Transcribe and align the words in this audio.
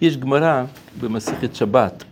יש 0.00 0.16
גמרא 0.16 0.64
במסכת 1.00 1.54
שבת, 1.54 2.04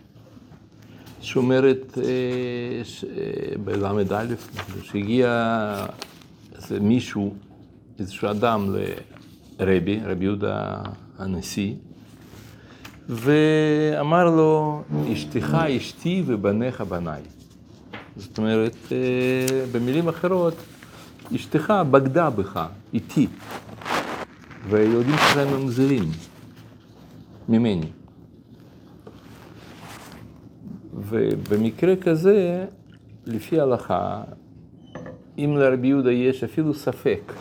שאומרת 1.20 1.98
אה, 1.98 2.02
אה, 2.04 3.56
בל"א, 3.64 4.24
שהגיע 4.82 5.86
איזה 6.56 6.80
מישהו, 6.80 7.34
איזשהו 7.98 8.30
אדם 8.30 8.74
לרבי, 9.58 10.00
רבי 10.04 10.24
יהודה 10.24 10.78
הנשיא, 11.18 11.74
ואמר 13.08 14.24
לו, 14.24 14.82
אשתך 15.12 15.56
אשתי 15.76 16.22
ובניך 16.26 16.80
בניי. 16.80 17.22
זאת 18.16 18.38
אומרת, 18.38 18.76
אה, 18.92 19.64
במילים 19.72 20.08
אחרות, 20.08 20.54
אשתך 21.34 21.72
בגדה 21.90 22.30
בך, 22.30 22.66
איתי, 22.94 23.26
והילדים 24.68 25.16
שלהם 25.32 25.48
הם 25.48 25.68
זרים 25.68 26.10
ממני. 27.48 27.90
ובמקרה 30.94 31.96
כזה, 31.96 32.66
לפי 33.26 33.60
ההלכה, 33.60 34.22
אם 35.38 35.54
לרבי 35.56 35.86
יהודה 35.88 36.12
יש 36.12 36.44
אפילו 36.44 36.74
ספק, 36.74 37.32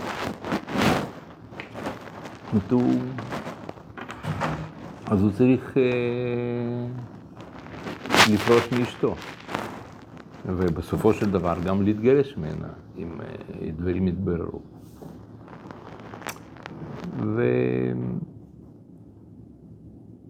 אז 5.05 5.21
הוא 5.21 5.31
צריך 5.31 5.77
אה, 5.77 5.83
לפרוש 8.33 8.71
מאשתו. 8.71 9.15
ובסופו 10.45 11.13
של 11.13 11.31
דבר 11.31 11.55
גם 11.65 11.81
להתגרש 11.81 12.37
ממנה, 12.37 12.67
אם 12.97 13.21
אה, 13.21 13.71
דברים 13.77 14.07
יתבררו. 14.07 14.61
ו... 17.23 17.43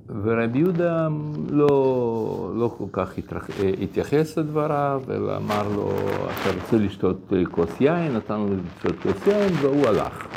ורבי 0.08 0.60
יהודה 0.60 1.08
לא, 1.50 2.52
לא 2.56 2.76
כל 2.78 2.86
כך 2.92 3.18
התרח... 3.18 3.50
אה, 3.50 3.72
התייחס 3.82 4.38
לדבריו, 4.38 5.02
אלא 5.10 5.38
אמר 5.38 5.68
לו, 5.76 5.92
אתה 6.26 6.62
רוצה 6.62 6.78
לשתות 6.78 7.34
אה, 7.34 7.46
כוס 7.52 7.82
יין, 7.82 8.16
נתן 8.16 8.40
לו 8.40 8.48
לשתות 8.48 9.00
כוס 9.04 9.28
יין, 9.28 9.54
והוא 9.62 9.88
הלך. 9.88 10.28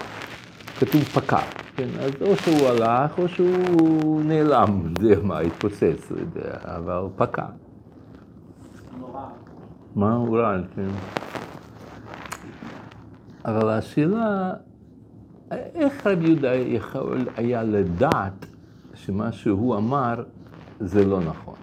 כתוב 0.78 1.03
פקע, 1.03 1.41
כן? 1.77 1.89
אז 2.00 2.11
או 2.20 2.37
שהוא 2.37 2.69
הלך 2.69 3.19
או 3.19 3.28
שהוא 3.28 4.22
נעלם, 4.25 4.94
זה 5.00 5.22
מה, 5.22 5.39
התפוצץ, 5.39 6.11
לא 6.11 6.20
יודע, 6.20 6.59
אבל 6.64 7.03
פקע. 7.17 7.47
מה 9.94 10.14
הוא 10.14 10.39
רע, 10.39 10.56
כן. 10.77 10.89
אבל 13.44 13.69
השאלה, 13.69 14.53
איך 15.50 16.06
רבי 16.06 16.27
יהודה 16.27 16.55
יכול 16.55 17.19
היה 17.37 17.62
לדעת 17.62 18.47
שמה 18.97 19.33
שהוא 19.33 19.77
אמר 19.77 20.22
זה 20.80 21.05
לא 21.05 21.20
נכון? 21.20 21.55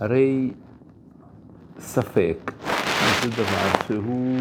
הרי 0.00 0.50
ספק 1.78 2.52
זה 3.22 3.30
דבר 3.30 3.84
שהוא 3.86 4.36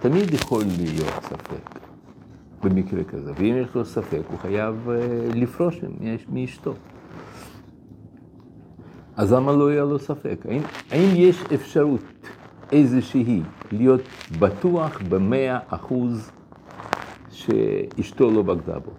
תמיד 0.00 0.34
יכול 0.34 0.62
להיות 0.78 1.22
ספק 1.22 1.78
במקרה 2.62 3.04
כזה, 3.04 3.32
ואם 3.36 3.54
יש 3.62 3.74
לו 3.74 3.84
ספק 3.84 4.20
הוא 4.30 4.38
חייב 4.38 4.88
אה, 4.90 4.96
לפרוש 5.34 5.80
מאש- 6.00 6.26
מאשתו. 6.32 6.74
אז 9.16 9.32
למה 9.32 9.52
לא 9.52 9.72
יהיה 9.72 9.84
לו 9.84 9.98
ספק? 9.98 10.38
האם, 10.48 10.62
האם 10.90 11.08
יש 11.14 11.42
אפשרות 11.54 12.00
איזושהי 12.72 13.42
להיות 13.72 14.00
בטוח 14.38 15.00
במאה 15.08 15.58
אחוז 15.68 16.30
שאשתו 17.30 18.30
לא 18.30 18.42
בגדה 18.42 18.78
בו? 18.78 18.90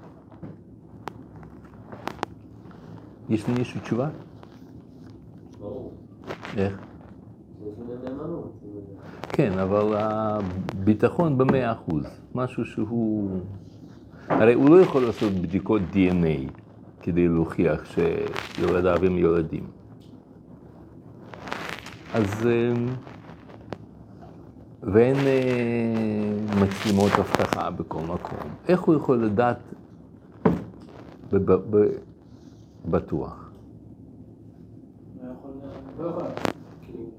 יש 3.29 3.49
למישהו 3.49 3.81
תשובה? 3.81 4.09
ברור. 5.59 5.93
איך? 6.57 6.79
כן, 9.29 9.59
אבל 9.59 9.93
הביטחון 9.97 11.37
במאה 11.37 11.71
אחוז, 11.71 12.03
משהו 12.35 12.65
שהוא... 12.65 13.39
הרי 14.29 14.53
הוא 14.53 14.69
לא 14.69 14.81
יכול 14.81 15.01
לעשות 15.01 15.31
בדיקות 15.33 15.81
DNA 15.93 16.51
כדי 17.01 17.27
להוכיח 17.27 17.85
שילדיו 17.85 19.05
הם 19.05 19.17
ילדים. 19.17 19.63
אז... 22.13 22.47
אה, 22.47 22.73
ואין 24.83 25.15
אה, 25.15 26.63
מצלמות 26.63 27.11
אבטחה 27.19 27.69
בכל 27.69 27.99
מקום. 27.99 28.49
איך 28.67 28.81
הוא 28.81 28.95
יכול 28.95 29.17
לדעת 29.17 29.59
בטוח? 32.89 33.51
לא. 35.23 35.29
לא. 35.99 36.17
כאילו... 36.81 37.09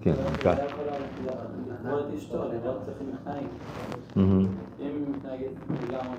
כן, 0.00 0.14
מתנהגת 5.10 5.50
לגמרי... 5.70 6.16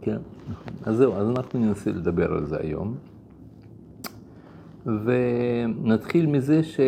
כן. 0.00 0.18
אז 0.84 0.96
זהו, 0.96 1.14
אז 1.14 1.30
אנחנו 1.30 1.60
ננסה 1.60 1.90
לדבר 1.90 2.32
על 2.32 2.46
זה 2.46 2.56
היום. 2.60 2.94
ונתחיל 4.86 6.26
מזה 6.26 6.62
ש... 6.62 6.80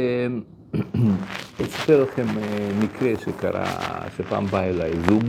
אספר 1.62 2.03
לכם 2.03 2.27
אה, 2.39 2.71
מקרה 2.83 3.11
שקרה, 3.19 3.65
שפעם 4.17 4.47
בא 4.47 4.61
אליי 4.61 4.93
זוג, 5.09 5.25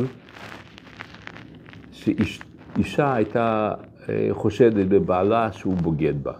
שאישה 1.91 3.13
הייתה 3.13 3.73
אה, 4.09 4.29
חושדת 4.31 4.88
בבעלה 4.88 5.51
שהוא 5.51 5.73
בוגד 5.73 6.23
בה. 6.23 6.33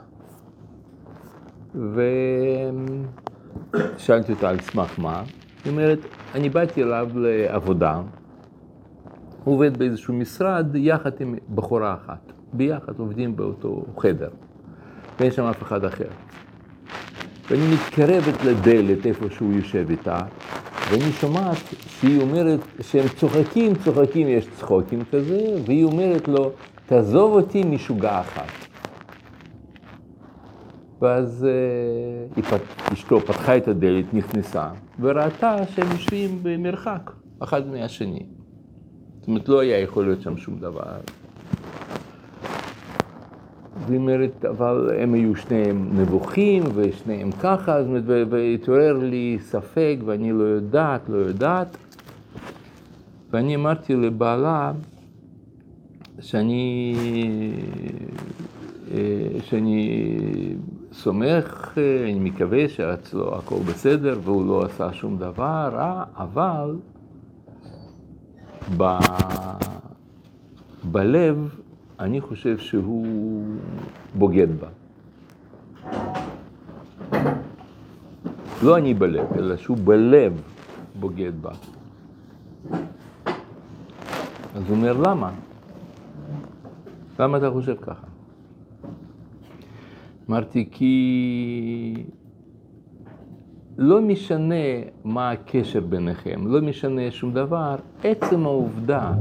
ושאלתי 3.96 4.32
אותה 4.32 4.50
על 4.50 4.60
סמך 4.60 5.00
מה, 5.00 5.24
היא 5.66 5.72
אומרת, 5.72 6.00
אני 6.36 6.50
באתי 6.50 6.84
אליו 6.84 7.10
לעבודה, 7.16 8.02
הוא 9.44 9.56
עובד 9.56 9.78
באיזשהו 9.78 10.14
משרד 10.14 10.76
יחד 10.76 11.12
עם 11.20 11.36
בחורה 11.56 11.94
אחת. 11.94 12.32
ביחד 12.54 13.00
עובדים 13.00 13.36
באותו 13.36 13.86
חדר, 13.98 14.30
ואין 15.20 15.32
שם 15.32 15.44
אף 15.44 15.64
אחד 15.64 15.86
אחר. 15.86 16.08
ואני 17.50 17.74
מתקרבת 17.74 18.44
לדלת 18.44 19.06
איפה 19.06 19.26
שהוא 19.30 19.54
יושב 19.54 19.86
איתה, 19.90 20.20
ואני 20.90 21.12
שומעת 21.12 21.58
שהיא 21.88 22.22
אומרת 22.22 22.60
שהם 22.82 23.08
צוחקים, 23.08 23.76
צוחקים, 23.76 24.28
יש 24.28 24.48
צחוקים 24.58 25.04
כזה, 25.12 25.58
והיא 25.66 25.84
אומרת 25.84 26.28
לו, 26.28 26.52
תעזוב 26.86 27.34
אותי 27.34 27.64
משוגע 27.64 28.20
אחת. 28.20 28.52
ואז 31.02 31.48
אה, 32.40 32.42
אשתו 32.94 33.20
פתחה 33.20 33.58
את 33.58 33.68
הדלת, 33.68 34.14
נכנסה, 34.14 34.70
וראתה 35.00 35.56
שהם 35.76 35.92
יושבים 35.92 36.40
במרחק, 36.44 37.12
אחד 37.40 37.68
מהשני. 37.68 38.26
זאת 39.20 39.28
אומרת, 39.28 39.50
לא 39.50 39.60
היה 39.60 39.80
יכול 39.80 40.06
להיות 40.06 40.22
שם 40.22 40.38
שום 40.38 40.60
דבר. 40.60 40.84
והיא 43.76 44.00
אומרת, 44.00 44.46
אבל 44.46 44.92
הם 45.00 45.14
היו 45.14 45.36
שניהם 45.36 45.90
נבוכים, 45.94 46.64
ושניהם 46.76 47.32
ככה, 47.32 47.78
ו- 48.06 48.24
והתעורר 48.30 48.94
לי 48.94 49.38
ספק, 49.42 49.98
ואני 50.06 50.32
לא 50.32 50.44
יודעת, 50.44 51.10
לא 51.10 51.18
יודעת. 51.18 51.78
ואני 53.32 53.56
אמרתי 53.56 53.96
לבעלה 53.96 54.72
שאני, 56.20 56.96
אה, 58.92 59.40
שאני 59.42 60.10
סומך, 60.92 61.78
אני 62.04 62.20
מקווה 62.20 62.70
שאצלו 62.70 63.36
הכל 63.36 63.60
בסדר, 63.68 64.20
והוא 64.24 64.48
לא 64.48 64.66
עשה 64.66 64.94
שום 64.94 65.18
דבר 65.18 65.70
רע, 65.74 66.04
אבל 66.18 66.76
ב... 68.78 68.84
בלב, 70.84 71.56
אני 72.00 72.22
חושב 72.22 72.58
שהוא 72.58 73.46
בוגד 74.16 74.48
בה. 74.60 74.68
לא 78.64 78.78
אני 78.78 78.94
בלב, 78.94 79.34
אלא 79.34 79.58
שהוא 79.58 79.78
בלב 79.84 80.42
בוגד 81.00 81.32
בה. 81.42 81.52
אז 84.56 84.64
הוא 84.68 84.78
אומר, 84.78 84.94
למה? 84.94 85.32
למה 87.20 87.38
אתה 87.38 87.52
חושב 87.52 87.76
ככה? 87.82 88.08
אמרתי, 90.30 90.68
כי 90.72 92.04
לא 93.78 94.02
משנה 94.02 94.66
מה 95.04 95.32
הקשר 95.32 95.80
ביניכם, 95.80 96.48
לא 96.48 96.62
משנה 96.62 97.12
שום 97.12 97.34
דבר, 97.34 97.76
עצם 98.04 98.46
העובדה 98.46 99.12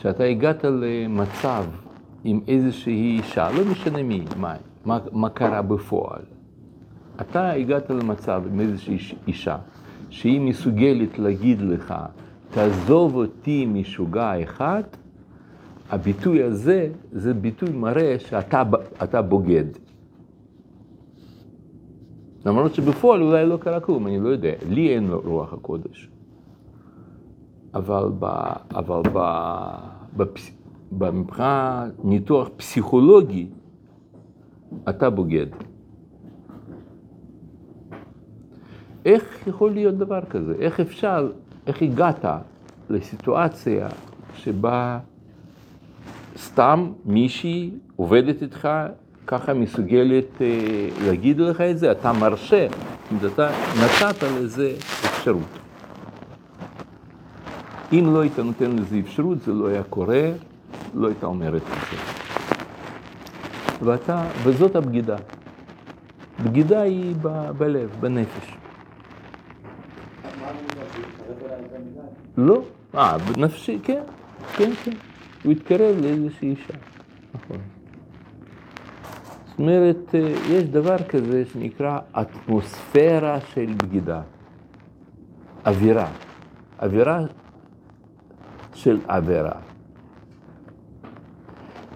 שאתה 0.00 0.24
הגעת 0.24 0.64
למצב 0.64 1.64
עם 2.24 2.40
איזושהי 2.48 2.92
אישה, 3.18 3.48
לא 3.50 3.70
משנה 3.70 4.02
מי, 4.02 4.24
מה, 4.36 4.54
מה, 4.84 4.98
מה 5.12 5.28
קרה 5.28 5.62
בפועל, 5.62 6.22
אתה 7.20 7.50
הגעת 7.52 7.90
למצב 7.90 8.42
עם 8.52 8.60
איזושהי 8.60 8.94
איש- 8.94 9.14
אישה 9.26 9.56
שהיא 10.10 10.40
מסוגלת 10.40 11.18
להגיד 11.18 11.60
לך, 11.60 11.94
תעזוב 12.50 13.14
אותי 13.14 13.66
משוגע 13.66 14.42
אחד, 14.42 14.82
הביטוי 15.90 16.42
הזה, 16.42 16.88
זה 17.12 17.34
ביטוי 17.34 17.70
מראה 17.70 18.16
שאתה 18.18 18.62
אתה 19.02 19.22
בוגד. 19.22 19.64
למרות 22.46 22.74
שבפועל 22.74 23.22
אולי 23.22 23.46
לא 23.46 23.56
קרה 23.56 23.80
כלום, 23.80 24.06
אני 24.06 24.20
לא 24.20 24.28
יודע, 24.28 24.52
לי 24.68 24.94
אין 24.94 25.10
רוח 25.10 25.52
הקודש. 25.52 26.08
אבל, 27.76 28.08
ב, 28.18 28.26
אבל 28.74 29.02
ב, 29.12 29.18
בפס, 30.16 30.50
מבחינת 30.92 32.04
ניתוח 32.04 32.48
פסיכולוגי, 32.56 33.46
אתה 34.88 35.10
בוגד. 35.10 35.46
איך 39.04 39.48
יכול 39.48 39.70
להיות 39.70 39.94
דבר 39.98 40.20
כזה? 40.30 40.54
איך 40.58 40.80
אפשר, 40.80 41.30
איך 41.66 41.82
הגעת 41.82 42.24
לסיטואציה 42.90 43.88
שבה 44.34 44.98
סתם 46.36 46.92
מישהי 47.04 47.70
עובדת 47.96 48.42
איתך, 48.42 48.68
ככה 49.26 49.54
מסוגלת 49.54 50.42
אה, 50.42 50.88
להגיד 51.06 51.40
לך 51.40 51.60
את 51.60 51.78
זה, 51.78 51.92
אתה 51.92 52.12
מרשה, 52.12 52.66
אתה 53.26 53.50
נתת 53.84 54.22
לזה 54.22 54.74
אפשרות. 55.04 55.65
אם 57.92 58.14
לא 58.14 58.20
היית 58.20 58.38
נותן 58.38 58.70
לזה 58.76 58.98
אפשרות, 58.98 59.42
זה 59.42 59.52
לא 59.52 59.68
היה 59.68 59.82
קורה, 59.82 60.30
לא 60.94 61.06
הייתה 61.06 61.26
אומרת 61.26 61.62
את 61.62 61.90
זה. 61.90 61.96
ואתה, 63.84 64.26
וזאת 64.42 64.76
הבגידה. 64.76 65.16
בגידה 66.44 66.80
היא 66.80 67.14
בלב, 67.58 67.96
בנפש. 68.00 68.56
לא, 72.36 72.62
אה, 72.94 73.18
בנפשי, 73.18 73.78
כן, 73.82 74.02
כן, 74.56 74.70
כן. 74.84 74.92
הוא 75.44 75.52
התקרב 75.52 75.96
לאיזושהי 76.00 76.50
אישה, 76.50 76.74
נכון. 77.34 77.56
זאת 79.48 79.58
אומרת, 79.58 80.14
אה, 80.14 80.20
יש 80.50 80.64
דבר 80.64 80.96
כזה 81.08 81.44
שנקרא 81.52 81.98
אטמוספירה 82.12 83.40
של 83.40 83.72
בגידה. 83.76 84.20
אווירה. 85.66 86.08
אווירה 86.82 87.20
של 88.76 88.98
עבירה. 89.08 89.52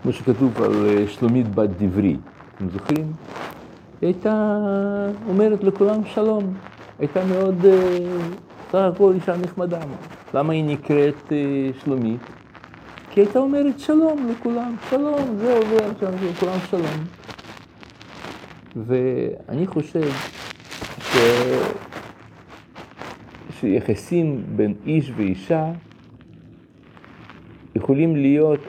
כמו 0.03 0.13
שכתוב 0.13 0.63
על 0.63 0.87
אה, 0.87 1.05
שלומית 1.09 1.55
בת 1.55 1.71
דברי, 1.79 2.17
אתם 2.57 2.69
זוכרים? 2.69 3.13
היא 4.01 4.07
הייתה 4.07 4.57
אומרת 5.29 5.65
לכולם 5.65 6.05
שלום, 6.05 6.55
הייתה 6.99 7.25
מאוד, 7.25 7.65
אה, 7.65 7.99
סך 8.71 8.79
הכל 8.95 9.13
אישה 9.15 9.37
נחמדה. 9.37 9.81
למה 10.35 10.53
היא 10.53 10.65
נקראת 10.65 11.33
שלומית? 11.85 12.21
כי 13.11 13.21
הייתה 13.21 13.39
אומרת 13.39 13.79
שלום 13.79 14.29
לכולם, 14.31 14.77
שלום, 14.91 15.37
זה 15.37 15.57
עובר 15.57 15.91
שם, 16.01 16.11
לכולם 16.31 16.59
שלום. 16.71 17.05
ואני 18.77 19.67
חושב 19.67 20.11
ש... 21.01 21.17
שיחסים 23.61 24.43
בין 24.57 24.75
איש 24.87 25.13
ואישה 25.17 25.65
יכולים 27.77 28.17
להיות 28.17 28.61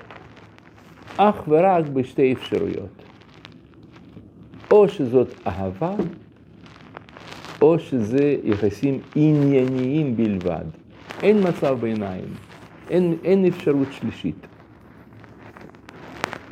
אך 1.17 1.35
ורק 1.47 1.85
בשתי 1.93 2.33
אפשרויות. 2.33 3.03
או 4.71 4.89
שזאת 4.89 5.27
אהבה, 5.47 5.93
או 7.61 7.79
שזה 7.79 8.35
יחסים 8.43 8.99
ענייניים 9.15 10.17
בלבד. 10.17 10.65
אין 11.23 11.47
מצב 11.47 11.77
ביניים. 11.81 12.25
אין, 12.89 13.15
אין 13.23 13.45
אפשרות 13.45 13.87
שלישית. 13.91 14.47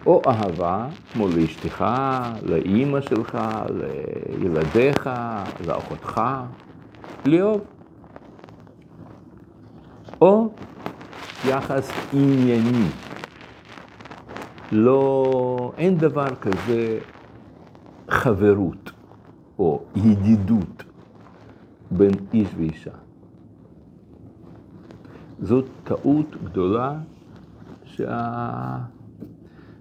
או 0.06 0.22
אהבה, 0.28 0.88
כמו 1.14 1.28
לאשתך, 1.28 1.86
לאימא 2.46 3.02
שלך, 3.02 3.38
לילדיך, 4.42 5.10
לאחותך, 5.68 6.22
לאהוב. 7.26 7.62
או 10.22 10.50
יחס 11.48 11.92
ענייני. 12.14 12.88
לא, 14.72 15.72
אין 15.78 15.98
דבר 15.98 16.36
כזה 16.36 17.00
חברות 18.10 18.92
או 19.60 19.84
ידידות 19.96 20.84
בין 21.92 22.12
איש 22.34 22.48
ואישה. 22.58 22.92
זאת 25.40 25.66
טעות 25.84 26.36
גדולה 26.44 27.00
שה... 27.84 28.78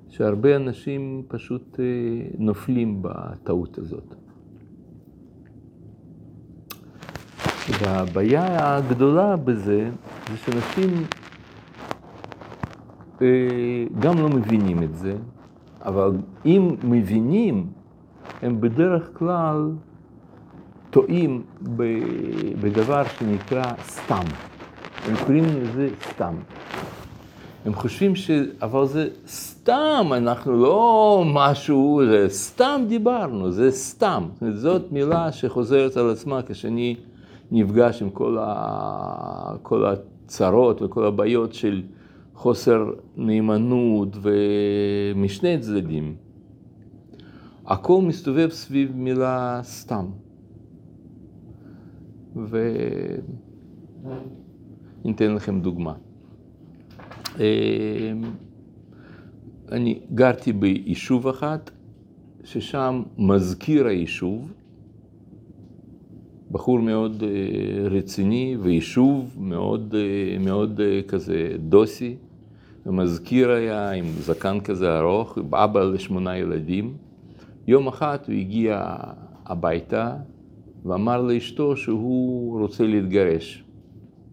שהרבה 0.08 0.56
אנשים 0.56 1.22
פשוט 1.28 1.80
אה, 1.80 1.84
נופלים 2.38 2.98
בטעות 3.02 3.78
הזאת. 3.78 4.14
והבעיה 7.80 8.76
הגדולה 8.76 9.36
בזה, 9.36 9.90
זה 10.30 10.36
שאנשים 10.36 11.04
גם 13.98 14.18
לא 14.18 14.28
מבינים 14.28 14.82
את 14.82 14.94
זה, 14.96 15.16
אבל 15.82 16.10
אם 16.46 16.76
מבינים, 16.84 17.66
הם 18.42 18.60
בדרך 18.60 19.10
כלל 19.12 19.70
טועים 20.90 21.42
בדבר 22.60 23.02
שנקרא 23.18 23.72
סתם. 23.82 24.24
הם 25.06 25.14
קוראים 25.26 25.44
לזה 25.44 25.88
סתם. 26.10 26.34
הם 27.66 27.74
חושבים 27.74 28.16
ש... 28.16 28.30
אבל 28.62 28.86
זה 28.86 29.08
סתם, 29.26 30.10
אנחנו 30.12 30.62
לא 30.62 31.22
משהו, 31.26 32.02
זה 32.10 32.26
סתם 32.28 32.82
דיברנו, 32.88 33.50
זה 33.50 33.70
סתם. 33.70 34.22
זאת 34.50 34.92
מילה 34.92 35.32
שחוזרת 35.32 35.96
על 35.96 36.10
עצמה 36.10 36.40
כשאני 36.42 36.96
נפגש 37.50 38.02
עם 38.02 38.10
כל, 38.10 38.36
ה... 38.40 39.52
כל 39.62 39.84
הצרות 39.86 40.82
וכל 40.82 41.04
הבעיות 41.04 41.54
של 41.54 41.82
חוסר 42.38 42.90
נאמנות 43.16 44.16
ומשני 44.22 45.58
צדדים. 45.60 46.16
הכל 47.66 48.02
מסתובב 48.02 48.48
סביב 48.50 48.96
מילה 48.96 49.60
סתם. 49.62 50.06
ו... 52.36 52.72
ניתן 55.04 55.34
לכם 55.34 55.60
דוגמה. 55.60 55.94
אמ, 57.36 57.42
אני 59.72 60.00
גרתי 60.14 60.52
ביישוב 60.52 61.28
אחת, 61.28 61.70
ששם 62.44 63.02
מזכיר 63.18 63.86
היישוב, 63.86 64.52
בחור 66.50 66.78
מאוד 66.78 67.22
אה, 67.22 67.88
רציני 67.88 68.56
ויישוב 68.60 69.36
מאוד, 69.38 69.94
אה, 69.94 70.38
מאוד 70.38 70.80
אה, 70.80 71.00
כזה 71.08 71.56
דוסי, 71.58 72.16
המזכיר 72.88 73.50
היה 73.50 73.90
עם 73.90 74.04
זקן 74.18 74.60
כזה 74.60 74.98
ארוך, 74.98 75.38
אבא 75.52 75.80
לשמונה 75.80 76.36
ילדים. 76.36 76.96
יום 77.66 77.88
אחד 77.88 78.18
הוא 78.26 78.34
הגיע 78.34 78.96
הביתה 79.46 80.16
ואמר 80.84 81.22
לאשתו 81.22 81.76
שהוא 81.76 82.60
רוצה 82.60 82.84
להתגרש. 82.84 83.64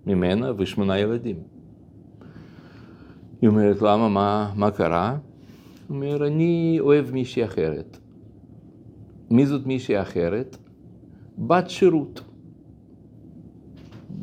ממנה 0.06 0.52
ושמונה 0.58 1.00
ילדים. 1.00 1.36
היא 3.42 3.50
אומרת, 3.50 3.82
למה, 3.82 4.10
מה, 4.10 4.54
מה 4.56 4.72
קרה? 4.72 5.18
הוא 5.88 5.96
אומר, 5.96 6.28
אני 6.28 6.78
אוהב 6.80 7.12
מישהי 7.12 7.46
אחרת. 7.46 7.98
מי 9.32 9.46
זאת 9.46 9.66
מישהי 9.66 10.02
אחרת? 10.02 10.58
בת 11.38 11.70
שירות. 11.70 12.22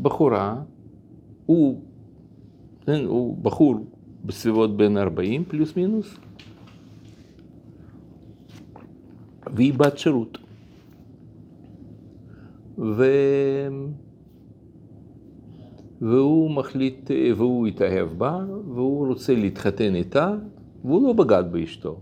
בחורה, 0.02 0.56
הוא, 1.46 1.82
כן, 2.86 3.04
הוא 3.04 3.38
בחור 3.42 3.91
בסביבות 4.24 4.76
בין 4.76 4.98
40 4.98 5.44
פלוס 5.44 5.76
מינוס, 5.76 6.16
והיא 9.54 9.74
בת 9.74 9.98
שירות. 9.98 10.38
ו... 12.78 13.04
והוא 16.00 16.50
מחליט, 16.50 17.10
והוא 17.36 17.66
התאהב 17.66 18.08
בה, 18.08 18.44
והוא 18.74 19.06
רוצה 19.06 19.34
להתחתן 19.34 19.94
איתה, 19.94 20.34
והוא 20.84 21.02
לא 21.02 21.12
בגד 21.12 21.44
באשתו. 21.52 22.00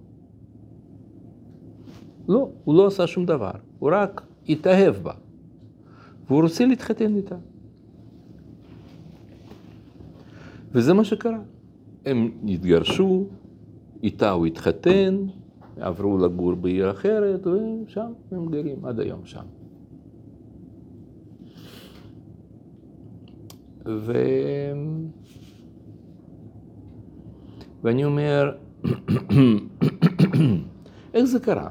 לא, 2.29 2.51
הוא 2.65 2.75
לא 2.75 2.87
עשה 2.87 3.07
שום 3.07 3.27
דבר, 3.27 3.51
הוא 3.79 3.91
רק 3.93 4.23
התאהב 4.49 4.95
בה, 4.95 5.13
והוא 6.27 6.43
רוצה 6.43 6.67
להתחתן 6.67 7.17
איתה. 7.17 7.37
וזה 10.73 10.95
מה 10.95 11.05
שקרה. 11.05 11.39
הם 12.07 12.31
התגרשו, 12.49 13.27
איתה 14.03 14.31
הוא 14.31 14.47
התחתן, 14.47 15.17
עברו 15.77 16.19
לגור 16.19 16.55
בעיר 16.55 16.91
אחרת, 16.91 17.47
ושם 17.47 18.13
הם 18.33 18.47
גרים 18.51 18.85
עד 18.85 19.01
היום 19.01 19.21
שם. 19.25 19.45
ו... 23.87 24.13
ואני 27.83 28.05
אומר, 28.05 28.53
איך 31.15 31.25
זה 31.25 31.41
קרה? 31.41 31.69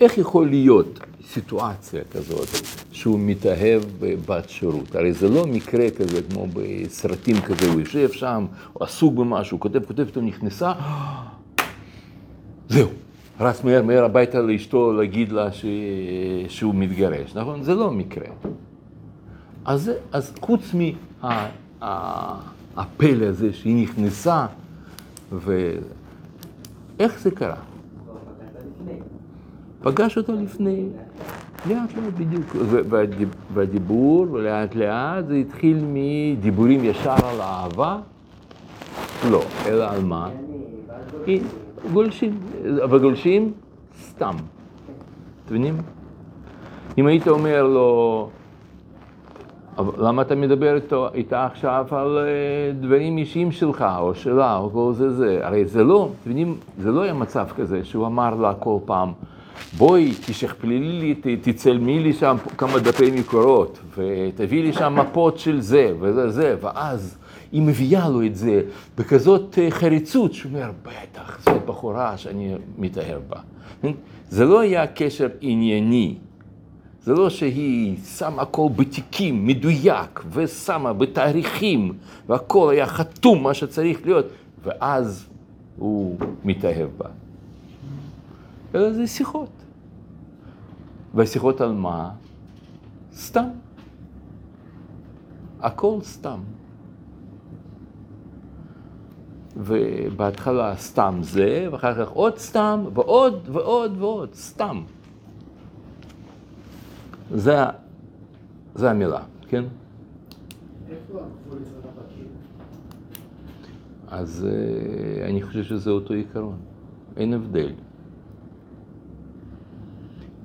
איך 0.00 0.18
יכול 0.18 0.48
להיות 0.48 0.98
סיטואציה 1.32 2.02
כזאת 2.12 2.48
שהוא 2.92 3.20
מתאהב 3.20 3.82
בבת 4.00 4.48
שירות? 4.48 4.94
הרי 4.94 5.12
זה 5.12 5.28
לא 5.28 5.46
מקרה 5.46 5.90
כזה 5.90 6.20
כמו 6.30 6.46
בסרטים 6.52 7.40
כזה, 7.40 7.70
הוא 7.70 7.80
יושב 7.80 8.12
שם, 8.12 8.46
הוא 8.72 8.84
עסוק 8.84 9.14
במשהו, 9.14 9.60
כותב, 9.60 9.84
כותב, 9.84 10.04
פתאום 10.04 10.26
נכנסה, 10.26 10.72
זהו, 12.68 12.88
רץ 13.40 13.64
מהר 13.64 13.82
מהר 13.82 14.04
הביתה 14.04 14.40
לאשתו 14.40 14.92
להגיד 14.92 15.32
לה 15.32 15.52
ש... 15.52 15.64
שהוא 16.48 16.74
מתגרש, 16.74 17.34
נכון? 17.34 17.62
זה 17.62 17.74
לא 17.74 17.90
מקרה. 17.90 18.26
אז, 19.64 19.90
אז 20.12 20.32
חוץ 20.40 20.74
מהפלא 21.22 23.26
הזה 23.26 23.52
שהיא 23.52 23.82
נכנסה, 23.82 24.46
ואיך 25.32 27.18
זה 27.18 27.30
קרה? 27.30 27.56
פגש 29.82 30.18
אותה 30.18 30.32
לפני, 30.32 30.86
לאט 31.68 31.94
לאט 31.96 32.12
בדיוק, 32.18 32.56
והדיבור 33.54 34.26
לאט 34.38 34.74
לאט 34.74 35.26
זה 35.26 35.34
התחיל 35.34 35.84
מדיבורים 35.92 36.84
ישר 36.84 37.26
על 37.26 37.40
אהבה, 37.40 37.98
לא, 39.30 39.42
אלא 39.66 39.84
על 39.90 40.04
מה? 40.04 40.28
גולשים, 41.92 42.38
אבל 42.84 42.98
גולשים 42.98 43.52
סתם, 44.00 44.34
אתם 45.44 45.54
מבינים? 45.54 45.76
אם 46.98 47.06
היית 47.06 47.28
אומר 47.28 47.62
לו, 47.62 48.28
למה 49.98 50.22
אתה 50.22 50.34
מדבר 50.34 50.74
איתו, 50.74 51.08
איתה 51.14 51.46
עכשיו 51.46 51.86
על 51.90 52.18
אה, 52.18 52.72
דברים 52.80 53.18
אישיים 53.18 53.52
שלך, 53.52 53.84
או 53.98 54.14
שלה, 54.14 54.56
או 54.56 54.70
כל 54.72 54.92
זה 54.92 55.10
זה? 55.10 55.38
הרי 55.42 55.64
זה 55.64 55.84
לא, 55.84 56.08
אתם 56.22 56.30
מבינים, 56.30 56.56
זה 56.78 56.90
לא 56.90 57.02
היה 57.02 57.14
מצב 57.14 57.46
כזה 57.56 57.84
שהוא 57.84 58.06
אמר 58.06 58.34
לה 58.34 58.54
כל 58.54 58.78
פעם, 58.84 59.12
בואי, 59.76 60.12
תשכפלי 60.26 60.78
לי, 60.78 61.14
תצלמי 61.42 62.00
לי 62.00 62.12
שם 62.12 62.36
כמה 62.58 62.78
דפי 62.78 63.10
מקורות, 63.10 63.78
ותביאי 63.96 64.62
לי 64.62 64.72
שם 64.72 64.98
מפות 64.98 65.38
של 65.38 65.60
זה 65.60 65.92
וזה 66.00 66.30
זה, 66.30 66.56
ואז 66.60 67.18
היא 67.52 67.62
מביאה 67.62 68.08
לו 68.08 68.26
את 68.26 68.36
זה 68.36 68.62
בכזאת 68.98 69.58
אה, 69.58 69.70
חריצות, 69.70 70.34
שהוא 70.34 70.52
אומר, 70.52 70.70
בטח, 70.82 71.38
זאת 71.44 71.66
בחורה 71.66 72.16
שאני 72.16 72.54
מתאהב 72.78 73.22
בה. 73.28 73.40
זה 74.28 74.44
לא 74.44 74.60
היה 74.60 74.86
קשר 74.86 75.28
ענייני. 75.40 76.14
זה 77.02 77.12
לא 77.12 77.30
שהיא 77.30 77.96
שמה 78.18 78.42
הכל 78.42 78.68
בתיקים, 78.76 79.46
מדויק, 79.46 80.24
ושמה 80.32 80.92
בתאריכים, 80.92 81.92
והכל 82.28 82.70
היה 82.72 82.86
חתום, 82.86 83.42
מה 83.42 83.54
שצריך 83.54 83.98
להיות, 84.04 84.26
ואז 84.64 85.26
הוא 85.76 86.16
מתאהב 86.44 86.88
בה. 86.98 87.08
אלא 88.74 88.92
זה 88.92 89.06
שיחות. 89.06 89.50
והשיחות 91.14 91.60
על 91.60 91.72
מה? 91.72 92.10
סתם. 93.12 93.48
הכל 95.60 95.98
סתם. 96.02 96.40
ובהתחלה 99.56 100.76
סתם 100.76 101.18
זה, 101.20 101.68
ואחר 101.72 102.04
כך 102.04 102.10
עוד 102.10 102.38
סתם, 102.38 102.84
ועוד 102.94 103.48
ועוד 103.52 103.96
ועוד, 103.98 104.34
סתם. 104.34 104.82
זה, 107.34 107.56
זה 108.74 108.90
המילה, 108.90 109.22
כן? 109.48 109.64
אז 114.08 114.46
uh, 114.48 115.24
אני 115.24 115.42
חושב 115.42 115.62
שזה 115.64 115.90
אותו 115.90 116.14
עיקרון, 116.14 116.56
אין 117.16 117.34
הבדל. 117.34 117.72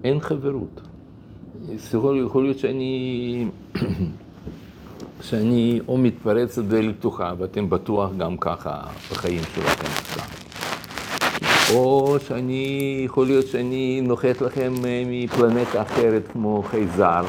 אין 0.04 0.20
חברות. 0.20 0.82
יכול, 1.94 2.26
יכול 2.26 2.44
להיות 2.44 2.60
שאני, 2.60 3.48
שאני 5.22 5.80
או 5.88 5.98
מתפרץ 5.98 6.58
לדלת 6.58 6.96
פתוחה, 7.00 7.34
ואתם 7.38 7.70
בטוח 7.70 8.12
גם 8.18 8.38
ככה 8.38 8.82
בחיים 9.12 9.42
שלכם 9.56 9.88
סתם. 9.88 10.42
או 11.74 12.16
שאני, 12.28 13.02
יכול 13.06 13.26
להיות 13.26 13.48
שאני 13.48 14.02
נוחת 14.02 14.42
לכם 14.42 14.74
אה, 14.86 15.04
מפלנטה 15.08 15.82
אחרת 15.82 16.28
כמו 16.32 16.64
חייזר, 16.64 17.24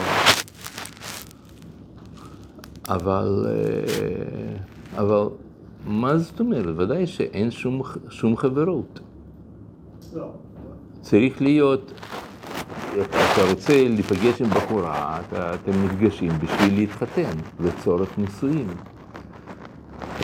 אבל, 2.89 3.47
אה, 3.49 5.01
אבל 5.01 5.29
מה 5.87 6.19
זאת 6.19 6.41
אומרת? 6.41 6.75
ודאי 6.77 7.07
שאין 7.07 7.51
שום, 7.51 7.83
שום 8.09 8.37
חברות. 8.37 9.01
לא. 10.15 10.27
צריך 11.01 11.43
להיות, 11.43 11.93
אתה 13.01 13.51
רוצה 13.51 13.89
להיפגש 13.89 14.43
עם 14.43 14.51
בחורה, 14.51 15.21
אתה, 15.21 15.55
אתם 15.55 15.73
נפגשים 15.85 16.31
בשביל 16.43 16.75
להתחתן, 16.75 17.31
לצורך 17.61 18.19
נישואים. 18.19 18.67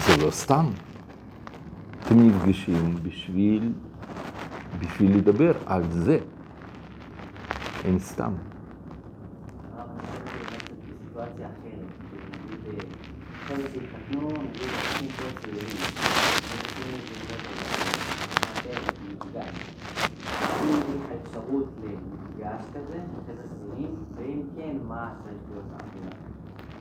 זה 0.06 0.26
לא 0.26 0.30
סתם. 0.30 0.66
אתם 2.00 2.28
נפגשים 2.28 2.94
בשביל 3.02 3.72
בשביל 4.78 5.16
לדבר 5.16 5.52
על 5.66 5.82
זה. 5.90 6.18
אין 7.84 7.98
סתם. 7.98 8.32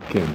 כן. 0.10 0.26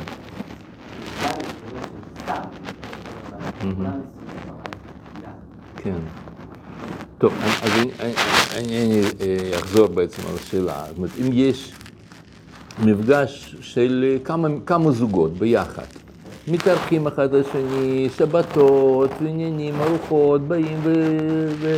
כן. 5.77 5.99
טוב, 7.19 7.33
אז 7.63 7.71
אני, 8.59 9.03
אה, 9.21 9.59
אחזור 9.59 9.87
בעצם 9.87 10.23
על 10.29 10.35
השאלה. 10.35 10.85
זאת 10.89 10.97
אומרת, 10.97 11.11
אם 11.21 11.31
יש 11.33 11.73
מפגש 12.85 13.57
של 13.61 14.19
כמה, 14.25 14.49
כמה 14.67 14.91
זוגות 14.91 15.33
ביחד, 15.33 15.87
מתארחים 16.49 17.07
אחד 17.07 17.35
לשני, 17.35 18.09
שבתות, 18.17 19.11
עניינים, 19.21 19.75
ארוחות, 19.81 20.41
באים 20.41 20.79
ו... 20.83 21.77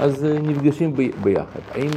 אז 0.00 0.24
אה, 0.24 0.38
נפגשים 0.38 0.96
ב... 0.96 1.02
ביחד. 1.22 1.60
האם 1.74 1.90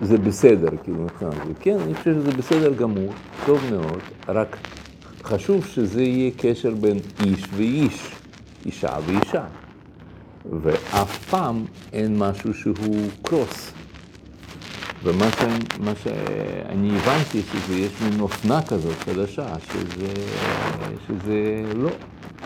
זה 0.00 0.18
בסדר, 0.18 0.68
כאילו, 0.84 0.98
מבחינת 0.98 1.32
זה? 1.32 1.52
כן, 1.60 1.78
אני 1.80 1.94
חושב 1.94 2.14
שזה 2.14 2.30
בסדר 2.32 2.72
גמור, 2.74 3.12
טוב 3.46 3.60
מאוד, 3.70 4.00
רק 4.28 4.56
חשוב 5.22 5.66
שזה 5.66 6.02
יהיה 6.02 6.30
קשר 6.38 6.74
בין 6.74 6.98
איש 7.24 7.44
ואיש, 7.56 8.14
אישה 8.66 8.96
ואישה. 9.06 9.44
ואף 10.62 11.24
פעם 11.24 11.64
אין 11.92 12.18
משהו 12.18 12.54
שהוא 12.54 13.08
קרוס. 13.22 13.72
ומה 15.02 15.26
שאני, 15.38 15.94
שאני 16.02 16.90
הבנתי, 16.96 17.42
שיש 17.66 17.92
מין 18.02 18.20
אופנה 18.20 18.62
כזאת 18.62 18.98
חדשה, 18.98 19.46
שזה, 19.72 20.12
שזה 21.08 21.62
לא, 21.74 21.90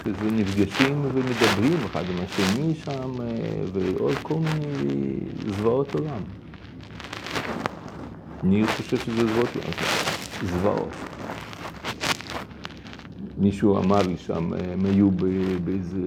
שזה 0.05 0.31
נפגשים 0.31 1.03
ומדברים 1.15 1.79
אחד 1.87 2.03
עם 2.11 2.17
השני 2.25 2.75
שם, 2.85 3.11
ועוד 3.73 4.15
כל 4.23 4.35
מיני 4.35 5.17
זוועות 5.47 5.95
עולם. 5.95 6.23
אני 8.45 8.67
חושב 8.67 8.97
שזה 8.97 9.27
זוועות, 9.27 9.49
זוועות. 10.43 10.95
מישהו 13.39 13.79
אמר 13.79 14.03
לי 14.03 14.17
שם, 14.17 14.53
הם 14.53 14.87
היו 14.87 15.11
באיזה... 15.65 15.99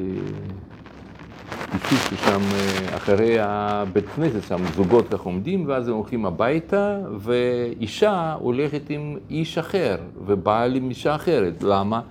יישוב 1.73 1.99
ששם 1.99 2.41
אה, 2.53 2.97
אחרי 2.97 3.35
הבית 3.39 4.05
כנסת, 4.15 4.43
שם 4.47 4.57
זוגות 4.75 5.09
כך 5.09 5.19
עומדים, 5.19 5.63
ואז 5.67 5.87
הם 5.87 5.93
הולכים 5.93 6.25
הביתה, 6.25 6.99
ואישה 7.17 8.35
הולכת 8.39 8.89
עם 8.89 9.17
איש 9.29 9.57
אחר, 9.57 9.97
ובעל 10.25 10.75
עם 10.75 10.89
אישה 10.89 11.15
אחרת. 11.15 11.63
למה? 11.63 12.01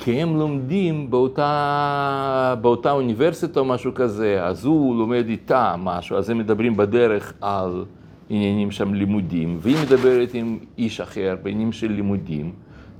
כי 0.00 0.22
הם 0.22 0.36
לומדים 0.36 1.10
באותה, 1.10 2.54
באותה 2.60 2.90
אוניברסיטה 2.90 3.60
או 3.60 3.64
משהו 3.64 3.94
כזה, 3.94 4.44
אז 4.44 4.64
הוא 4.64 4.96
לומד 4.96 5.24
איתה 5.28 5.74
משהו, 5.78 6.16
אז 6.16 6.30
הם 6.30 6.38
מדברים 6.38 6.76
בדרך 6.76 7.32
על 7.40 7.84
עניינים 8.28 8.70
שם 8.70 8.94
לימודים, 8.94 9.58
והיא 9.60 9.76
מדברת 9.86 10.34
עם 10.34 10.58
איש 10.78 11.00
אחר 11.00 11.36
בעניינים 11.42 11.72
של 11.72 11.92
לימודים, 11.92 12.52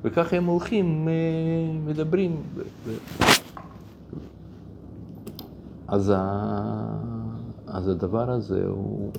וככה 0.04 0.36
הם 0.36 0.44
הולכים, 0.44 1.08
אה, 1.08 1.12
מדברים. 1.86 2.36
אז, 5.88 6.12
ה... 6.16 6.22
אז 7.66 7.88
הדבר 7.88 8.30
הזה 8.30 8.62
הוא 8.66 9.10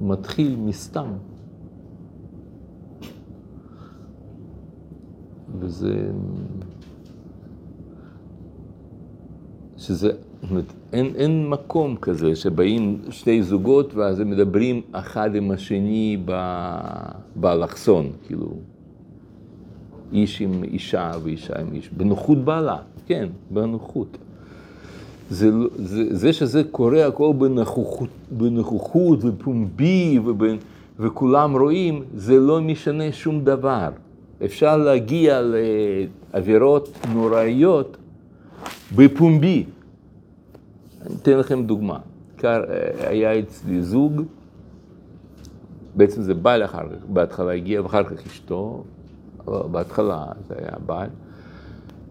מתחיל 0.00 0.56
מסתם. 0.58 1.12
וזה... 5.58 6.10
שזה, 9.76 10.10
אין, 10.92 11.12
אין 11.16 11.48
מקום 11.48 11.96
כזה 11.96 12.36
שבאים 12.36 12.98
שתי 13.10 13.42
זוגות 13.42 13.94
ואז 13.94 14.20
הם 14.20 14.30
מדברים 14.30 14.80
אחד 14.92 15.34
עם 15.34 15.50
השני 15.50 16.16
ב, 16.24 16.32
באלכסון, 17.36 18.10
כאילו, 18.26 18.48
איש 20.12 20.40
עם 20.40 20.64
אישה 20.64 21.12
ואישה 21.22 21.60
עם 21.60 21.72
איש, 21.72 21.90
בנוחות 21.96 22.38
בעלה, 22.38 22.76
כן, 23.06 23.28
בנוחות. 23.50 24.18
זה, 25.30 25.50
זה, 25.76 26.16
זה 26.16 26.32
שזה 26.32 26.62
קורה 26.70 27.06
הכל 27.06 27.32
בנוכחות, 27.38 28.08
בנוכחות 28.30 29.18
ופומבי 29.24 30.18
ובנ, 30.24 30.56
וכולם 30.98 31.56
רואים, 31.56 32.02
זה 32.14 32.40
לא 32.40 32.60
משנה 32.60 33.12
שום 33.12 33.44
דבר. 33.44 33.88
אפשר 34.44 34.76
להגיע 34.76 35.40
לעבירות 35.42 36.98
נוראיות 37.12 37.96
בפומבי. 38.96 39.64
אני 41.06 41.14
אתן 41.22 41.38
לכם 41.38 41.62
דוגמה. 41.62 41.98
היה 43.00 43.38
אצלי 43.38 43.82
זוג, 43.82 44.22
בעצם 45.94 46.22
זה 46.22 46.34
בעל 46.34 46.64
אחר 46.64 46.88
כך, 46.88 47.06
בהתחלה 47.08 47.52
הגיע 47.52 47.82
ואחר 47.82 48.04
כך 48.04 48.26
אשתו, 48.26 48.84
בהתחלה 49.44 50.26
זה 50.48 50.54
היה 50.58 50.76
בעל. 50.86 51.08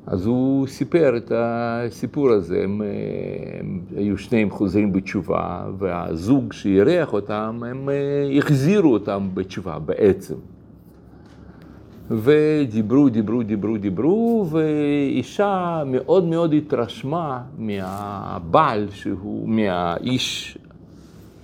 אז 0.07 0.25
הוא 0.25 0.67
סיפר 0.67 1.17
את 1.17 1.31
הסיפור 1.35 2.29
הזה, 2.31 2.61
הם, 2.63 2.81
הם 3.59 3.81
היו 3.95 4.17
שניהם 4.17 4.49
חוזרים 4.49 4.93
בתשובה, 4.93 5.65
והזוג 5.77 6.53
שאירח 6.53 7.13
אותם, 7.13 7.61
הם 7.67 7.89
אה, 7.89 8.37
החזירו 8.37 8.93
אותם 8.93 9.29
בתשובה 9.33 9.79
בעצם. 9.79 10.35
ודיברו, 12.11 13.09
דיברו, 13.09 13.43
דיברו, 13.43 13.77
דיברו, 13.77 14.45
ואישה 14.49 15.83
מאוד 15.85 16.25
מאוד 16.25 16.53
התרשמה 16.53 17.41
מהבעל 17.57 18.87
שהוא, 18.91 19.49
מהאיש 19.49 20.57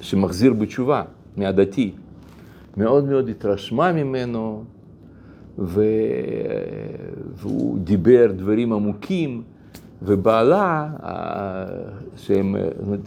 שמחזיר 0.01 0.53
בתשובה, 0.53 1.03
מהדתי. 1.37 1.91
מאוד 2.77 3.05
מאוד 3.05 3.29
התרשמה 3.29 3.91
ממנו, 3.91 4.63
ו... 5.59 5.83
והוא 7.35 7.79
דיבר 7.79 8.31
דברים 8.35 8.73
עמוקים, 8.73 9.41
ובעלה, 10.01 10.87
שהם 12.17 12.55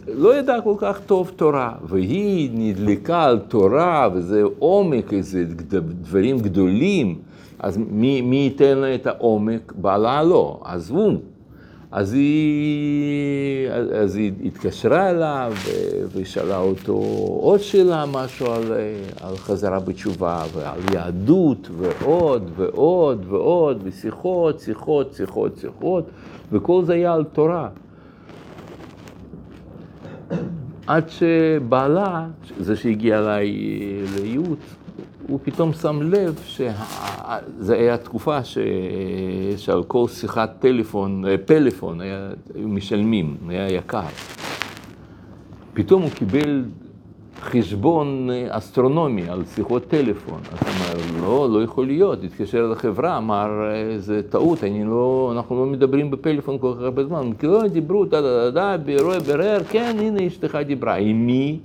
לא 0.07 0.39
ידע 0.39 0.61
כל 0.63 0.75
כך 0.77 0.99
טוב 1.05 1.31
תורה, 1.35 1.73
והיא 1.83 2.49
נדלקה 2.53 3.23
על 3.23 3.39
תורה, 3.39 4.09
וזה 4.13 4.43
עומק, 4.59 5.13
איזה 5.13 5.45
דברים 6.01 6.39
גדולים. 6.39 7.15
אז 7.61 7.77
מי, 7.77 8.21
מי 8.21 8.35
ייתן 8.35 8.77
לה 8.77 8.95
את 8.95 9.07
העומק? 9.07 9.73
בעלה 9.75 10.23
לא, 10.23 10.59
אז 10.65 10.89
הוא. 10.89 11.17
אז 11.91 12.13
היא, 12.13 13.69
אז 13.71 14.15
היא 14.15 14.31
התקשרה 14.45 15.09
אליו 15.09 15.53
ושאלה 16.13 16.57
אותו 16.57 16.93
עוד 17.41 17.59
שאלה, 17.59 18.05
משהו 18.11 18.51
על, 18.51 18.73
על 19.21 19.37
חזרה 19.37 19.79
בתשובה 19.79 20.43
ועל 20.53 20.79
יהדות 20.93 21.67
ועוד 21.77 22.51
ועוד 22.55 23.25
ועוד 23.27 23.81
ושיחות, 23.83 24.59
שיחות, 24.59 25.13
שיחות, 25.13 25.57
שיחות 25.57 26.05
וכל 26.51 26.83
זה 26.85 26.93
היה 26.93 27.13
על 27.13 27.23
תורה. 27.23 27.69
עד 30.87 31.09
שבעלה, 31.09 32.27
זה 32.59 32.75
שהגיע 32.75 33.19
אליי 33.19 33.51
לייעוץ, 34.15 34.75
הוא 35.31 35.39
פתאום 35.43 35.73
שם 35.73 36.01
לב 36.01 36.39
שזו 36.45 37.73
הייתה 37.73 37.97
תקופה 37.97 38.43
ש... 38.43 38.57
שעל 39.57 39.83
כל 39.83 40.07
שיחת 40.07 40.55
טלפון, 40.59 41.23
פלאפון, 41.45 42.01
היה... 42.01 42.29
היו 42.55 42.67
משלמים, 42.67 43.37
היה 43.47 43.67
יקר. 43.71 44.01
פתאום 45.73 46.01
הוא 46.01 46.09
קיבל 46.11 46.63
חשבון 47.41 48.29
אסטרונומי 48.49 49.29
על 49.29 49.43
שיחות 49.45 49.87
טלפון. 49.87 50.39
אז 50.51 50.59
הוא 50.61 50.69
אמר, 50.69 51.21
לא, 51.21 51.49
לא 51.59 51.63
יכול 51.63 51.87
להיות. 51.87 52.23
התקשר 52.23 52.67
לחברה, 52.67 53.17
אמר, 53.17 53.49
זה 53.97 54.21
טעות, 54.29 54.63
אני 54.63 54.83
לא, 54.83 55.31
אנחנו 55.35 55.55
לא 55.55 55.65
מדברים 55.65 56.11
בפלאפון 56.11 56.57
כל 56.59 56.73
כך 56.75 56.81
הרבה 56.81 57.05
זמן. 57.05 57.33
כי 57.39 57.47
לא 57.47 57.67
דיברו, 57.67 58.05
דה 58.05 58.21
דה 58.21 58.51
דה 58.51 58.77
דה, 58.77 59.19
ברר, 59.19 59.63
כן, 59.69 59.95
הנה 59.99 60.27
אשתך 60.27 60.59
דיברה. 60.65 60.95
עם 60.95 61.25
מי? 61.25 61.59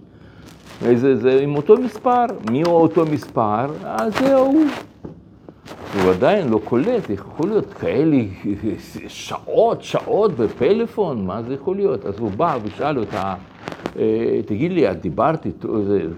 זה, 0.80 1.16
זה 1.16 1.40
עם 1.40 1.56
אותו 1.56 1.76
מספר, 1.76 2.24
מי 2.50 2.62
הוא 2.62 2.74
אותו 2.74 3.04
מספר? 3.12 3.66
אז 3.84 4.18
זה 4.18 4.36
הוא. 4.36 4.64
הוא 5.94 6.10
עדיין 6.10 6.48
לא 6.48 6.60
קולט, 6.64 7.10
יכול 7.10 7.48
להיות 7.48 7.72
כאלה 7.72 8.16
שעות, 9.08 9.82
שעות 9.82 10.32
בפלאפון, 10.32 11.26
מה 11.26 11.42
זה 11.42 11.54
יכול 11.54 11.76
להיות? 11.76 12.06
אז 12.06 12.18
הוא 12.18 12.30
בא 12.30 12.58
ושאל 12.62 12.98
אותה, 12.98 13.34
אה, 13.98 14.40
תגיד 14.46 14.72
לי, 14.72 14.90
את 14.90 15.00
דיברת 15.00 15.46
איתו, 15.46 15.68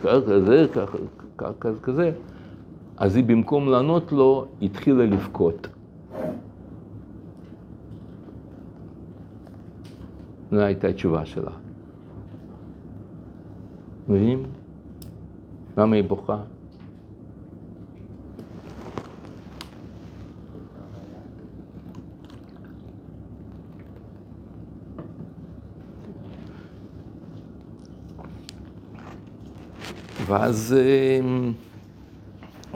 כזה, 0.03 0.67
כזה, 1.61 1.81
כזה, 1.83 2.11
אז 2.97 3.17
היא 3.17 3.25
במקום 3.25 3.69
לענות 3.69 4.13
לו, 4.13 4.47
התחילה 4.63 5.05
לבכות. 5.05 5.69
זו 10.51 10.61
הייתה 10.61 10.89
התשובה 10.89 11.25
שלה. 11.25 11.68
מבינים? 14.09 14.43
למה 15.77 15.97
היא 15.97 16.05
בוכה? 16.05 16.37
ואז, 30.27 30.77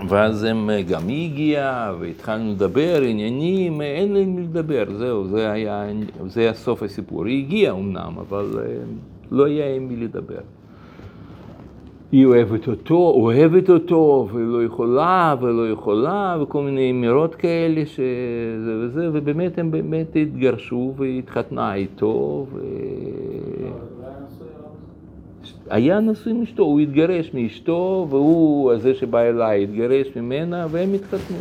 ואז 0.09 0.45
הם, 0.45 0.71
גם 0.89 1.09
היא 1.09 1.31
הגיעה, 1.33 1.95
והתחלנו 2.01 2.53
לדבר 2.53 3.03
עניינים, 3.03 3.81
אין 3.81 4.13
להם 4.13 4.39
לדבר, 4.39 4.85
זהו, 4.99 5.29
זה 5.29 5.51
היה, 5.51 5.87
זה 6.27 6.41
היה 6.41 6.55
סוף 6.55 6.83
הסיפור. 6.83 7.27
היא 7.27 7.45
הגיעה 7.45 7.75
אמנם, 7.75 8.15
אבל 8.19 8.59
לא 9.31 9.47
היה 9.47 9.75
עם 9.75 9.89
מי 9.89 9.97
לדבר. 9.97 10.41
היא 12.13 12.27
אוהבת 12.27 12.69
אותו, 12.69 12.95
אוהבת 12.95 13.71
אותו, 13.71 14.29
ולא 14.33 14.65
יכולה, 14.65 15.35
ולא 15.41 15.71
יכולה, 15.71 16.37
וכל 16.43 16.63
מיני 16.63 16.91
אמירות 16.91 17.35
כאלה 17.35 17.87
שזה 17.87 18.77
וזה, 18.81 19.11
ובאמת 19.13 19.59
הם 19.59 19.71
באמת 19.71 20.17
התגרשו 20.17 20.95
והתחתנה 20.97 21.75
איתו, 21.75 22.47
ו... 22.53 22.61
היה 25.71 26.01
נשוי 26.01 26.33
עם 26.33 26.43
אשתו, 26.43 26.63
הוא 26.63 26.81
התגרש 26.81 27.35
מאשתו, 27.35 28.07
והוא, 28.11 28.77
זה 28.77 28.95
שבא 28.95 29.21
אליי, 29.21 29.63
התגרש 29.63 30.17
ממנה, 30.17 30.67
והם 30.71 30.93
התחתנו. 30.95 31.37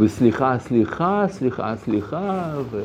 וסליחה, 0.00 0.58
סליחה, 0.58 1.24
סליחה, 1.28 1.76
סליחה, 1.76 2.54
ו... 2.70 2.84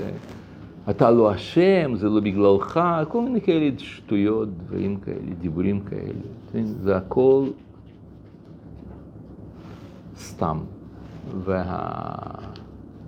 אתה 0.90 1.12
לא 1.12 1.36
אשם, 1.36 1.96
זה 1.96 2.10
לא 2.10 2.20
בגללך, 2.20 2.80
כל 3.08 3.22
מיני 3.22 3.42
כאלה 3.42 3.70
שטויות, 3.78 4.50
דברים 4.58 4.98
כאלה, 4.98 5.34
דיבורים 5.40 5.80
כאלה. 5.80 6.64
זה 6.64 6.98
הכל 6.98 7.46
סתם. 10.18 10.58
וה... 11.44 11.76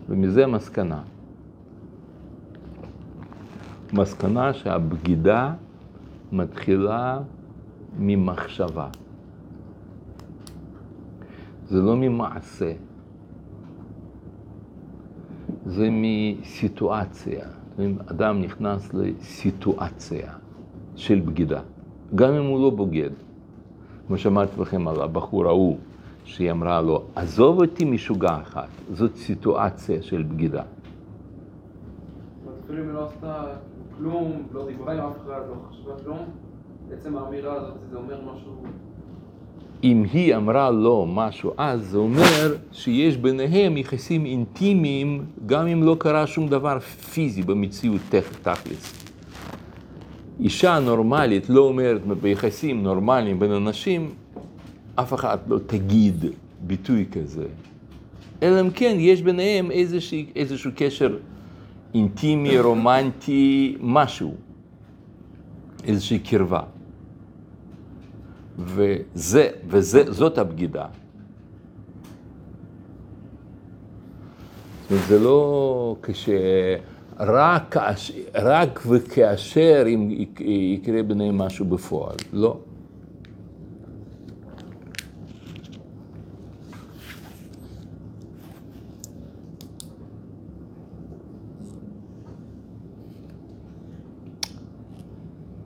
ומזה 0.09 0.47
מסקנה. 0.47 1.01
מסקנה 3.93 4.53
שהבגידה 4.53 5.53
מתחילה 6.31 7.19
ממחשבה. 7.99 8.87
זה 11.67 11.81
לא 11.81 11.95
ממעשה, 11.97 12.73
זה 15.65 15.89
מסיטואציה. 15.91 17.62
אם 17.79 17.95
אדם 18.05 18.41
נכנס 18.41 18.93
לסיטואציה 18.93 20.33
של 20.95 21.19
בגידה, 21.19 21.61
גם 22.15 22.33
אם 22.33 22.45
הוא 22.45 22.61
לא 22.61 22.69
בוגד. 22.69 23.09
כמו 24.07 24.17
שאמרתי 24.17 24.61
לכם 24.61 24.87
על 24.87 25.01
הבחור 25.01 25.47
ההוא, 25.47 25.77
שהיא 26.25 26.51
אמרה 26.51 26.81
לו, 26.81 27.03
עזוב 27.15 27.61
אותי 27.61 27.85
משוגע 27.85 28.41
אחת, 28.41 28.69
זאת 28.93 29.15
סיטואציה 29.15 30.01
של 30.01 30.23
בגידה. 30.23 30.63
אפילו 32.65 32.83
היא 32.83 32.91
לא 32.91 33.07
עשתה 33.07 33.45
כלום, 33.97 34.43
לא 34.53 34.65
דיברה 34.67 34.93
עם 34.93 34.99
אף 34.99 35.17
אחד, 35.25 35.41
לא 35.49 35.55
חשבה 35.69 36.03
כלום, 36.03 36.19
בעצם 36.89 37.17
האמירה 37.17 37.53
הזאת 37.53 37.73
זה 37.91 37.97
אומר 37.97 38.21
משהו... 38.33 38.63
אם 39.83 40.03
היא 40.13 40.35
אמרה 40.35 40.71
לו 40.71 41.05
משהו 41.05 41.51
אז, 41.57 41.87
זה 41.89 41.97
אומר 41.97 42.55
שיש 42.71 43.17
ביניהם 43.17 43.77
יחסים 43.77 44.25
אינטימיים, 44.25 45.25
גם 45.45 45.67
אם 45.67 45.83
לא 45.83 45.95
קרה 45.99 46.27
שום 46.27 46.47
דבר 46.47 46.79
פיזי 46.79 47.41
במציאות 47.43 48.01
תכלס. 48.41 49.03
אישה 50.39 50.79
נורמלית 50.79 51.49
לא 51.49 51.61
אומרת, 51.61 52.01
ביחסים 52.21 52.83
נורמליים 52.83 53.39
בין 53.39 53.51
אנשים, 53.51 54.09
אף 54.95 55.13
אחד 55.13 55.37
לא 55.47 55.59
תגיד 55.67 56.25
ביטוי 56.61 57.05
כזה. 57.11 57.45
אלא 58.43 58.61
אם 58.61 58.69
כן 58.69 58.95
יש 58.99 59.21
ביניהם 59.21 59.71
איזשהו, 59.71 60.19
איזשהו 60.35 60.71
קשר 60.75 61.17
אינטימי, 61.93 62.59
רומנטי, 62.59 63.75
משהו, 63.81 64.35
איזושהי 65.83 66.19
קרבה. 66.19 66.61
וזה, 68.57 69.49
וזאת 69.67 70.37
הבגידה. 70.37 70.85
זאת 74.81 74.91
אומרת, 74.91 75.07
זה 75.07 75.19
לא 75.19 75.95
כש... 76.03 76.29
רק, 77.19 77.75
רק 78.35 78.79
וכאשר 78.89 79.83
אם 79.87 80.09
יקרה 80.39 81.03
ביניהם 81.03 81.37
משהו 81.37 81.65
בפועל, 81.65 82.15
לא. 82.33 82.57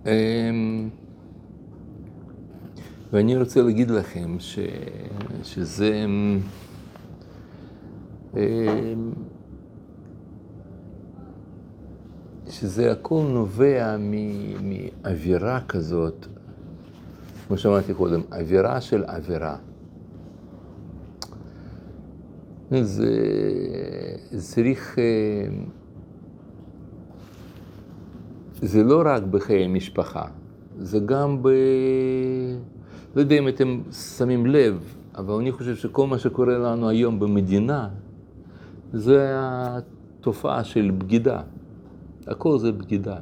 אמ, 0.05 0.89
ואני 3.13 3.37
רוצה 3.37 3.61
להגיד 3.61 3.91
לכם 3.91 4.35
ש, 4.39 4.59
שזה... 5.43 6.05
אמ, 8.37 9.11
שזה 12.49 12.91
הכל 12.91 13.23
נובע 13.29 13.95
מאווירה 14.61 15.61
כזאת, 15.67 16.25
כמו 17.47 17.57
שאמרתי 17.57 17.93
קודם, 17.93 18.21
אווירה 18.31 18.81
של 18.81 19.03
עבירה. 19.03 19.57
זה 22.81 23.11
צריך, 24.37 24.97
אמ, 24.99 25.65
זה 28.61 28.83
לא 28.83 29.01
רק 29.05 29.23
בחיי 29.23 29.67
משפחה, 29.67 30.25
זה 30.79 30.99
גם 30.99 31.43
ב... 31.43 31.49
לא 33.15 33.21
יודע 33.21 33.37
אם 33.37 33.47
אתם 33.47 33.81
שמים 33.91 34.45
לב, 34.45 34.95
אבל 35.15 35.33
אני 35.33 35.51
חושב 35.51 35.75
שכל 35.75 36.07
מה 36.07 36.17
שקורה 36.17 36.57
לנו 36.57 36.89
היום 36.89 37.19
במדינה, 37.19 37.89
זה 38.93 39.33
התופעה 39.35 40.63
של 40.63 40.91
בגידה. 40.97 41.41
הכל 42.27 42.59
זה 42.59 42.71
בגידה. 42.71 43.17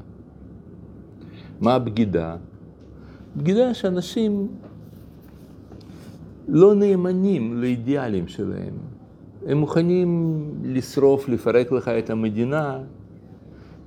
מה 1.62 1.74
הבגידה? 1.74 2.36
בגידה 3.38 3.74
שאנשים 3.74 4.48
לא 6.48 6.76
נאמנים 6.76 7.62
לאידיאלים 7.62 8.28
שלהם. 8.28 8.74
הם 9.46 9.58
מוכנים 9.58 10.42
לשרוף, 10.64 11.30
לפרק 11.30 11.72
לך 11.72 11.88
את 11.88 12.10
המדינה, 12.10 12.80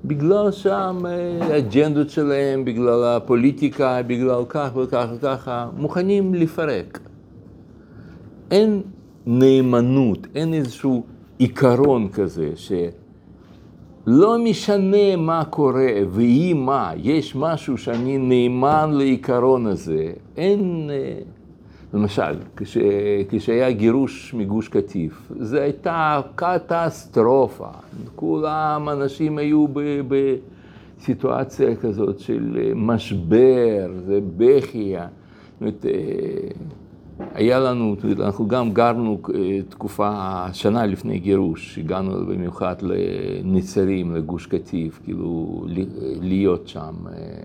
בגלל 0.05 0.51
שם 0.51 1.03
אה, 1.07 1.47
האג'נדות 1.47 2.11
שלהם, 2.11 2.65
בגלל 2.65 3.05
הפוליטיקה, 3.05 4.03
בגלל 4.07 4.43
כך 4.49 4.77
וכך 4.77 5.07
וככה, 5.17 5.69
מוכנים 5.77 6.35
לפרק. 6.35 7.01
אין 8.51 8.83
נאמנות, 9.27 10.27
אין 10.35 10.55
איזשהו 10.55 11.05
עיקרון 11.39 12.09
כזה, 12.09 12.51
שלא 12.57 14.39
משנה 14.39 15.17
מה 15.17 15.45
קורה 15.45 15.93
ויהי 16.11 16.53
מה, 16.53 16.93
יש 16.97 17.37
משהו 17.37 17.79
שאני 17.79 18.19
נאמן 18.19 18.91
לעיקרון 18.93 19.67
הזה. 19.67 20.13
אין... 20.37 20.91
אה, 21.95 21.99
למשל, 21.99 22.37
כש, 22.57 22.79
כשהיה 23.29 23.71
גירוש 23.71 24.35
מגוש 24.35 24.69
קטיף, 24.69 25.33
זו 25.41 25.59
הייתה 25.59 26.21
קטסטרופה. 26.35 27.69
כולם, 28.17 28.89
אנשים 28.93 29.39
היו 29.39 29.67
בסיטואציה 30.99 31.77
כזאת 31.77 32.19
של 32.19 32.73
משבר, 32.75 33.91
זה 34.07 34.21
בכי. 34.37 34.95
זאת 35.61 35.87
אה, 35.87 36.49
היה 37.35 37.61
לנו, 37.61 37.97
אנחנו 38.21 38.49
גם 38.49 38.73
גרנו 38.73 39.21
אה, 39.35 39.59
תקופה, 39.69 40.47
שנה 40.53 40.87
לפני 40.87 41.19
גירוש, 41.19 41.79
הגענו 41.79 42.27
במיוחד 42.27 42.75
לנצרים, 42.83 44.15
לגוש 44.15 44.47
קטיף, 44.47 45.01
כאילו 45.05 45.65
להיות 46.21 46.69
שם, 46.69 46.95
אה, 47.13 47.43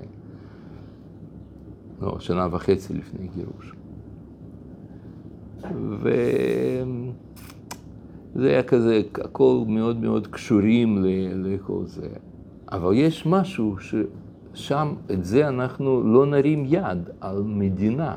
לא, 2.01 2.15
שנה 2.19 2.47
וחצי 2.51 2.93
לפני 2.93 3.27
גירוש. 3.35 3.82
וזה 5.99 6.83
היה 8.49 8.63
כזה, 8.63 9.01
הכל 9.15 9.63
מאוד 9.67 10.01
מאוד 10.01 10.27
קשורים 10.27 10.97
לכל 11.33 11.85
זה. 11.85 12.07
אבל 12.71 12.93
יש 12.93 13.25
משהו 13.25 13.75
ששם, 13.79 14.93
את 15.11 15.25
זה 15.25 15.47
אנחנו 15.47 16.03
לא 16.03 16.25
נרים 16.25 16.65
יד 16.67 17.09
על 17.21 17.43
מדינה. 17.45 18.15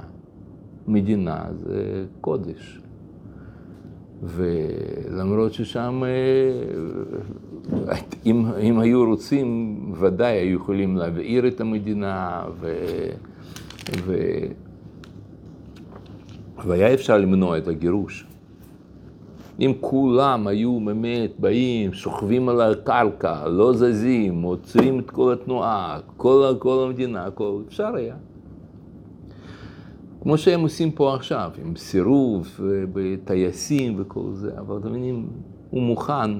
מדינה 0.88 1.44
זה 1.64 2.04
קודש. 2.20 2.80
ולמרות 4.22 5.52
ששם, 5.52 6.02
אה, 6.04 6.08
אם, 8.26 8.46
אם 8.60 8.78
היו 8.78 9.04
רוצים, 9.04 9.78
ודאי 10.00 10.36
היו 10.36 10.56
יכולים 10.56 10.96
להבעיר 10.96 11.48
את 11.48 11.60
המדינה, 11.60 12.44
ו, 12.60 12.76
ו, 14.04 14.16
והיה 16.64 16.94
אפשר 16.94 17.18
למנוע 17.18 17.58
את 17.58 17.68
הגירוש. 17.68 18.26
אם 19.60 19.72
כולם 19.80 20.46
היו 20.46 20.80
באמת 20.84 21.30
באים, 21.38 21.92
שוכבים 21.92 22.48
על 22.48 22.60
הקרקע, 22.60 23.48
לא 23.48 23.72
זזים, 23.72 24.42
עוצרים 24.42 24.98
את 24.98 25.10
כל 25.10 25.32
התנועה, 25.32 25.98
כל, 26.16 26.54
כל 26.58 26.84
המדינה, 26.86 27.26
הכל, 27.26 27.60
אפשר 27.68 27.94
היה. 27.94 28.16
כמו 30.22 30.38
שהם 30.38 30.60
עושים 30.60 30.90
פה 30.90 31.14
עכשיו, 31.14 31.50
עם 31.64 31.76
סירוב 31.76 32.60
בטייסים 32.92 33.94
וכל 33.98 34.30
זה, 34.32 34.50
אבל 34.58 34.76
אתם 34.78 34.88
מבינים, 34.88 35.28
הוא 35.70 35.82
מוכן, 35.82 36.30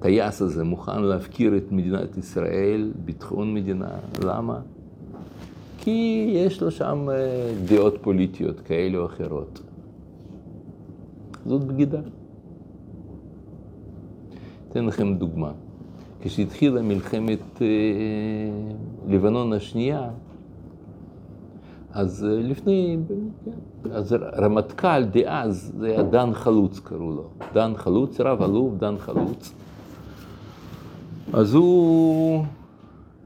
טייס 0.00 0.42
הזה 0.42 0.64
מוכן 0.64 1.02
להפקיר 1.02 1.56
את 1.56 1.72
מדינת 1.72 2.16
ישראל, 2.16 2.92
ביטחון 3.04 3.54
מדינה, 3.54 3.88
למה? 4.24 4.60
כי 5.80 6.30
יש 6.34 6.62
לו 6.62 6.70
שם 6.70 7.08
אה, 7.10 7.52
דעות 7.64 7.94
פוליטיות 8.00 8.60
כאלה 8.60 8.98
או 8.98 9.06
אחרות. 9.06 9.60
זאת 11.46 11.64
בגידה. 11.64 12.00
אתן 14.68 14.84
לכם 14.84 15.14
דוגמה. 15.14 15.52
כשהתחילה 16.20 16.82
מלחמת 16.82 17.62
אה, 17.62 17.66
לבנון 19.08 19.52
השנייה, 19.52 20.10
אז 21.92 22.24
אה, 22.24 22.42
לפני, 22.42 22.96
כן, 23.44 23.90
אז 23.92 24.12
רמטכ"ל 24.12 25.04
דאז, 25.04 25.72
זה 25.78 25.86
היה 25.86 26.02
דן 26.02 26.34
חלוץ 26.34 26.78
קראו 26.78 27.12
לו. 27.12 27.28
דן 27.54 27.72
חלוץ, 27.76 28.20
רב 28.20 28.42
אלוף 28.42 28.74
דן 28.74 28.98
חלוץ. 28.98 29.54
אז 31.32 31.54
הוא 31.54 32.44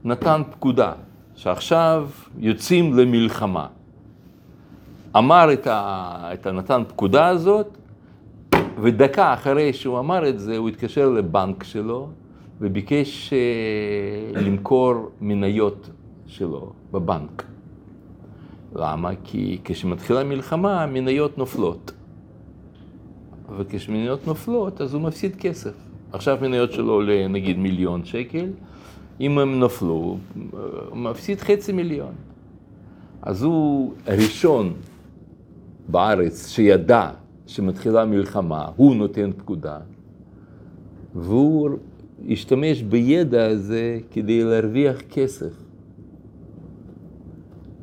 נתן 0.03 0.41
פקודה 0.51 0.93
שעכשיו 1.35 2.09
יוצאים 2.37 2.93
למלחמה. 2.93 3.67
אמר 5.17 5.53
את, 5.53 5.67
ה, 5.67 6.29
את 6.33 6.45
הנתן 6.45 6.83
פקודה 6.87 7.27
הזאת, 7.27 7.77
ודקה 8.81 9.33
אחרי 9.33 9.73
שהוא 9.73 9.99
אמר 9.99 10.29
את 10.29 10.39
זה, 10.39 10.57
הוא 10.57 10.69
התקשר 10.69 11.09
לבנק 11.09 11.63
שלו 11.63 12.09
וביקש 12.61 13.33
uh, 13.33 14.37
למכור 14.39 15.09
מניות 15.21 15.89
שלו 16.27 16.71
בבנק. 16.91 17.43
למה? 18.75 19.09
כי 19.23 19.59
כשמתחילה 19.63 20.23
מלחמה, 20.23 20.83
המניות 20.83 21.37
נופלות. 21.37 21.91
וכשמניות 23.57 24.27
נופלות, 24.27 24.81
אז 24.81 24.93
הוא 24.93 25.01
מפסיד 25.01 25.35
כסף. 25.35 25.73
עכשיו 26.11 26.37
מניות 26.41 26.71
שלו 26.71 26.93
עולה 26.93 27.27
נגיד 27.27 27.57
מיליון 27.57 28.05
שקל, 28.05 28.45
אם 29.19 29.39
הם 29.39 29.59
נפלו, 29.59 30.17
הוא 30.89 30.97
מפסיד 30.97 31.39
חצי 31.39 31.71
מיליון. 31.71 32.13
אז 33.21 33.43
הוא 33.43 33.93
הראשון 34.07 34.73
בארץ 35.87 36.47
שידע 36.47 37.09
שמתחילה 37.47 38.05
מלחמה, 38.05 38.67
הוא 38.75 38.95
נותן 38.95 39.31
פקודה, 39.37 39.77
והוא 41.15 41.69
השתמש 42.29 42.81
בידע 42.81 43.45
הזה 43.45 43.99
כדי 44.11 44.43
להרוויח 44.43 45.01
כסף. 45.01 45.53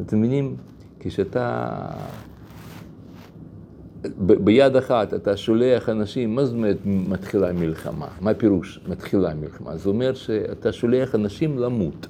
אתם 0.00 0.18
מבינים? 0.18 0.56
כשאתה 1.00 1.68
ב- 4.26 4.32
ביד 4.32 4.76
אחת 4.76 5.14
אתה 5.14 5.36
שולח 5.36 5.88
אנשים, 5.88 6.34
מה 6.34 6.44
זאת 6.44 6.54
אומרת 6.54 6.76
מתחילה 6.84 7.52
מלחמה? 7.52 8.08
מה 8.20 8.30
הפירוש 8.30 8.80
מתחילה 8.88 9.34
מלחמה? 9.34 9.76
זה 9.76 9.88
אומר 9.88 10.14
שאתה 10.14 10.72
שולח 10.72 11.14
אנשים 11.14 11.58
למות. 11.58 12.06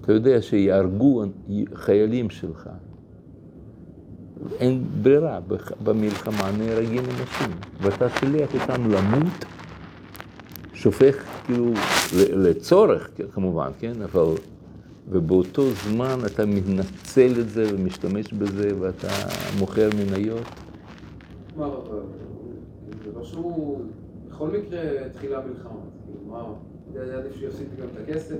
אתה 0.00 0.12
יודע 0.12 0.42
שיהרגו 0.42 1.24
חיילים 1.74 2.30
שלך. 2.30 2.68
אין 4.58 4.84
ברירה, 5.02 5.40
במלחמה 5.84 6.50
נהרגים 6.58 7.02
אנשים, 7.04 7.56
ואתה 7.82 8.08
שולח 8.08 8.54
אותם 8.54 8.90
למות, 8.90 9.44
שופך 10.74 11.24
כאילו 11.44 11.72
לצורך 12.36 13.10
כמובן, 13.32 13.70
כן, 13.80 13.92
אבל, 14.02 14.34
ובאותו 15.10 15.62
זמן 15.70 16.18
אתה 16.26 16.46
מנצל 16.46 17.40
את 17.40 17.50
זה 17.50 17.74
ומשתמש 17.74 18.32
בזה 18.32 18.70
ואתה 18.80 19.08
מוכר 19.58 19.90
מניות. 19.96 20.42
מה, 21.56 21.68
זה 23.04 23.10
לא 23.14 23.24
שהוא, 23.24 23.80
בכל 24.28 24.48
מקרה 24.48 24.80
התחילה 25.06 25.40
מלחמה, 25.46 25.80
מה, 26.28 26.44
זה 26.92 27.18
עדיף 27.18 27.32
שיפסיד 27.40 27.66
גם 27.80 27.86
את 27.94 28.08
הכסף? 28.08 28.36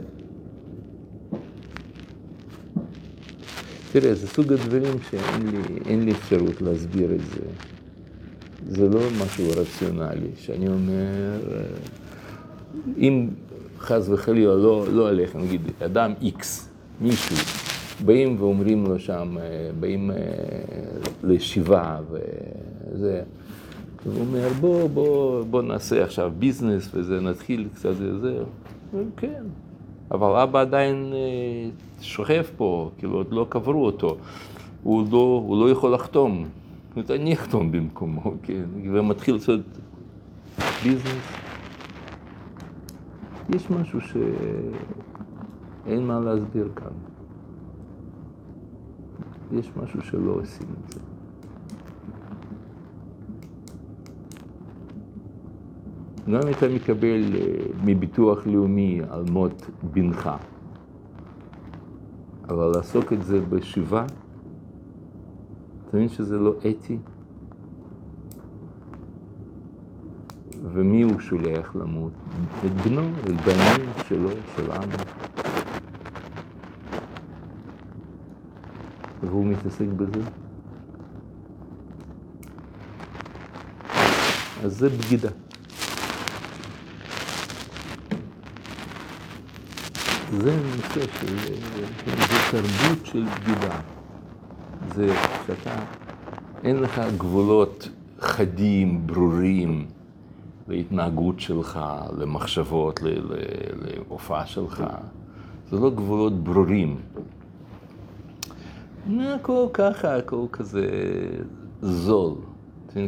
תראה, 3.92 4.14
זה 4.14 4.26
סוג 4.26 4.52
הדברים 4.52 4.94
שאין 5.11 5.50
לי, 5.96 6.04
לי 6.04 6.12
אפשרות 6.12 6.62
להסביר 6.62 7.14
את 7.14 7.20
זה. 7.20 7.40
זה 8.68 8.88
לא 8.88 9.00
משהו 9.24 9.44
רציונלי, 9.57 10.31
שאני 10.37 10.68
אומר, 10.68 11.40
אם 12.98 13.28
חס 13.79 14.09
וחלילה 14.09 14.55
לא, 14.55 14.85
לא 14.93 15.09
עליך, 15.09 15.37
נגיד, 15.37 15.61
אדם 15.85 16.12
איקס, 16.23 16.69
מישהו, 17.01 17.37
באים 18.05 18.37
ואומרים 18.38 18.85
לו 18.87 18.99
שם, 18.99 19.37
באים 19.81 20.11
לשבעה 21.23 22.01
וזה, 22.11 23.23
הוא 24.05 24.21
אומר, 24.21 24.49
בוא, 24.61 24.88
בוא, 24.88 25.45
בוא 25.45 25.62
נעשה 25.62 26.05
עכשיו 26.05 26.33
ביזנס 26.38 26.91
וזה, 26.95 27.21
נתחיל 27.21 27.69
קצת 27.75 27.93
וזה, 27.99 28.38
כן, 29.17 29.43
אבל 30.11 30.41
אבא 30.41 30.61
עדיין 30.61 31.12
אה, 31.12 31.71
שוכב 32.01 32.43
פה, 32.57 32.91
כאילו 32.99 33.17
עוד 33.17 33.33
לא 33.33 33.47
קברו 33.49 33.87
אותו, 33.87 34.17
הוא 34.83 35.05
לא, 35.12 35.43
הוא 35.47 35.64
לא 35.64 35.71
יכול 35.71 35.95
לחתום, 35.95 36.49
אני 37.11 37.35
אחתום 37.35 37.73
במקומו, 37.73 38.35
כן, 38.43 38.64
ומתחיל 38.93 39.35
לעשות 39.35 39.61
ביזנס. 40.83 41.48
יש 43.49 43.71
משהו 43.71 44.01
שאין 44.01 46.07
מה 46.07 46.21
להסביר 46.21 46.69
כאן. 46.77 46.93
יש 49.53 49.71
משהו 49.77 50.03
שלא 50.03 50.33
עושים 50.33 50.67
את 50.85 50.93
זה. 50.93 51.01
גם 56.33 56.41
אם 56.47 56.53
אתה 56.59 56.69
מקבל 56.69 57.23
אה, 57.35 57.41
מביטוח 57.85 58.47
לאומי 58.47 59.01
על 59.11 59.25
מות 59.31 59.71
בנך, 59.93 60.31
אבל 62.49 62.71
לעסוק 62.77 63.13
את 63.13 63.23
זה 63.23 63.41
בשיבה, 63.41 64.07
אתה 65.89 65.97
מבין 65.97 66.09
שזה 66.09 66.39
לא 66.39 66.55
אתי? 66.71 66.99
ומי 70.62 71.03
הוא 71.03 71.21
שולח 71.21 71.77
למות? 71.77 72.12
את 72.66 72.71
בנו, 72.71 73.11
את 73.21 73.40
בנים 73.40 73.90
שלו, 74.09 74.31
של 74.57 74.73
אבא. 74.73 75.03
והוא 79.23 79.47
מתעסק 79.47 79.87
בזה. 79.97 80.21
אז 84.64 84.77
זה 84.79 84.88
בגידה. 84.88 85.29
זה 90.33 90.57
נושא 90.57 91.07
של, 91.21 91.37
זה 91.37 92.37
תרבות 92.51 93.07
של 93.07 93.25
בגידה. 93.25 93.81
זה 94.94 95.14
שאתה, 95.47 95.77
אין 96.64 96.77
לך 96.77 97.01
גבולות 97.18 97.88
חדים, 98.21 99.07
ברורים, 99.07 99.87
להתנהגות 100.68 101.40
שלך, 101.40 101.81
למחשבות, 102.18 103.00
להופעה 103.72 104.46
שלך. 104.46 104.85
זה 105.70 105.76
לא 105.76 105.90
גבולות 105.90 106.33
ברורים. 106.33 106.96
הכל 109.20 109.66
ככה, 109.72 110.16
הכל 110.16 110.44
כזה 110.52 110.88
זול. 111.83 112.35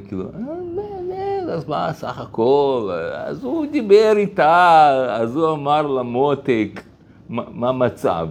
כאילו, 0.08 0.24
אה, 0.24 1.52
אז 1.52 1.68
מה 1.68 1.92
סך 1.92 2.18
הכל? 2.18 2.90
אז 3.14 3.44
הוא 3.44 3.66
דיבר 3.66 4.12
איתה, 4.16 4.88
אז 5.10 5.36
הוא 5.36 5.52
אמר 5.52 5.86
לה 5.86 6.02
מותק. 6.02 6.82
מה 7.28 7.68
המצב. 7.68 8.28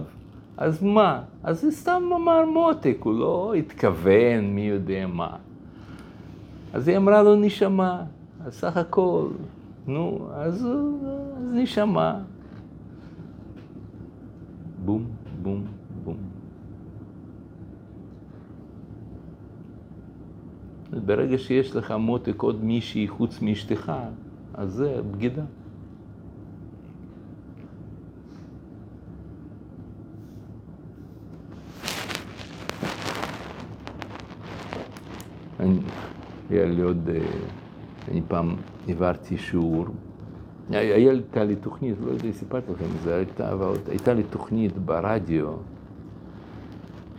אז 0.56 0.82
מה? 0.82 1.20
אז 1.42 1.60
זה 1.60 1.70
סתם 1.70 2.02
אמר 2.16 2.44
מותק, 2.44 2.96
הוא 3.00 3.14
לא 3.18 3.54
התכוון 3.58 4.40
מי 4.54 4.60
יודע 4.60 5.06
מה. 5.06 5.30
אז 6.72 6.88
היא 6.88 6.96
אמרה 6.96 7.22
לו 7.22 7.36
נשמה, 7.36 8.02
אז 8.44 8.54
סך 8.54 8.76
הכל, 8.76 9.28
נו, 9.86 10.28
אז, 10.32 10.66
אז 11.36 11.52
נשמה. 11.52 12.22
בום, 14.84 15.04
בום, 15.42 15.64
בום. 16.04 16.16
ברגע 21.06 21.38
שיש 21.38 21.76
לך 21.76 21.90
מותק 21.90 22.42
עוד 22.42 22.64
מישהי 22.64 23.08
חוץ 23.08 23.42
מאשתך, 23.42 23.92
אז 24.54 24.72
זה 24.72 25.00
בגידה. 25.10 25.44
אני, 35.60 35.78
היה 36.50 36.64
לי 36.64 36.82
עוד, 36.82 37.08
אה, 37.08 37.20
אני 38.08 38.20
פעם 38.28 38.56
העברתי 38.88 39.38
שיעור, 39.38 39.86
הייתה 40.70 41.44
לי 41.44 41.56
תוכנית, 41.56 41.94
לא 42.04 42.10
יודע 42.10 42.26
אם 42.26 42.32
סיפרתי 42.32 42.72
לכם 42.72 42.84
את 42.84 43.02
זה, 43.02 43.16
הייתה, 43.16 43.54
הייתה 43.88 44.14
לי 44.14 44.22
תוכנית 44.22 44.78
ברדיו, 44.78 45.52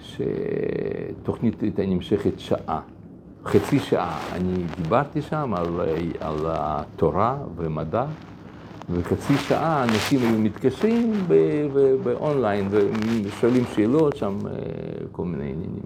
שתוכנית 0.02 1.62
הייתה 1.62 1.86
נמשכת 1.86 2.39
שעה, 2.39 2.82
חצי 3.46 3.80
שעה. 3.80 4.20
אני 4.36 4.54
דיברתי 4.82 5.22
שם 5.22 5.54
על, 5.54 5.80
על 6.20 6.38
התורה 6.46 7.38
ומדע, 7.56 8.06
וחצי 8.89 9.38
שעה 9.38 9.84
אנשים 9.84 10.20
היו 10.20 10.39
מתקשרים 10.39 11.13
באונליין 12.04 12.67
ושואלים 12.72 13.63
שאלות 13.76 14.17
שם, 14.17 14.38
אה, 14.46 14.52
כל 15.12 15.26
מיני 15.26 15.44
עניינים. 15.44 15.84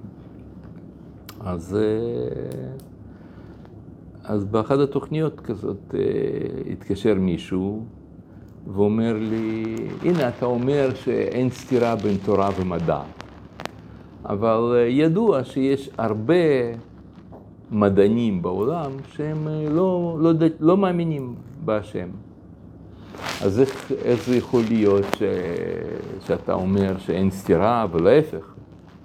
אז, 1.39 1.75
אה, 1.75 2.85
אז 4.27 4.45
באחת 4.45 4.79
התוכניות 4.79 5.39
כזאת 5.39 5.95
אה, 5.95 5.99
התקשר 6.71 7.13
מישהו 7.13 7.85
ואומר 8.73 9.13
לי, 9.19 9.75
הנה 10.01 10.29
אתה 10.29 10.45
אומר 10.45 10.89
שאין 10.95 11.49
סתירה 11.49 11.95
בין 11.95 12.17
תורה 12.25 12.49
ומדע, 12.59 13.01
אבל 14.25 14.73
אה, 14.75 14.81
ידוע 14.81 15.43
שיש 15.43 15.89
הרבה 15.97 16.33
מדענים 17.71 18.41
בעולם 18.41 18.91
שהם 19.11 19.47
לא, 19.69 20.17
לא, 20.21 20.31
לא 20.59 20.77
מאמינים 20.77 21.35
בהשם. 21.65 22.07
אז 23.41 23.59
איך, 23.59 23.91
איך 24.03 24.25
זה 24.25 24.35
יכול 24.35 24.61
להיות 24.69 25.05
ש, 25.17 25.23
שאתה 26.27 26.53
אומר 26.53 26.97
שאין 26.97 27.31
סתירה 27.31 27.85
ולהפך? 27.91 28.53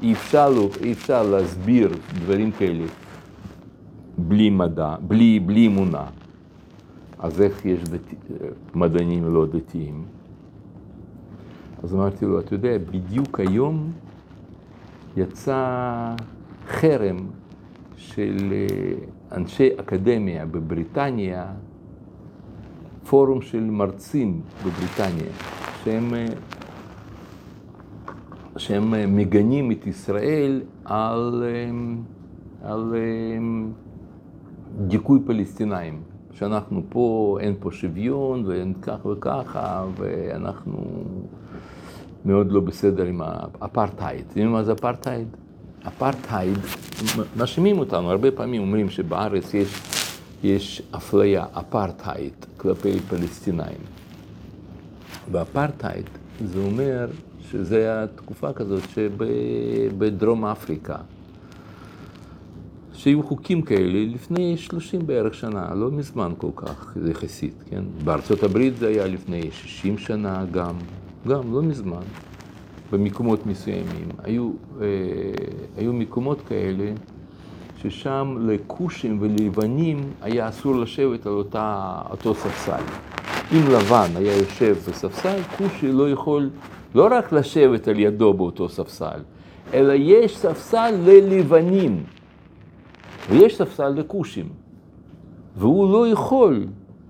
אי 0.03 0.13
אפשר, 0.13 0.53
אי 0.83 0.93
אפשר 0.93 1.23
להסביר 1.23 1.91
דברים 2.15 2.51
כאלה 2.51 2.85
בלי 4.29 4.51
מדע, 4.51 4.97
בלי, 5.09 5.41
בלי 5.41 5.67
אמונה. 5.67 6.05
אז 7.19 7.41
איך 7.41 7.67
יש 7.67 7.85
דת... 7.85 8.15
מדענים 8.75 9.25
לא 9.35 9.47
דתיים? 9.47 10.05
אז 11.83 11.95
אמרתי 11.95 12.25
לו, 12.25 12.41
אתה 12.41 12.55
יודע, 12.55 12.79
בדיוק 12.91 13.41
היום 13.41 13.93
יצא 15.17 16.15
חרם 16.69 17.17
של 17.97 18.53
אנשי 19.33 19.69
אקדמיה 19.81 20.47
בבריטניה, 20.47 21.47
פורום 23.07 23.43
של 23.43 23.61
מרצים 23.71 24.41
בבריטניה, 24.65 25.31
שהם 25.85 26.15
שהם 28.57 28.95
אה, 28.95 29.07
מגנים 29.07 29.73
את 29.73 29.87
ישראל 29.87 30.63
על, 30.85 31.45
אה, 31.47 32.71
על 32.71 32.95
אה, 32.95 33.39
דיכוי 34.79 35.21
פלסטינאים, 35.27 36.03
שאנחנו 36.33 36.83
פה, 36.89 37.39
אין 37.41 37.55
פה 37.61 37.73
שוויון 37.73 38.47
ואין 38.47 38.75
כך 38.83 39.07
וככה, 39.07 39.85
ואנחנו 39.97 40.85
מאוד 42.25 42.53
לא 42.53 42.61
בסדר 42.61 43.05
עם 43.05 43.21
האפרטהייד. 43.25 44.21
אתם 44.21 44.39
יודעים 44.39 44.53
מה 44.53 44.65
זה 44.65 44.73
אפרטהייד? 44.73 45.29
אפרטהייד, 45.89 46.59
מאשימים 47.37 47.79
אותנו, 47.79 48.11
הרבה 48.11 48.31
פעמים 48.31 48.63
אומרים 48.63 48.91
שבארץ 48.91 49.55
יש, 49.55 49.69
יש 50.43 50.83
אפליה, 50.91 51.45
אפרטהייד, 51.53 52.33
כלפי 52.57 53.01
פלסטינאים. 53.01 53.81
ואפרטהייד 55.33 56.07
זה 56.45 56.59
אומר 56.59 57.09
שזה 57.41 58.05
התקופה 58.05 58.53
כזאת 58.53 58.83
שבדרום 58.95 60.45
אפריקה, 60.45 60.97
שהיו 63.03 63.23
חוקים 63.23 63.63
כאלה 63.63 64.05
לפני 64.15 64.57
30 64.57 65.07
בערך 65.07 65.35
שנה, 65.35 65.75
לא 65.75 65.91
מזמן 65.91 66.33
כל 66.39 66.51
כך, 66.57 66.97
יחסית, 67.11 67.55
כן? 67.71 67.83
בארצות 68.05 68.43
הברית 68.43 68.77
זה 68.77 68.89
היה 68.89 69.07
לפני 69.07 69.43
60 69.53 69.99
שנה 69.99 70.45
גם, 70.51 70.75
גם 71.29 71.55
לא 71.55 71.63
מזמן, 71.63 72.03
במקומות 72.93 73.47
מסוימים. 73.47 74.09
היו, 74.23 74.51
אה, 74.81 74.87
היו 75.77 75.93
מקומות 75.93 76.41
כאלה 76.49 76.93
ששם 77.77 78.37
לכושים 78.41 79.19
וללבנים 79.21 80.01
היה 80.23 80.49
אסור 80.49 80.77
לשבת 80.77 81.27
על 81.27 81.33
אותה, 81.33 81.99
אותו 82.11 82.35
ספסל. 82.35 82.83
אם 83.53 83.63
לבן 83.73 84.11
היה 84.17 84.37
יושב 84.37 84.77
בספסל, 84.89 85.43
כושי 85.59 85.93
לא 85.93 86.11
יכול 86.11 86.51
לא 86.95 87.09
רק 87.11 87.33
לשבת 87.33 87.89
על 87.89 87.99
ידו 87.99 88.35
באותו 88.35 88.69
ספסל, 88.69 89.21
אלא 89.75 89.93
יש 89.97 90.39
ספסל 90.39 90.95
ללבנים. 91.05 92.03
ויש 93.29 93.57
ספסל 93.59 93.89
לכושים, 93.89 94.49
והוא 95.57 95.93
לא 95.93 96.09
יכול 96.09 96.67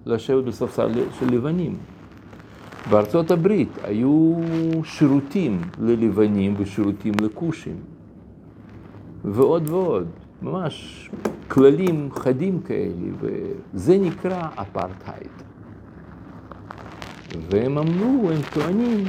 לשבת 0.07 0.45
בספסל 0.45 0.91
של 1.19 1.35
לבנים. 1.35 1.77
בארצות 2.91 3.31
הברית 3.31 3.69
היו 3.83 4.35
שירותים 4.85 5.61
ללבנים 5.81 6.55
ושירותים 6.59 7.15
לכושים, 7.23 7.77
ועוד 9.25 9.69
ועוד, 9.69 10.09
ממש 10.43 11.11
כללים 11.49 12.09
חדים 12.13 12.61
כאלה, 12.61 13.09
וזה 13.21 13.99
נקרא 13.99 14.49
אפרטהייד. 14.55 15.31
והם 17.51 17.79
אמרו, 17.79 18.31
הם 18.31 18.41
טוענים, 18.53 19.05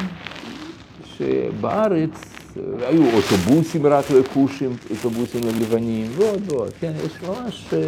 שבארץ 1.03 2.40
היו 2.79 3.03
אוטובוסים 3.13 3.85
רק 3.85 4.05
לכושים, 4.11 4.75
אוטובוסים 4.89 5.41
ללבנים 5.43 6.11
ועוד 6.15 6.51
ועוד, 6.51 6.69
כן, 6.79 6.91
יש 7.05 7.21
ממש 7.21 7.73
אה, 7.73 7.79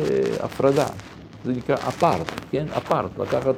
הפרדה, 0.46 0.88
זה 1.46 1.52
נקרא 1.52 1.76
אפרט, 1.76 2.32
כן, 2.52 2.66
אפרט, 2.78 3.20
לקחת 3.20 3.56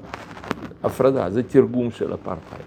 הפרדה, 0.84 1.30
זה 1.30 1.44
תרגום 1.44 1.92
של 1.92 2.14
אפרטהייד. 2.14 2.66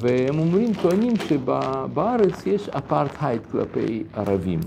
והם 0.00 0.38
אומרים, 0.38 0.74
טוענים 0.82 1.12
שבארץ 1.16 2.46
יש 2.46 2.68
אפרטהייד 2.68 3.40
כלפי 3.52 4.04
ערבים. 4.14 4.60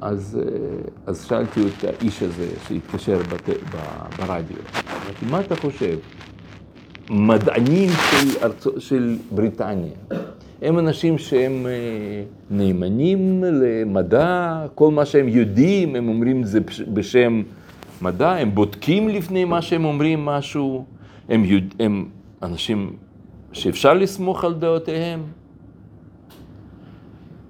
אז, 0.00 0.38
אה, 0.42 0.78
אז 1.06 1.24
שאלתי 1.24 1.60
את 1.60 1.84
האיש 1.84 2.22
הזה 2.22 2.48
שהתקשר 2.68 3.20
ברדיו, 4.18 4.56
אמרתי, 5.02 5.26
מה 5.30 5.40
אתה 5.40 5.56
חושב? 5.56 5.98
מדענים 7.10 7.88
של, 7.90 8.38
ארצו, 8.42 8.80
של 8.80 9.16
בריטניה. 9.30 9.92
הם 10.62 10.78
אנשים 10.78 11.18
שהם 11.18 11.66
אה, 11.66 11.72
נאמנים 12.50 13.44
למדע, 13.44 14.66
כל 14.74 14.90
מה 14.90 15.04
שהם 15.04 15.28
יודעים, 15.28 15.96
הם 15.96 16.08
אומרים 16.08 16.42
את 16.42 16.46
זה 16.46 16.60
בשם 16.92 17.42
מדע, 18.02 18.30
הם 18.30 18.54
בודקים 18.54 19.08
לפני 19.08 19.44
מה 19.44 19.62
שהם 19.62 19.84
אומרים 19.84 20.24
משהו, 20.24 20.84
הם, 21.28 21.44
יודע, 21.44 21.74
הם 21.78 22.08
אנשים 22.42 22.92
שאפשר 23.52 23.94
לסמוך 23.94 24.44
על 24.44 24.54
דעותיהם. 24.54 25.22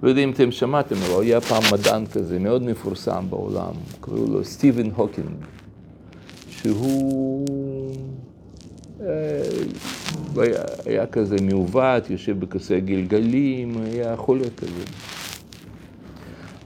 לא 0.03 0.09
יודע 0.09 0.21
אם 0.21 0.31
אתם 0.31 0.51
שמעתם, 0.51 0.95
אבל 0.95 1.23
היה 1.23 1.41
פעם 1.41 1.63
מדען 1.73 2.05
כזה, 2.05 2.39
מאוד 2.39 2.63
מפורסם 2.63 3.25
בעולם, 3.29 3.73
קראו 4.01 4.27
לו 4.27 4.43
סטיבן 4.43 4.89
הוקינג, 4.95 5.45
שהוא... 6.49 7.45
היה, 9.01 10.63
היה 10.85 11.07
כזה 11.07 11.35
מעוות, 11.41 12.09
יושב 12.09 12.39
בכיסא 12.39 12.79
גלגלים, 12.79 13.77
היה 13.77 14.17
חולה 14.17 14.49
כזה. 14.57 14.83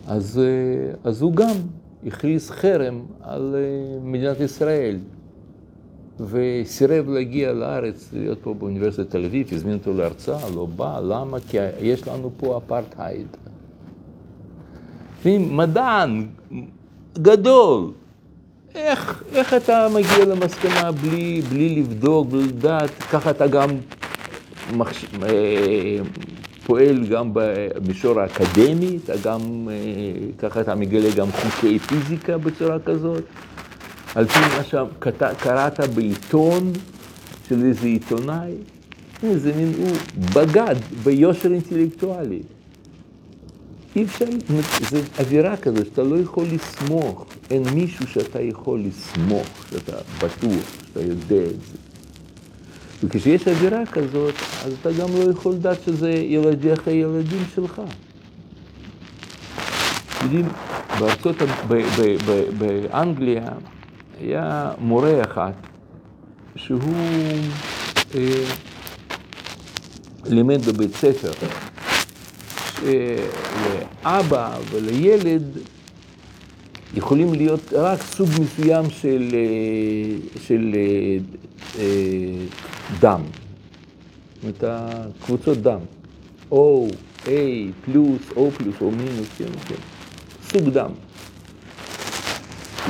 אז, 0.07 0.41
אז 1.03 1.21
הוא 1.21 1.33
גם 1.33 1.55
הכריז 2.07 2.49
חרם 2.49 3.01
על 3.21 3.55
מדינת 4.03 4.39
ישראל, 4.39 4.97
וסירב 6.19 7.09
להגיע 7.09 7.53
לארץ, 7.53 8.09
להיות 8.13 8.37
פה 8.41 8.53
באוניברסיטת 8.53 9.09
תל 9.09 9.25
אביב, 9.25 9.47
הזמין 9.51 9.73
אותו 9.73 9.93
להרצאה, 9.93 10.49
לא 10.55 10.65
בא, 10.65 10.99
למה? 10.99 11.37
כי 11.49 11.57
יש 11.81 12.07
לנו 12.07 12.31
פה 12.37 12.57
אפרטהייד. 12.57 13.27
מדען 15.25 16.27
גדול, 17.17 17.91
איך, 18.75 19.23
איך 19.33 19.53
אתה 19.53 19.87
מגיע 19.93 20.25
למסקנה 20.25 20.91
בלי, 20.91 21.41
בלי 21.49 21.69
לבדוק, 21.75 22.29
בלי 22.29 22.43
לדעת, 22.43 22.89
ככה 23.11 23.29
אתה 23.29 23.47
גם 23.47 23.69
מחש... 24.77 25.05
אה, 25.23 25.97
פועל 26.65 27.05
גם 27.05 27.29
במישור 27.33 28.19
האקדמי, 28.19 28.99
אתה 29.03 29.13
גם, 29.23 29.69
אה, 29.71 30.27
ככה 30.37 30.61
אתה 30.61 30.75
מגלה 30.75 31.09
גם 31.15 31.27
חוקי 31.31 31.79
פיזיקה 31.79 32.37
בצורה 32.37 32.79
כזאת, 32.85 33.23
על 34.15 34.27
פי 34.27 34.39
מה 34.39 34.63
שקראת 34.63 35.79
בעיתון 35.79 36.73
של 37.49 37.65
איזה 37.65 37.87
עיתונאי, 37.87 38.51
זה 39.35 39.51
מין, 39.55 39.73
הוא 39.77 39.97
בגד 40.33 40.75
ביושר 41.03 41.51
אינטלקטואלי. 41.51 42.41
אי 43.95 44.03
אפשר, 44.03 44.25
זו 44.89 44.97
אווירה 45.19 45.57
כזאת 45.57 45.85
שאתה 45.85 46.03
לא 46.03 46.15
יכול 46.15 46.45
לסמוך, 46.51 47.25
אין 47.51 47.63
מישהו 47.73 48.07
שאתה 48.07 48.41
יכול 48.41 48.79
לסמוך, 48.79 49.47
שאתה 49.69 49.97
בטוח, 50.17 50.75
שאתה 50.87 51.01
יודע 51.01 51.45
את 51.45 51.61
זה. 51.61 51.77
וכשיש 53.03 53.47
אווירה 53.47 53.85
כזאת, 53.85 54.33
אז 54.65 54.73
אתה 54.81 54.91
גם 54.91 55.07
לא 55.13 55.31
יכול 55.31 55.53
לדעת 55.53 55.77
שזה 55.85 56.11
ילדיך 56.11 56.87
הילדים 56.87 57.43
שלך. 57.55 57.81
יודעים, 60.23 60.49
בארצות, 60.99 61.35
באנגליה 62.57 63.43
היה 64.19 64.71
מורה 64.79 65.21
אחד 65.21 65.51
שהוא 66.55 66.93
אה, 68.15 68.43
לימד 70.25 70.65
בבית 70.65 70.95
ספר. 70.95 71.62
שלאבא 72.83 74.57
ולילד 74.71 75.43
יכולים 76.93 77.33
להיות 77.33 77.73
רק 77.73 78.01
סוג 78.01 78.29
מסוים 78.41 78.89
של, 78.89 79.29
אה, 79.33 80.39
של 80.47 80.75
אה, 80.75 81.17
אה, 81.79 82.45
דם, 82.99 83.21
זאת 84.43 84.63
אומרת, 84.63 85.13
קבוצות 85.25 85.57
דם, 85.57 85.79
O, 86.51 86.55
A, 87.25 87.29
פלוס, 87.85 88.21
O 88.31 88.57
פלוס, 88.57 88.75
O 88.79 88.83
מינוס, 88.83 89.27
כן, 89.37 89.45
כן, 89.67 89.75
סוג 90.51 90.69
דם. 90.69 90.91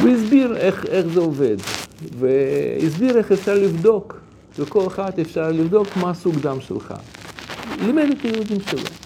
הוא 0.01 0.09
הסביר 0.09 0.57
איך, 0.57 0.85
איך 0.85 1.07
זה 1.07 1.19
עובד, 1.19 1.57
והסביר 2.19 3.17
איך 3.17 3.31
אפשר 3.31 3.55
לבדוק, 3.55 4.19
לכל 4.59 4.87
אחד 4.87 5.19
אפשר 5.19 5.51
לבדוק 5.51 5.87
מה 5.97 6.09
הסוג 6.09 6.35
דם 6.41 6.57
שלך. 6.61 6.93
לימד 7.85 8.05
את 8.11 8.25
הילדים 8.25 8.57
שלו. 8.69 9.02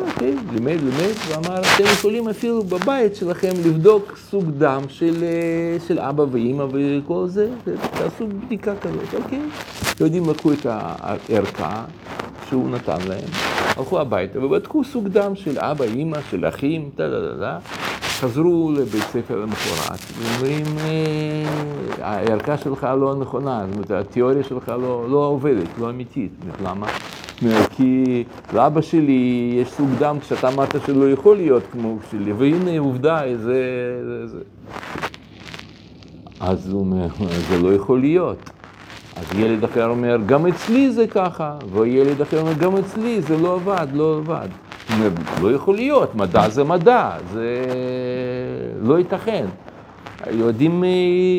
אוקיי, 0.00 0.34
לימד, 0.52 0.80
לימד, 0.80 1.14
ואמר, 1.28 1.60
אתם 1.60 1.84
יכולים 1.84 2.28
אפילו 2.28 2.62
בבית 2.62 3.16
שלכם 3.16 3.52
לבדוק 3.66 4.18
סוג 4.30 4.50
דם 4.58 4.82
של, 4.88 5.24
אה, 5.24 5.76
של 5.88 5.98
אבא 5.98 6.24
ואימא 6.30 6.64
וכל 6.72 7.26
זה, 7.26 7.48
תעשו 7.90 8.26
בדיקה 8.26 8.72
כזאת, 8.76 9.14
אוקיי? 9.22 9.40
ילדים 10.00 10.30
לקחו 10.30 10.52
את 10.52 10.66
הערכה 10.66 11.84
שהוא 12.48 12.70
נתן 12.70 13.08
להם, 13.08 13.28
הלכו 13.76 14.00
הביתה 14.00 14.44
ובדקו 14.44 14.84
סוג 14.84 15.08
דם 15.08 15.36
של 15.36 15.58
אבא, 15.58 15.84
אימא, 15.84 16.18
של 16.30 16.48
אחים, 16.48 16.90
טה 16.96 17.08
טה 17.08 17.38
טה 17.40 17.58
חזרו 18.20 18.72
לבית 18.76 19.02
ספר 19.02 19.40
למחרת, 19.40 19.98
ואומרים, 20.18 20.64
אה, 20.78 21.44
הערכה 22.00 22.58
שלך 22.58 22.86
לא 23.00 23.14
נכונה, 23.14 23.64
זאת 23.66 23.90
אומרת, 23.90 24.06
התיאוריה 24.06 24.44
שלך 24.44 24.68
לא, 24.68 25.06
לא 25.10 25.18
עובדת, 25.18 25.68
לא 25.78 25.90
אמיתית. 25.90 26.30
למה? 26.64 26.86
כי 27.70 28.24
לאבא 28.52 28.80
שלי 28.80 29.52
יש 29.62 29.68
סוג 29.68 29.88
דם 29.98 30.16
כשאתה 30.20 30.48
אמרת 30.48 30.74
שלא 30.86 31.10
יכול 31.10 31.36
להיות 31.36 31.62
כמו 31.72 31.98
שלי, 32.10 32.32
והנה 32.32 32.78
עובדה, 32.78 33.20
זה... 33.36 33.62
זה. 34.26 34.38
אז 36.40 36.72
הוא 36.72 36.80
אומר, 36.80 37.06
זה 37.48 37.58
לא 37.62 37.74
יכול 37.74 38.00
להיות. 38.00 38.50
אז 39.16 39.38
ילד 39.38 39.64
אחר 39.64 39.88
אומר, 39.88 40.16
גם 40.26 40.46
אצלי 40.46 40.90
זה 40.90 41.06
ככה, 41.06 41.56
וילד 41.72 42.20
אחר 42.20 42.40
אומר, 42.40 42.52
גם 42.52 42.76
אצלי 42.76 43.22
זה 43.22 43.36
לא 43.38 43.54
עבד, 43.54 43.86
לא 43.92 44.16
עבד. 44.16 44.48
לא 45.42 45.52
יכול 45.52 45.74
להיות, 45.74 46.14
מדע 46.14 46.48
זה 46.48 46.64
מדע, 46.64 47.16
זה 47.32 47.64
לא 48.82 48.98
ייתכן. 48.98 49.46
היהודים 50.26 50.84
אה, 50.84 50.88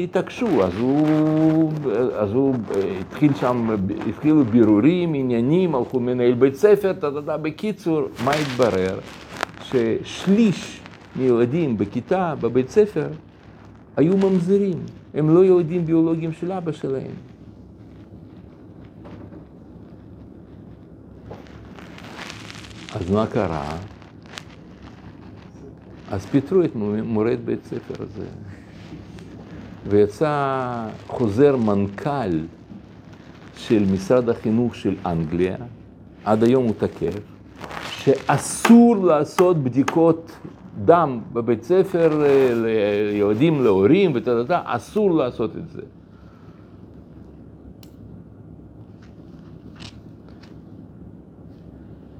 התעקשו, 0.03 0.63
אז 0.63 0.71
הוא, 0.79 1.71
אז 2.17 2.31
הוא 2.33 2.55
אה, 2.75 2.81
התחיל 2.99 3.33
שם, 3.33 3.75
התחילו 4.09 4.45
בירורים, 4.45 5.13
עניינים, 5.13 5.75
הלכו 5.75 5.99
מנהל 5.99 6.33
בית 6.33 6.55
ספר, 6.55 6.93
טה 6.93 7.37
בקיצור, 7.37 8.01
מה 8.25 8.31
התברר? 8.31 8.99
ששליש 9.63 10.79
מילדים 11.15 11.77
בכיתה, 11.77 12.33
בבית 12.41 12.69
ספר, 12.69 13.07
היו 13.97 14.17
ממזרים, 14.17 14.77
הם 15.13 15.29
לא 15.29 15.45
יהודים 15.45 15.85
ביולוגיים 15.85 16.31
של 16.31 16.51
אבא 16.51 16.71
שלהם. 16.71 17.11
אז 22.99 23.11
מה 23.11 23.27
קרה? 23.27 23.77
אז 26.11 26.25
פיטרו 26.25 26.63
את 26.63 26.75
מורד 27.03 27.39
בית 27.45 27.65
ספר 27.65 28.03
הזה. 28.03 28.25
ויצא 29.87 30.87
חוזר 31.07 31.55
מנכ"ל 31.55 32.39
של 33.57 33.85
משרד 33.93 34.29
החינוך 34.29 34.75
של 34.75 34.95
אנגליה, 35.05 35.55
עד 36.25 36.43
היום 36.43 36.65
הוא 36.65 36.73
תקף, 36.77 37.19
שאסור 37.89 39.05
לעשות 39.05 39.57
בדיקות 39.63 40.31
דם 40.85 41.19
בבית 41.33 41.63
ספר 41.63 42.23
אה, 42.25 42.49
לילדים, 42.53 43.63
להורים 43.63 44.11
וטה 44.15 44.61
אסור 44.65 45.11
לעשות 45.11 45.51
את 45.57 45.69
זה. 45.69 45.81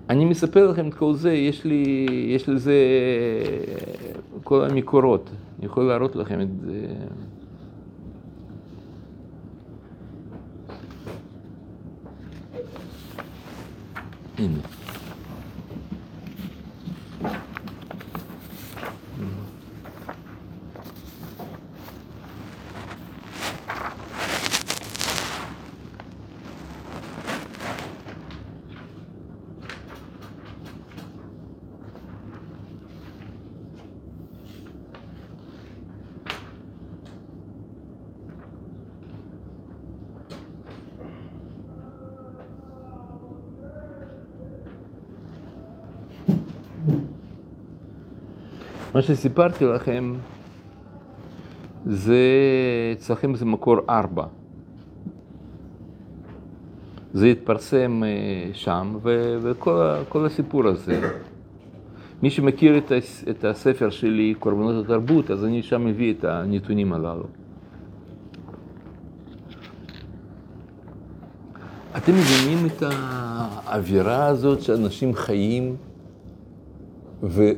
אני 0.09 0.25
מספר 0.25 0.71
לכם 0.71 0.87
את 0.87 0.93
כל 0.93 1.13
זה, 1.13 1.33
יש 1.33 1.65
לי, 1.65 2.05
יש 2.35 2.49
לזה 2.49 2.75
כל 4.43 4.65
המקורות, 4.65 5.29
אני 5.59 5.65
יכול 5.65 5.83
להראות 5.83 6.15
לכם 6.15 6.41
את 6.41 6.47
זה. 6.61 6.87
הנה. 14.37 14.76
שסיפרתי 49.07 49.65
לכם, 49.65 50.13
זה, 51.85 52.21
אצלכם 52.93 53.35
זה 53.35 53.45
מקור 53.45 53.77
ארבע. 53.89 54.25
זה 57.13 57.27
התפרסם 57.27 58.03
אה, 58.03 58.53
שם, 58.53 58.97
וכל 59.01 60.25
הסיפור 60.25 60.67
הזה. 60.67 61.11
מי 62.23 62.29
שמכיר 62.29 62.77
את, 62.77 62.91
את 63.29 63.45
הספר 63.45 63.89
שלי, 63.89 64.33
קורבנות 64.39 64.85
התרבות, 64.85 65.31
אז 65.31 65.45
אני 65.45 65.63
שם 65.63 65.85
מביא 65.85 66.13
את 66.13 66.23
הנתונים 66.23 66.93
הללו. 66.93 67.25
אתם 71.97 72.11
מבינים 72.13 72.65
את 72.65 72.83
האווירה 72.85 74.25
הזאת 74.25 74.61
שאנשים 74.61 75.13
חיים, 75.13 75.75
ו... 77.23 77.51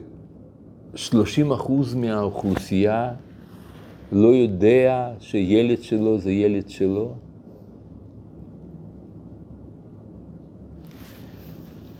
30 0.96 1.52
אחוז 1.52 1.96
מהאוכלוסייה 1.96 3.12
לא 4.12 4.28
יודע 4.28 5.12
שילד 5.20 5.84
שלו 5.84 6.20
זה 6.20 6.32
ילד 6.32 6.70
שלו? 6.70 7.14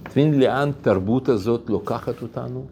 תבין 0.04 0.40
לאן 0.40 0.72
תרבות 0.82 1.30
הזאת 1.30 1.70
לוקחת 1.70 2.22
אותנו? 2.22 2.66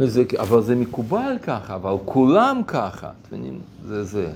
וזה, 0.00 0.24
אבל 0.38 0.62
זה 0.62 0.76
מקובל 0.76 1.36
ככה, 1.42 1.74
אבל 1.74 1.94
כולם 2.04 2.60
ככה. 2.66 3.10
זה 3.84 4.04
זה. 4.04 4.32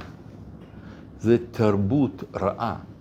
זה 1.21 1.37
תרבות 1.51 2.25
רעה. 2.37 2.92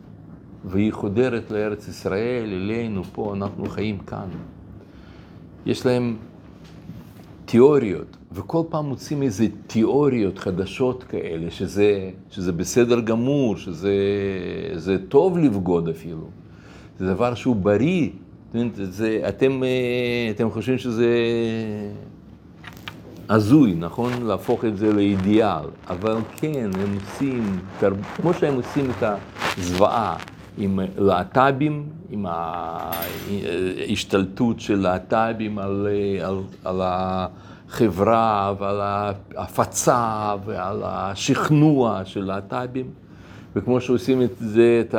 והיא 0.66 0.94
חודרת 0.94 1.52
לארץ 1.52 1.88
ישראל, 1.88 2.46
אלינו, 2.46 3.04
פה, 3.04 3.34
אנחנו 3.36 3.66
חיים 3.66 3.98
כאן. 3.98 4.28
יש 5.66 5.86
להם 5.86 6.16
תיאוריות, 7.46 8.18
וכל 8.32 8.62
פעם 8.70 8.86
מוצאים 8.86 9.24
איזה 9.24 9.46
תיאוריות 9.68 10.40
חדשות 10.40 11.04
כאלה, 11.04 11.52
שזה, 11.52 12.10
שזה 12.30 12.52
בסדר 12.52 13.00
גמור, 13.00 13.58
שזה 13.58 14.98
טוב 15.10 15.38
לבגוד 15.38 15.90
אפילו. 15.90 16.30
זה 17.00 17.14
דבר 17.14 17.34
שהוא 17.34 17.56
בריא. 17.56 18.10
זה, 18.74 19.22
אתם, 19.30 19.64
אה, 19.64 20.32
אתם 20.32 20.52
חושבים 20.52 20.78
שזה 20.78 21.08
הזוי, 23.30 23.76
נכון? 23.80 24.24
להפוך 24.24 24.66
את 24.66 24.78
זה 24.78 24.94
לאידיאל, 24.94 25.66
אבל 25.90 26.18
כן, 26.36 26.70
הם 26.80 26.98
עושים, 27.06 27.60
כמו 28.16 28.34
שהם 28.34 28.54
עושים 28.54 28.86
את 28.90 29.04
הזוועה, 29.58 30.18
עם 30.58 30.80
להט"בים, 30.98 31.84
עם 32.10 32.26
ההשתלטות 33.90 34.60
של 34.60 34.80
להט"בים 34.80 35.60
על, 35.60 35.88
על, 36.24 36.38
על 36.64 36.82
החברה 36.84 38.54
ועל 38.60 38.82
ההפצה 38.82 40.36
ועל 40.46 40.82
השכנוע 40.86 42.02
של 42.06 42.24
להט"בים. 42.24 42.86
וכמו 43.56 43.82
שעושים 43.82 44.22
את 44.22 44.32
זה, 44.38 44.84
את 44.90 44.96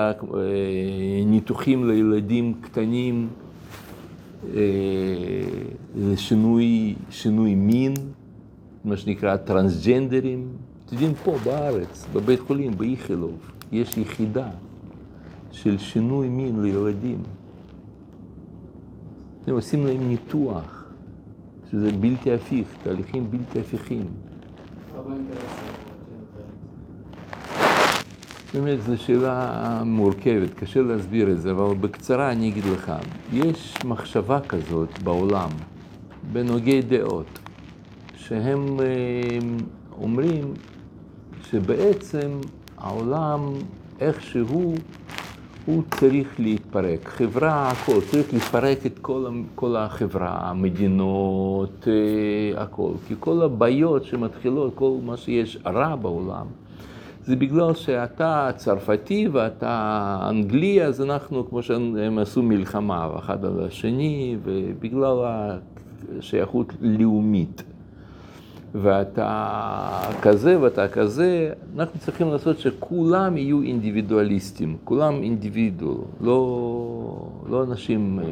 הניתוחים 1.22 1.88
לילדים 1.88 2.54
קטנים 2.60 3.28
לשינוי 5.96 6.94
שינוי 7.10 7.54
מין, 7.54 7.94
מה 8.84 8.96
שנקרא 8.96 9.36
טרנסג'נדרים. 9.36 10.48
אתם 10.86 10.94
יודעים, 10.94 11.14
פה 11.24 11.36
בארץ, 11.44 12.06
בבית 12.12 12.40
חולים, 12.40 12.78
באיכילוב, 12.78 13.38
יש 13.72 13.98
יחידה 13.98 14.48
של 15.62 15.78
שינוי 15.78 16.28
מין 16.28 16.62
לילדים. 16.62 17.22
עושים 19.50 19.86
להם 19.86 20.08
ניתוח, 20.08 20.84
שזה 21.70 21.92
בלתי 21.92 22.32
הפיך, 22.32 22.68
תהליכים 22.82 23.30
בלתי 23.30 23.60
הפיכים. 23.60 24.06
באמת, 28.54 28.82
זו 28.82 28.96
שאלה 28.96 29.82
מורכבת, 29.84 30.54
קשה 30.54 30.82
להסביר 30.82 31.32
את 31.32 31.40
זה, 31.40 31.50
אבל 31.50 31.74
בקצרה 31.74 32.32
אני 32.32 32.48
אגיד 32.48 32.64
לך, 32.64 32.92
יש 33.32 33.74
מחשבה 33.84 34.40
כזאת 34.40 35.02
בעולם, 35.02 35.50
בנוגעי 36.32 36.82
דעות, 36.82 37.38
שהם 38.16 38.80
אה, 38.80 39.38
אומרים 40.00 40.54
שבעצם 41.50 42.30
העולם 42.78 43.40
איכשהו 44.00 44.74
הוא 45.66 45.82
צריך 45.90 46.40
להתפרק. 46.40 47.08
חברה, 47.08 47.68
הכל, 47.68 48.00
צריך 48.10 48.34
לפרק 48.34 48.86
את 48.86 48.98
כל, 48.98 49.26
כל 49.54 49.76
החברה, 49.76 50.38
המדינות, 50.42 51.88
אה, 51.88 52.62
הכל. 52.62 52.92
כי 53.08 53.14
כל 53.20 53.42
הבעיות 53.42 54.04
שמתחילות, 54.04 54.74
כל 54.74 54.92
מה 55.04 55.16
שיש 55.16 55.58
רע 55.66 55.96
בעולם, 55.96 56.46
זה 57.24 57.36
בגלל 57.36 57.74
שאתה 57.74 58.50
צרפתי 58.56 59.28
ואתה 59.32 60.18
אנגלי, 60.30 60.84
אז 60.84 61.02
אנחנו, 61.02 61.48
כמו 61.48 61.62
שהם 61.62 62.18
עשו 62.18 62.42
מלחמה 62.42 63.08
אחד 63.18 63.44
על 63.44 63.64
השני, 63.66 64.36
ובגלל 64.44 65.16
השייכות 66.18 66.72
לאומית. 66.80 67.62
ואתה 68.74 70.10
כזה 70.22 70.60
ואתה 70.60 70.88
כזה, 70.88 71.52
אנחנו 71.76 72.00
צריכים 72.00 72.28
לעשות 72.28 72.58
שכולם 72.58 73.36
יהיו 73.36 73.62
אינדיבידואליסטים, 73.62 74.76
כולם 74.84 75.22
אינדיבידואל, 75.22 75.96
לא, 76.20 77.28
לא 77.48 77.62
אנשים 77.62 78.20
אה, 78.20 78.24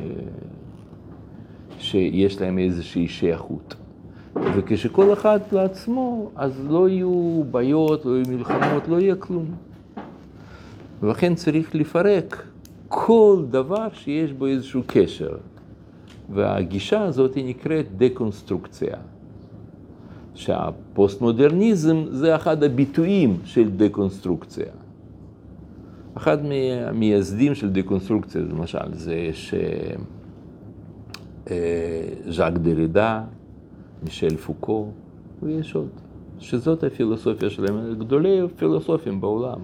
שיש 1.79 2.41
להם 2.41 2.59
איזושהי 2.59 3.09
שייכות. 3.09 3.75
וכשכל 4.57 5.13
אחד 5.13 5.41
לעצמו, 5.53 6.31
אז 6.37 6.53
לא 6.69 6.89
יהיו 6.89 7.43
בעיות, 7.51 8.05
לא 8.05 8.15
יהיו 8.17 8.37
מלחמות, 8.37 8.89
לא 8.89 9.01
יהיה 9.01 9.15
כלום. 9.15 9.45
ולכן 11.03 11.35
צריך 11.35 11.75
לפרק 11.75 12.45
כל 12.89 13.45
דבר 13.51 13.89
שיש 13.93 14.33
בו 14.33 14.47
איזשהו 14.47 14.83
קשר. 14.87 15.37
והגישה 16.31 17.03
הזאת 17.03 17.33
נקראת 17.37 17.87
דקונסטרוקציה. 17.97 18.97
שהפוסט-מודרניזם 20.41 22.05
זה 22.11 22.37
אחד 22.37 22.63
הביטויים 22.63 23.37
של 23.45 23.71
דקונסטרוקציה. 23.71 24.67
אחד 26.15 26.39
מהמייסדים 26.45 27.55
של 27.55 27.71
דקונסטרוקציה, 27.71 28.41
למשל, 28.41 28.95
זה 28.95 29.31
שז'אק 31.47 32.53
אה, 32.53 32.59
דרידה, 32.59 33.25
מישל 34.03 34.37
פוקו, 34.37 34.89
ויש 35.43 35.75
עוד, 35.75 35.89
שזאת 36.39 36.85
הפילוסופיה 36.85 37.51
שלהם, 37.51 37.95
גדולי 37.99 38.41
הפילוסופים 38.41 39.21
בעולם. 39.21 39.59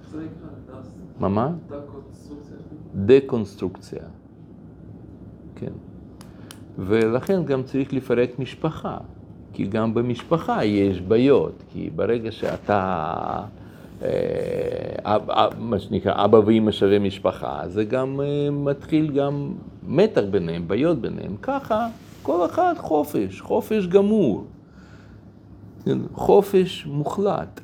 איך 0.00 0.10
זה 0.10 0.18
נקרא? 0.18 0.80
מה 1.20 1.28
מה? 1.28 1.52
דקונסטרוקציה. 1.68 2.56
דקונסטרוקציה. 2.94 4.02
כן. 5.56 5.72
ולכן 6.78 7.44
גם 7.44 7.62
צריך 7.62 7.92
לפרק 7.92 8.38
משפחה, 8.38 8.98
כי 9.56 9.64
גם 9.64 9.94
במשפחה 9.94 10.64
יש 10.64 11.00
בעיות, 11.00 11.52
כי 11.72 11.90
ברגע 11.96 12.32
שאתה, 12.32 13.42
אה, 14.02 15.16
מה 15.58 15.78
שנקרא, 15.78 16.24
אבא 16.24 16.36
ואמא 16.46 16.70
שווה 16.72 16.98
משפחה, 16.98 17.62
זה 17.66 17.84
גם 17.84 18.20
אה, 18.20 18.50
מתחיל 18.50 19.12
גם 19.12 19.52
מתח 19.86 20.22
ביניהם, 20.30 20.68
בעיות 20.68 21.00
ביניהם. 21.00 21.36
ככה 21.42 21.88
כל 22.22 22.46
אחד 22.46 22.74
חופש, 22.78 23.40
חופש 23.40 23.86
גמור, 23.86 24.44
חופש 26.14 26.86
מוחלט, 26.86 27.60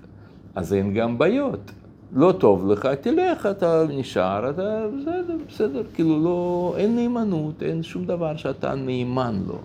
אז 0.55 0.75
אין 0.75 0.95
גם 0.95 1.19
בעיות. 1.19 1.71
לא 2.13 2.33
טוב 2.39 2.71
לך, 2.71 2.87
תלך, 2.87 3.47
אתה 3.47 3.85
נשאר, 3.89 4.51
אתה 4.51 4.87
בסדר, 4.99 5.37
בסדר, 5.49 5.83
כאילו 5.95 6.25
לא, 6.25 6.75
אין 6.77 6.97
נאמנות, 6.97 7.63
אין 7.63 7.83
שום 7.83 8.05
דבר 8.05 8.37
שאתה 8.37 8.75
נאמן 8.75 9.43
לו. 9.47 9.59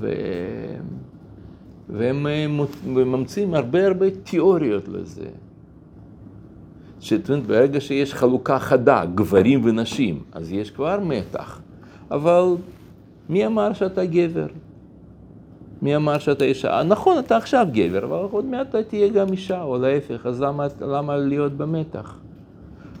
ו... 0.00 0.12
והם 1.88 2.26
ממציאים 2.84 3.54
הרבה 3.54 3.86
הרבה 3.86 4.06
תיאוריות 4.10 4.88
לזה. 4.88 5.26
שאת 7.00 7.30
ברגע 7.30 7.80
שיש 7.80 8.14
חלוקה 8.14 8.58
חדה, 8.58 9.04
גברים 9.14 9.60
ונשים, 9.64 10.22
אז 10.32 10.52
יש 10.52 10.70
כבר 10.70 11.00
מתח. 11.02 11.60
אבל 12.10 12.44
מי 13.28 13.46
אמר 13.46 13.72
שאתה 13.72 14.04
גבר? 14.04 14.46
מי 15.82 15.96
אמר 15.96 16.18
שאתה 16.18 16.44
אישה? 16.44 16.82
נכון, 16.82 17.18
אתה 17.18 17.36
עכשיו 17.36 17.66
גבר, 17.72 18.04
אבל 18.04 18.16
עוד 18.30 18.44
מעט 18.44 18.68
אתה 18.68 18.82
תהיה 18.82 19.08
גם 19.08 19.32
אישה, 19.32 19.62
או 19.62 19.78
להפך, 19.78 20.26
אז 20.26 20.42
למה, 20.42 20.66
למה 20.80 21.16
להיות 21.16 21.52
במתח? 21.52 22.16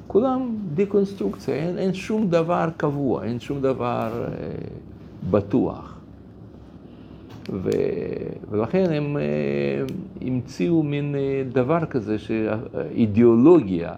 כולם 0.06 0.56
דקונסטרוקציה, 0.74 1.54
אין, 1.54 1.78
אין 1.78 1.94
שום 1.94 2.30
דבר 2.30 2.68
קבוע, 2.76 3.24
אין 3.24 3.40
שום 3.40 3.60
דבר 3.60 4.10
אה, 4.14 4.48
בטוח. 5.30 5.87
ו, 7.52 7.70
ולכן 8.50 8.92
הם 8.92 9.16
אה, 9.16 9.22
המציאו 10.20 10.82
מין 10.82 11.14
אה, 11.14 11.42
דבר 11.52 11.84
כזה, 11.84 12.16
אידיאולוגיה, 12.94 13.92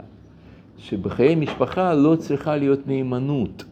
שבחיי 0.79 1.35
משפחה 1.35 1.95
לא 1.95 2.17
צריכה 2.17 2.57
להיות 2.57 2.81
נאמנות. 2.87 3.65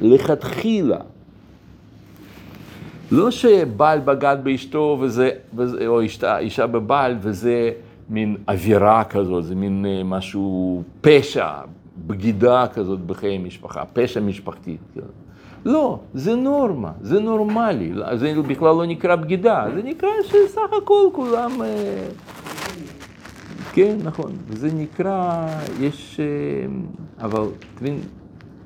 לכתחילה. 0.00 0.98
לא 3.10 3.30
שבעל 3.30 4.00
בגד 4.00 4.36
באשתו 4.42 4.98
וזה, 5.00 5.30
וזה 5.54 5.86
או 5.86 6.00
אישה, 6.00 6.38
אישה 6.38 6.66
בבעל 6.66 7.16
וזה 7.20 7.70
מין 8.10 8.36
אווירה 8.48 9.04
כזאת, 9.04 9.44
זה 9.44 9.54
מין 9.54 9.86
אה, 9.88 10.02
משהו, 10.04 10.82
פשע, 11.00 11.48
בגידה 12.06 12.66
כזאת 12.74 13.00
בחיי 13.00 13.38
משפחה, 13.38 13.84
פשע 13.92 14.20
משפחתית. 14.20 14.80
כן. 14.94 15.00
לא, 15.68 15.98
זה 16.14 16.34
נורמה, 16.34 16.92
זה 17.00 17.20
נורמלי, 17.20 17.92
זה 18.16 18.34
בכלל 18.48 18.74
לא 18.74 18.86
נקרא 18.86 19.16
בגידה, 19.16 19.64
זה 19.74 19.82
נקרא 19.82 20.08
שסך 20.24 20.70
הכל 20.82 21.08
כולם... 21.12 21.62
אה, 21.62 22.08
כן, 23.72 23.96
נכון, 24.04 24.32
זה 24.48 24.68
נקרא, 24.74 25.46
יש, 25.80 26.20
אה, 26.20 27.24
אבל, 27.24 27.42
תבין, 27.74 28.00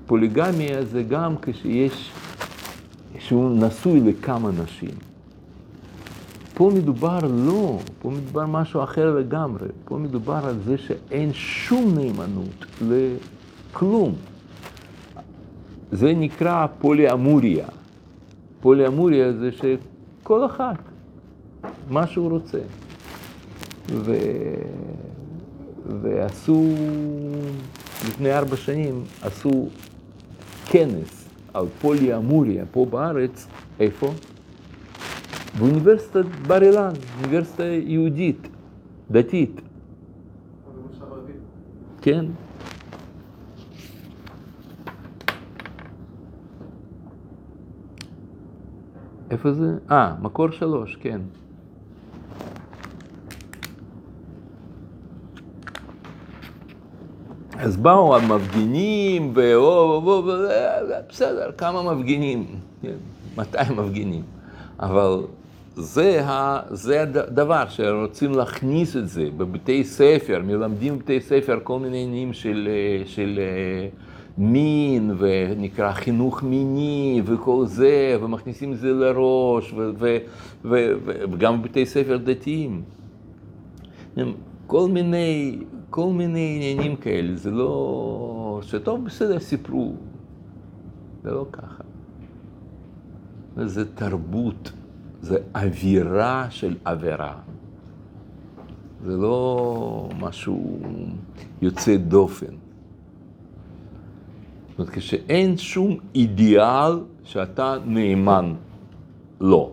פוליגמיה 0.07 0.85
זה 0.85 1.03
גם 1.03 1.35
כשיש 1.43 2.13
שהוא 3.19 3.51
נשוי 3.51 4.01
לכמה 4.01 4.51
נשים. 4.65 4.95
פה 6.55 6.71
מדובר 6.75 7.19
לא, 7.23 7.79
פה 8.03 8.11
מדובר 8.11 8.47
משהו 8.47 8.83
אחר 8.83 9.15
לגמרי. 9.15 9.69
פה 9.85 9.99
מדובר 9.99 10.41
על 10.45 10.57
זה 10.65 10.79
שאין 10.79 11.33
שום 11.33 11.95
נאמנות 11.99 12.67
לכלום. 12.81 14.15
זה 15.93 16.13
נקרא 16.17 16.67
פוליאמוריה. 16.79 17.67
פוליאמוריה 18.61 19.33
זה 19.33 19.51
שכל 19.53 20.47
אחת, 20.47 20.79
מה 21.91 22.07
שהוא 22.07 22.31
רוצה. 22.31 22.59
ו... 23.91 24.15
ועשו, 26.03 26.65
לפני 28.09 28.33
ארבע 28.33 28.57
שנים, 28.57 29.03
עשו 29.23 29.69
כנס 30.67 31.29
על 31.55 31.67
פוליאמוריה 31.81 32.65
פה 32.71 32.87
בארץ, 32.91 33.47
איפה? 33.81 34.13
באוניברסיטת 35.59 36.25
בר 36.47 36.63
אילן, 36.63 36.93
אוניברסיטה 37.19 37.65
יהודית, 37.65 38.49
דתית. 39.11 39.61
כן. 42.03 42.25
איפה 49.33 49.53
זה? 49.53 49.75
אה, 49.91 50.15
מקור 50.23 50.51
שלוש, 50.51 50.97
כן. 51.01 51.21
אז 57.59 57.77
באו 57.77 58.17
המפגינים, 58.17 59.35
בסדר, 61.09 61.51
כמה 61.59 61.95
מפגינים, 61.95 62.47
200 63.37 63.67
כן, 63.67 63.75
מפגינים, 63.75 64.23
אבל 64.81 65.21
זה, 65.75 66.27
זה 66.71 67.03
הדבר 67.03 67.65
שרוצים 67.69 68.33
להכניס 68.33 68.97
את 68.97 69.09
זה 69.09 69.25
בבתי 69.37 69.85
ספר, 69.85 70.43
מלמדים 70.45 70.99
בבתי 70.99 71.21
ספר 71.21 71.59
כל 71.63 71.79
מיני 71.79 72.03
עניינים 72.03 72.33
של, 72.33 72.69
של 73.07 73.41
מין, 74.39 75.11
ונקרא 75.19 75.93
חינוך 75.93 76.43
מיני 76.43 77.23
וכל 77.25 77.67
זה, 77.67 78.17
ומכניסים 78.23 78.73
את 78.73 78.79
זה 78.79 78.93
לראש, 78.93 79.75
וגם 81.33 81.63
בבתי 81.63 81.87
ספר 81.87 82.17
דתיים. 82.17 82.83
כל 84.67 84.89
מיני 84.89 85.59
כל 85.93 86.13
מיני 86.13 86.55
עניינים 86.57 86.97
כאלה, 86.97 87.37
זה 87.37 87.51
לא... 87.51 88.61
שטוב, 88.63 89.05
בסדר, 89.05 89.41
סיפרו. 89.41 89.95
זה 91.23 91.31
לא 91.31 91.47
ככה. 91.53 91.83
זה 93.57 93.95
תרבות, 93.95 94.73
זה 95.21 95.39
אווירה 95.55 96.47
של 96.51 96.77
עבירה. 96.85 97.39
זה 99.05 99.17
לא 99.17 100.09
משהו 100.21 100.81
יוצא 101.63 101.97
דופן. 101.97 102.55
זאת 104.73 104.79
אומרת, 104.79 104.95
כשאין 104.95 105.57
שום 105.57 105.97
אידיאל 106.15 107.01
שאתה 107.25 107.77
נאמן 107.85 108.55
לו. 109.41 109.73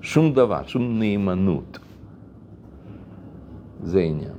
שום 0.00 0.32
דבר, 0.32 0.66
שום 0.66 0.98
נאמנות. 0.98 1.78
זה 3.82 4.00
עניין. 4.00 4.36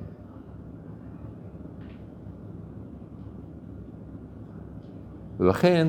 ולכן, 5.40 5.88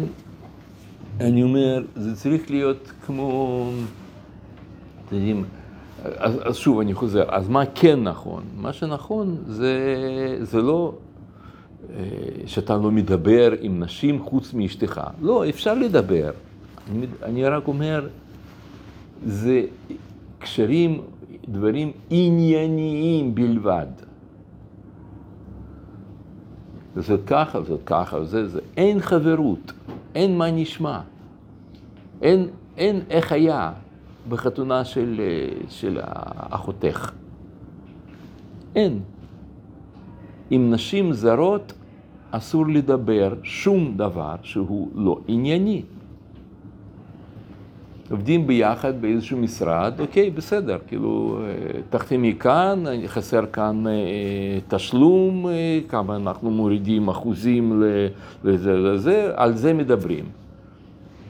אני 1.21 1.43
אומר, 1.43 1.85
זה 1.95 2.17
צריך 2.17 2.51
להיות 2.51 2.93
כמו, 3.07 3.71
אתם 5.07 5.17
יודעים, 5.17 5.45
אז, 6.05 6.41
אז 6.45 6.57
שוב 6.57 6.81
אני 6.81 6.95
חוזר, 6.95 7.25
אז 7.29 7.49
מה 7.49 7.67
כן 7.75 8.03
נכון? 8.03 8.43
מה 8.57 8.73
שנכון 8.73 9.37
זה, 9.47 9.75
זה 10.43 10.63
לא 10.63 10.95
שאתה 12.47 12.77
לא 12.77 12.91
מדבר 12.91 13.53
עם 13.61 13.83
נשים 13.83 14.23
חוץ 14.23 14.55
מאשתך. 14.55 15.01
לא, 15.21 15.49
אפשר 15.49 15.75
לדבר. 15.75 16.31
אני, 16.91 17.07
אני 17.23 17.45
רק 17.45 17.69
אומר, 17.69 18.09
זה 19.27 19.63
קשרים, 20.39 21.01
דברים 21.49 21.93
ענייניים 22.11 23.35
בלבד. 23.35 23.87
זאת 26.97 27.21
ככה, 27.27 27.63
זאת 27.63 27.81
ככה, 27.87 28.25
זה 28.25 28.49
זה. 28.49 28.61
אין 28.77 29.01
חברות, 29.01 29.73
אין 30.15 30.39
מה 30.39 30.51
נשמע. 30.51 31.01
אין, 32.23 32.49
אין 32.77 33.01
איך 33.11 33.33
היה 33.33 33.73
בחתונה 34.29 34.85
של, 34.85 35.21
של 35.69 36.01
אחותך. 36.51 37.11
אין. 38.77 39.01
עם 40.51 40.71
נשים 40.71 41.13
זרות 41.13 41.73
אסור 42.31 42.67
לדבר 42.69 43.35
שום 43.43 43.97
דבר 43.97 44.35
שהוא 44.43 44.89
לא 44.95 45.19
ענייני. 45.29 45.83
עובדים 48.11 48.47
ביחד 48.47 49.01
באיזשהו 49.01 49.39
משרד, 49.39 50.01
אוקיי, 50.01 50.31
בסדר, 50.31 50.79
כאילו, 50.87 51.39
אה, 51.41 51.81
תחתמי 51.91 52.35
כאן, 52.39 52.85
חסר 53.07 53.47
כאן 53.53 53.87
אה, 53.87 53.93
תשלום, 54.69 55.47
אה, 55.47 55.81
כמה 55.89 56.17
אנחנו 56.17 56.51
מורידים 56.51 57.09
אחוזים 57.09 57.83
לזה 58.45 58.73
לזה, 58.73 59.33
על 59.37 59.57
זה 59.57 59.73
מדברים. 59.75 60.25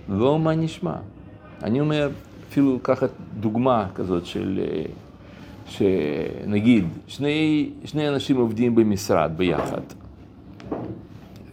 לא 0.08 0.38
מה 0.38 0.54
נשמע. 0.54 0.94
אני 1.62 1.80
אומר, 1.80 2.08
אפילו 2.48 2.76
לקחת 2.76 3.10
דוגמה 3.40 3.86
כזאת 3.94 4.26
של, 4.26 4.60
שנגיד, 5.68 6.84
שני, 7.06 7.70
שני 7.84 8.08
אנשים 8.08 8.36
עובדים 8.36 8.74
במשרד 8.74 9.32
ביחד, 9.36 9.80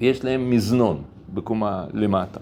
יש 0.02 0.24
להם 0.24 0.50
מזנון 0.50 1.02
בקומה 1.34 1.86
למטה. 1.94 2.40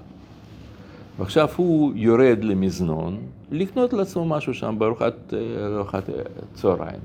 ועכשיו 1.20 1.48
הוא 1.56 1.92
יורד 1.96 2.44
למזנון 2.44 3.18
לקנות 3.52 3.94
לעצמו 3.94 4.26
משהו 4.26 4.54
שם 4.54 4.76
בארוחת 4.78 5.34
ארוחת 5.76 6.10
צהריים. 6.54 7.00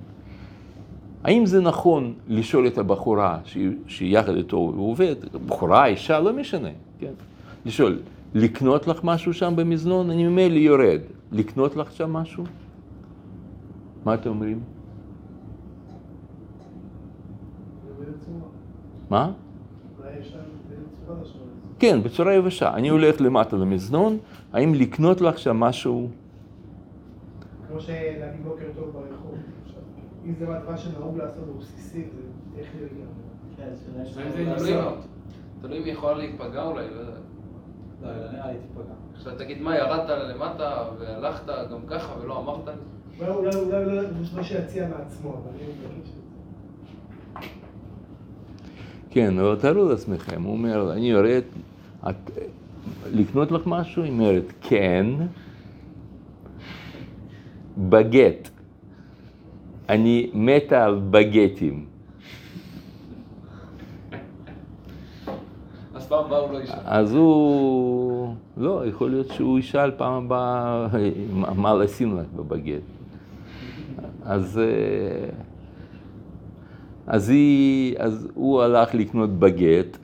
האם 1.24 1.46
זה 1.46 1.60
נכון 1.60 2.14
לשאול 2.28 2.66
את 2.66 2.78
הבחורה 2.78 3.38
שיחד 3.86 4.36
איתו 4.36 4.56
הוא 4.56 4.90
עובד, 4.90 5.14
בחורה, 5.46 5.86
אישה, 5.86 6.20
לא 6.20 6.32
משנה, 6.32 6.68
כן? 7.00 7.12
לשאול, 7.66 7.98
לקנות 8.34 8.86
לך 8.86 9.00
משהו 9.04 9.34
שם 9.34 9.52
במזנון? 9.56 10.10
אני 10.10 10.28
ממילא 10.28 10.58
יורד. 10.58 11.00
לקנות 11.32 11.76
לך 11.76 11.92
שם 11.92 12.12
משהו? 12.12 12.44
מה 14.04 14.14
אתם 14.14 14.30
אומרים? 14.30 14.60
מה? 19.10 19.32
כן, 21.78 22.02
בצורה 22.02 22.34
יבשה. 22.34 22.74
אני 22.74 22.88
הולך 22.88 23.20
למטה 23.20 23.56
למזנון, 23.56 24.18
האם 24.52 24.74
לקנות 24.74 25.20
לך 25.20 25.38
שם 25.38 25.56
משהו? 25.56 26.08
כמו 27.68 27.80
שלהגיד 27.80 28.44
בוקר 28.44 28.64
טוב 28.74 28.84
ברחוב. 28.84 29.34
אם 30.26 30.34
זה 30.34 30.46
מהדבר 30.46 30.76
שנהוג 30.76 31.18
לעשות 31.18 31.44
בבסיסי, 31.56 32.04
זה 32.04 32.62
טכני 32.62 32.80
לגמרי. 32.80 33.08
תלוי 35.60 35.78
אם 35.78 35.84
היא 35.84 35.92
יכולה 35.92 36.18
להיפגע 36.18 36.62
אולי, 36.62 36.86
לא 36.94 37.00
יודע. 37.00 37.12
לא, 38.02 38.08
לא 38.08 38.32
נראה 38.32 38.52
לי 38.52 38.58
תיפגע. 38.58 38.94
עכשיו 39.14 39.32
תגיד, 39.38 39.62
מה, 39.62 39.76
ירדת 39.76 40.10
למטה 40.10 40.84
והלכת 40.98 41.46
גם 41.70 41.80
ככה 41.86 42.14
ולא 42.20 42.38
אמרת? 42.38 42.68
אולי 43.20 43.56
אולי 43.56 43.84
לא 43.84 44.02
מה 44.36 44.44
שיציע 44.44 44.88
מעצמו, 44.88 45.30
אבל 45.30 45.50
אני 45.54 45.62
אגיד 45.64 46.06
ש... 46.06 46.10
כן, 49.10 49.38
אבל 49.38 49.56
תארו 49.56 49.88
לעצמכם, 49.88 50.42
הוא 50.42 50.52
אומר, 50.52 50.92
אני 50.92 51.10
יורד, 51.10 51.42
את, 52.08 52.30
לקנות 53.12 53.52
לך 53.52 53.62
משהו? 53.66 54.02
היא 54.02 54.12
אומרת, 54.12 54.52
כן, 54.60 55.06
בגט. 57.78 58.48
אני 59.88 60.30
מתה 60.34 60.84
על 60.84 61.00
בגטים. 61.10 61.86
אז 65.94 66.08
פעם 66.08 66.24
הבאה 66.24 66.38
הוא 66.38 66.52
לא 66.52 66.58
ישאל. 66.58 66.78
אז 66.84 67.14
הוא, 67.14 68.34
לא, 68.56 68.86
יכול 68.86 69.10
להיות 69.10 69.28
שהוא 69.28 69.58
ישאל 69.58 69.90
פעם 69.90 70.24
הבאה 70.24 70.86
מה 71.32 71.74
לשים 71.74 72.18
לך 72.18 72.26
בבגט. 72.36 72.97
אז, 74.28 74.58
אה, 74.58 75.30
אז, 77.06 77.28
היא, 77.28 77.94
אז 77.98 78.28
הוא 78.34 78.62
הלך 78.62 78.94
לקנות 78.94 79.30
בגט, 79.30 79.98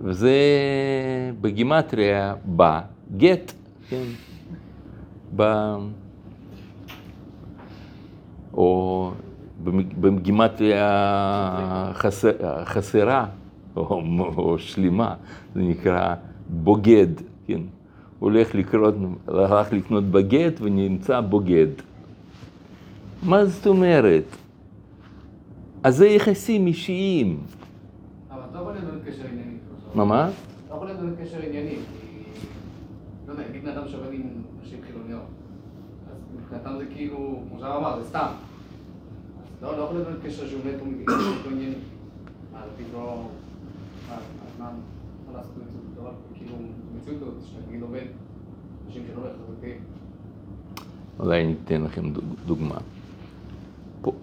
וזה 0.00 0.32
בגימטריה 1.40 2.34
בא 2.44 2.80
גט, 3.16 3.52
כן, 3.88 4.04
ב... 5.36 5.42
או 8.54 9.10
בגימטריה 10.00 11.90
חסר, 11.92 12.64
חסרה 12.64 13.26
או, 13.76 14.02
או 14.36 14.58
שלמה, 14.58 15.14
זה 15.54 15.62
נקרא 15.62 16.14
בוגד, 16.48 17.08
כן, 17.46 17.60
הוא 18.18 18.30
הולך 18.30 18.54
לקנות, 18.54 18.94
הלך 19.28 19.72
לקנות 19.72 20.04
בגט 20.04 20.60
ונמצא 20.60 21.20
בוגד. 21.20 21.68
מה 23.22 23.44
זאת 23.46 23.66
אומרת? 23.66 24.24
אז 25.84 25.96
זה 25.96 26.06
יחסים 26.06 26.66
אישיים. 26.66 27.40
אבל 28.30 28.40
אתה 28.50 28.58
יכול 28.58 28.72
לבנות 28.76 29.02
קשר 29.06 29.24
ענייני. 29.32 29.54
מה, 29.94 30.04
מה? 30.04 30.28
אתה 30.66 30.74
יכול 30.74 30.90
לבנות 30.90 31.14
קשר 31.22 31.38
ענייני. 31.42 31.70
כי, 32.00 32.06
לא 33.26 33.32
יודע, 33.32 33.48
נגיד 33.48 33.62
בן 33.64 33.68
אדם 33.70 33.88
שעובד 33.88 34.12
עם 34.12 34.22
נשים 34.62 34.78
חילוניות. 34.86 35.22
אז 36.10 36.16
מבחינתם 36.40 36.70
זה 36.78 36.84
כאילו, 36.94 37.42
כמו 37.50 37.60
שהרב 37.60 37.76
אמר, 37.84 38.00
זה 38.02 38.08
סתם. 38.08 38.26
לא, 39.62 39.78
לא 39.78 39.82
יכול 39.82 39.96
לבנות 40.00 40.18
קשר 40.24 40.48
שהוא 40.48 40.60
נטו 40.64 40.84
ענייני. 41.50 41.74
אז 42.54 42.70
פתאום, 42.76 43.28
מה, 44.08 44.14
אז 44.14 44.20
מה, 44.58 44.70
לעשות 45.34 45.52
במציאות 45.56 45.84
דבר? 45.94 46.10
כאילו, 46.34 46.54
במציאות 46.94 47.22
הזאת, 47.22 47.34
שאתה 47.46 47.68
נגיד 47.68 47.82
עובד, 47.82 48.04
נשים 48.88 49.02
חילוניות 49.06 49.36
חזקים. 49.48 49.76
אולי 51.20 51.44
אני 51.44 51.54
אתן 51.64 51.82
לכם 51.82 52.10
דוג- 52.10 52.24
דוגמה. 52.46 52.78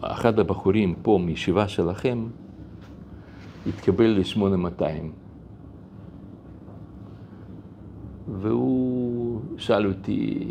אחד 0.01 0.39
הבחורים 0.39 0.95
פה 1.01 1.19
מישיבה 1.26 1.67
שלכם 1.67 2.28
התקבל 3.67 4.05
ל-8200 4.05 4.84
והוא 8.41 9.41
שאל 9.57 9.88
אותי 9.88 10.47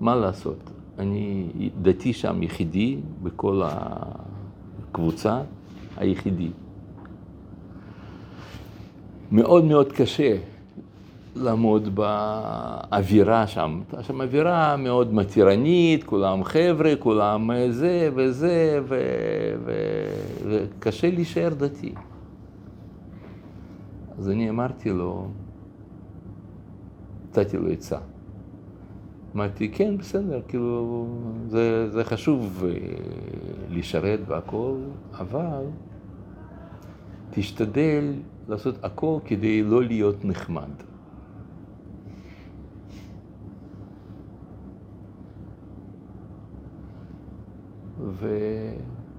מה 0.00 0.16
לעשות. 0.16 0.70
אני 0.98 1.48
דתי 1.82 2.12
שם 2.12 2.42
יחידי 2.42 2.96
בכל 3.22 3.62
הקבוצה, 4.90 5.40
היחידי. 5.96 6.50
מאוד 9.32 9.64
מאוד 9.64 9.92
קשה 9.92 10.36
לעמוד 11.36 11.94
באווירה 11.94 13.46
שם. 13.46 13.80
הייתה 13.80 14.02
שם 14.02 14.20
אווירה 14.20 14.76
מאוד 14.76 15.14
מתירנית, 15.14 16.04
כולם 16.04 16.44
חבר'ה, 16.44 16.92
כולם 16.98 17.50
זה 17.70 18.10
וזה, 18.14 18.80
ו... 18.84 18.98
ו... 19.64 19.72
וקשה 20.48 21.10
להישאר 21.10 21.54
דתי. 21.54 21.94
אז 24.18 24.30
אני 24.30 24.50
אמרתי 24.50 24.90
לו, 24.90 25.28
נתתי 27.28 27.56
לו 27.56 27.70
עצה. 27.70 27.98
אמרתי, 29.36 29.68
כן, 29.68 29.96
בסדר, 29.98 30.40
כאילו, 30.48 31.06
זה, 31.48 31.90
זה 31.90 32.04
חשוב 32.04 32.64
אה, 32.66 32.74
לשרת 33.70 34.20
והכל, 34.26 34.74
אבל 35.18 35.64
תשתדל 37.30 38.12
לעשות 38.48 38.84
הכל 38.84 39.18
כדי 39.24 39.62
לא 39.62 39.82
להיות 39.82 40.24
נחמד. 40.24 40.93
ו... 48.18 48.38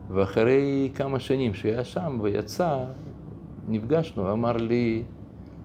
ואחרי 0.10 0.92
כמה 0.96 1.20
שנים 1.20 1.54
שהוא 1.54 1.72
היה 1.72 1.84
שם 1.84 2.20
ויצא, 2.22 2.86
נפגשנו, 3.68 4.32
אמר 4.32 4.58
לי, 4.58 5.04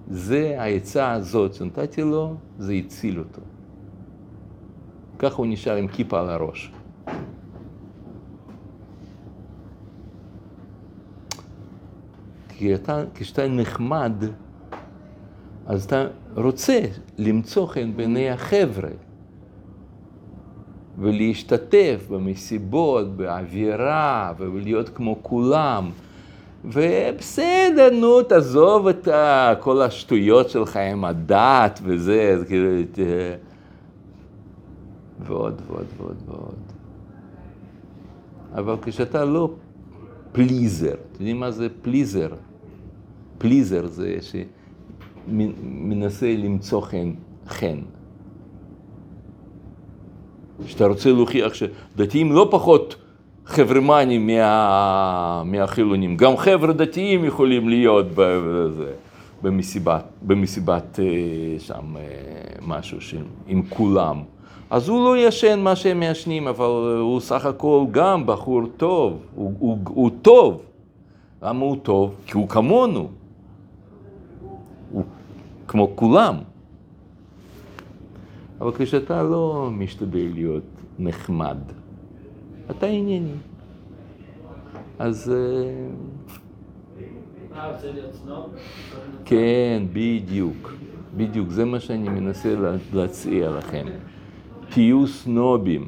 זה 0.09 0.57
העצה 0.59 1.13
הזאת 1.13 1.55
שנתתי 1.55 2.03
לו, 2.03 2.35
זה 2.59 2.73
הציל 2.73 3.19
אותו. 3.19 3.43
ככה 5.19 5.37
הוא 5.37 5.47
נשאר 5.47 5.77
עם 5.77 5.89
כיפה 5.89 6.21
על 6.21 6.29
הראש. 6.29 6.73
כי 12.49 12.75
אתה, 12.75 13.05
כשאתה 13.15 13.49
נחמד, 13.49 14.13
אז 15.67 15.85
אתה 15.85 16.07
רוצה 16.35 16.81
למצוא 17.19 17.67
חן 17.67 17.97
בעיני 17.97 18.31
החבר'ה. 18.31 18.91
ולהשתתף 21.01 22.07
במסיבות, 22.11 23.17
באווירה, 23.17 24.33
ולהיות 24.39 24.89
כמו 24.89 25.19
כולם. 25.23 25.91
ובסדר, 26.65 27.89
נו, 28.01 28.23
תעזוב 28.23 28.89
את 28.89 29.09
כל 29.61 29.83
השטויות 29.83 30.51
שלך 30.51 30.77
עם 30.77 31.05
הדת 31.05 31.81
וזה, 31.83 32.37
כאילו, 32.49 32.83
ת- 32.93 32.99
ועוד 35.27 35.63
ועוד 35.67 35.87
ועוד 35.97 36.17
ועוד. 36.27 36.55
אבל 38.55 38.77
כשאתה 38.83 39.25
לא 39.25 39.51
פליזר, 40.33 40.93
אתם 40.93 41.15
יודעים 41.15 41.41
מה 41.41 41.51
זה 41.51 41.69
פליזר? 41.83 42.29
פליזר 43.39 43.87
זה 43.87 44.17
שמנסה 45.29 46.35
למצוא 46.39 46.81
חן, 46.81 47.13
חן. 47.49 47.79
שאתה 50.67 50.87
רוצה 50.87 51.13
להוכיח 51.13 51.53
שדתיים 51.55 52.33
לא 52.33 52.49
פחות 52.51 52.97
חברמנים 53.47 54.27
מה, 54.27 55.43
מהחילונים, 55.45 56.17
גם 56.17 56.37
חבר'ה 56.37 56.73
דתיים 56.73 57.25
יכולים 57.25 57.69
להיות 57.69 58.07
בזה, 58.15 58.93
במסיבת, 59.43 60.05
במסיבת 60.23 61.01
אה, 61.03 61.05
שם 61.59 61.97
אה, 61.97 62.03
משהו 62.67 63.01
ש- 63.01 63.15
עם 63.49 63.63
כולם. 63.69 64.23
אז 64.71 64.89
הוא 64.89 65.05
לא 65.05 65.19
ישן 65.19 65.61
מה 65.61 65.77
שהם 65.77 66.01
מעשנים, 66.01 66.49
אבל 66.49 66.67
הוא 67.01 67.21
סך 67.21 67.47
הכל 67.47 67.85
גם 67.91 68.27
בחור 68.27 68.63
טוב, 68.77 69.19
הוא, 69.35 69.53
הוא, 69.59 69.79
הוא 69.89 70.11
טוב. 70.23 70.61
למה 71.43 71.61
הוא 71.65 71.77
טוב? 71.83 72.15
כי 72.27 72.33
הוא 72.33 72.49
כמונו. 72.49 73.09
הוא 74.93 75.05
כמו 75.69 75.89
כולם. 75.95 76.35
אבל 78.61 78.71
כשאתה 78.79 79.23
לא 79.23 79.69
משתדל 79.73 80.29
להיות 80.35 80.63
נחמד, 80.99 81.57
אתה 82.71 82.87
ענייני. 82.87 83.33
אז, 84.99 85.33
אה? 85.33 85.89
כן, 89.25 89.83
בדיוק. 89.93 90.73
בדיוק, 91.17 91.49
זה 91.51 91.65
מה 91.65 91.81
שאני 91.81 92.09
מנסה 92.09 92.55
לה- 92.55 92.77
להציע 92.95 93.51
לכם. 93.51 93.87
תהיו 94.71 95.07
סנובים. 95.07 95.85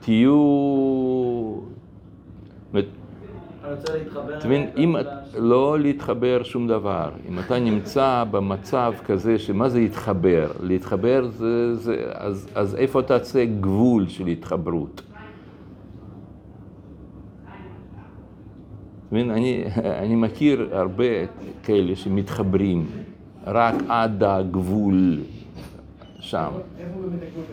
תהיו... 0.00 0.32
אני 3.66 3.74
רוצה 3.74 3.96
להתחבר... 3.96 4.38
אתה 4.38 4.46
מבין, 4.46 4.68
אם 4.76 4.96
לא 5.38 5.78
להתחבר 5.78 6.42
שום 6.42 6.68
דבר, 6.68 7.10
אם 7.28 7.38
אתה 7.38 7.58
נמצא 7.58 8.24
במצב 8.30 8.92
כזה, 9.06 9.38
שמה 9.38 9.68
זה 9.68 9.78
להתחבר? 9.78 10.50
להתחבר 10.62 11.28
זה, 11.28 11.74
זה 11.74 12.04
אז, 12.14 12.48
אז 12.54 12.74
איפה 12.74 13.00
אתה 13.00 13.16
עושה 13.16 13.44
גבול 13.44 14.08
של 14.08 14.26
התחברות? 14.26 15.02
אתה 19.08 19.14
מבין, 19.14 19.30
אני, 19.30 19.64
אני 20.02 20.14
מכיר 20.14 20.68
הרבה 20.72 21.04
כאלה 21.62 21.96
שמתחברים 21.96 22.86
רק 23.46 23.74
עד 23.88 24.22
הגבול 24.22 25.20
שם. 26.20 26.50
איפה 26.78 27.00
באמת 27.00 27.22
הגבול 27.22 27.44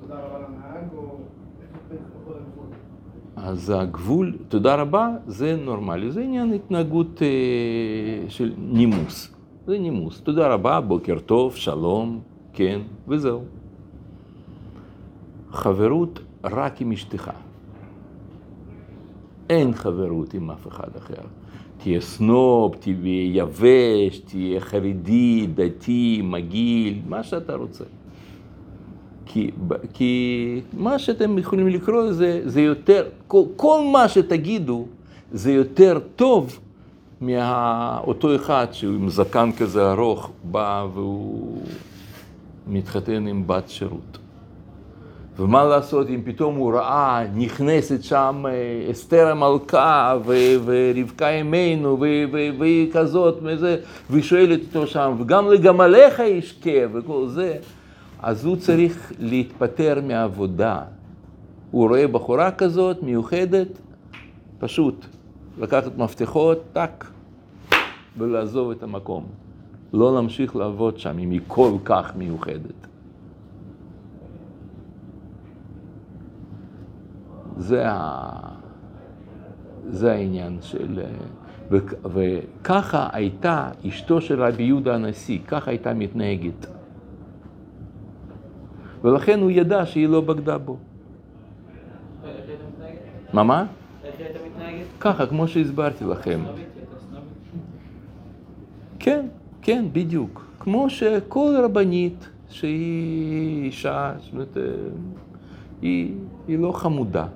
תודה 0.00 0.14
רבה 0.20 0.38
לנהג, 0.38 0.84
או 0.96 1.18
איפה 1.62 1.78
בין 1.88 1.98
איפה 1.98 2.30
הגבול? 2.30 2.66
אז 3.42 3.72
הגבול, 3.76 4.36
תודה 4.48 4.74
רבה, 4.74 5.08
זה 5.26 5.56
נורמלי, 5.56 6.10
זה 6.12 6.20
עניין 6.20 6.52
התנהגות 6.52 7.22
אה, 7.22 8.28
של 8.28 8.52
נימוס. 8.58 9.34
זה 9.66 9.78
נימוס. 9.78 10.20
תודה 10.20 10.48
רבה, 10.48 10.80
בוקר 10.80 11.18
טוב, 11.18 11.56
שלום, 11.56 12.20
כן, 12.52 12.80
וזהו. 13.08 13.44
חברות 15.50 16.20
רק 16.44 16.80
עם 16.80 16.92
אשתך. 16.92 17.30
אין 19.50 19.74
חברות 19.74 20.34
עם 20.34 20.50
אף 20.50 20.68
אחד 20.68 20.96
אחר. 20.96 21.22
תהיה 21.78 22.00
סנוב, 22.00 22.74
תהיה 22.80 23.42
יבש, 23.42 24.18
תהיה 24.18 24.60
חרדי, 24.60 25.46
דתי, 25.54 26.20
מגעיל, 26.24 27.00
מה 27.08 27.22
שאתה 27.22 27.54
רוצה. 27.54 27.84
כי, 29.32 29.50
כי 29.92 30.60
מה 30.72 30.98
שאתם 30.98 31.38
יכולים 31.38 31.68
לקרוא 31.68 32.02
לזה, 32.02 32.40
זה 32.44 32.60
יותר, 32.60 33.04
כל, 33.26 33.42
כל 33.56 33.80
מה 33.92 34.08
שתגידו 34.08 34.86
זה 35.32 35.52
יותר 35.52 35.98
טוב 36.16 36.58
מאותו 37.20 38.36
אחד 38.36 38.66
שהוא 38.72 38.94
עם 38.94 39.08
זקן 39.08 39.50
כזה 39.52 39.90
ארוך, 39.90 40.30
בא 40.44 40.86
והוא 40.94 41.58
מתחתן 42.66 43.26
עם 43.26 43.46
בת 43.46 43.68
שירות. 43.68 44.18
ומה 45.38 45.64
לעשות 45.64 46.08
אם 46.08 46.20
פתאום 46.24 46.54
הוא 46.56 46.72
ראה, 46.72 47.24
נכנסת 47.34 48.02
שם 48.02 48.44
אה, 48.48 48.90
אסתר 48.90 49.28
המלכה 49.28 50.16
ו- 50.26 50.56
ורבקה 50.64 51.28
אמנו 51.28 52.00
ו- 52.00 52.24
ו- 52.32 52.58
והיא 52.58 52.92
כזאת 52.92 53.38
וזה, 53.42 53.76
והיא 54.10 54.22
שואלת 54.22 54.60
אותו 54.60 54.86
שם, 54.86 55.14
וגם 55.18 55.50
לגמליך 55.50 56.18
ישקה 56.18 56.80
וכל 56.92 57.26
זה, 57.28 57.56
אז 58.22 58.44
הוא 58.44 58.56
צריך 58.56 59.12
להתפטר 59.18 60.00
מהעבודה. 60.06 60.82
הוא 61.70 61.88
רואה 61.88 62.08
בחורה 62.08 62.52
כזאת, 62.52 63.02
מיוחדת, 63.02 63.68
פשוט 64.58 65.06
לקחת 65.58 65.98
מפתחות, 65.98 66.58
טאק, 66.72 67.10
ולעזוב 68.18 68.70
את 68.70 68.82
המקום. 68.82 69.26
לא 69.92 70.14
להמשיך 70.14 70.56
לעבוד 70.56 70.98
שם 70.98 71.18
אם 71.18 71.30
היא 71.30 71.40
כל 71.46 71.72
כך 71.84 72.16
מיוחדת. 72.16 72.86
זה, 77.56 77.88
ה... 77.88 78.30
זה 79.88 80.12
העניין 80.12 80.58
של... 80.60 81.02
וככה 82.04 83.08
הייתה 83.12 83.70
אשתו 83.88 84.20
של 84.20 84.42
רבי 84.42 84.62
יהודה 84.62 84.94
הנשיא, 84.94 85.38
ככה 85.46 85.70
הייתה 85.70 85.94
מתנהגת. 85.94 86.79
ולכן 89.04 89.40
הוא 89.40 89.50
ידע 89.50 89.86
שהיא 89.86 90.08
לא 90.08 90.20
בגדה 90.20 90.58
בו. 90.58 90.76
מה 93.32 93.42
מה? 93.42 93.66
ככה, 95.00 95.26
כמו 95.26 95.48
שהסברתי 95.48 96.04
לכם. 96.04 96.40
כן, 98.98 99.26
כן, 99.62 99.84
בדיוק. 99.92 100.46
כמו 100.58 100.90
שכל 100.90 101.54
רבנית 101.64 102.28
שהיא 102.48 103.64
אישה, 103.64 104.12
זאת 104.20 104.32
אומרת, 104.32 104.56
היא, 105.82 106.14
היא 106.48 106.58
לא 106.58 106.72
חמודה. 106.72 107.26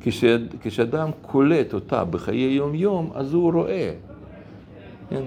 כש, 0.00 0.24
כשאדם 0.60 1.10
קולט 1.22 1.74
אותה 1.74 2.04
בחיי 2.04 2.52
יום-יום, 2.52 3.10
אז 3.14 3.34
הוא 3.34 3.52
רואה. 3.52 3.94
כן? 5.10 5.22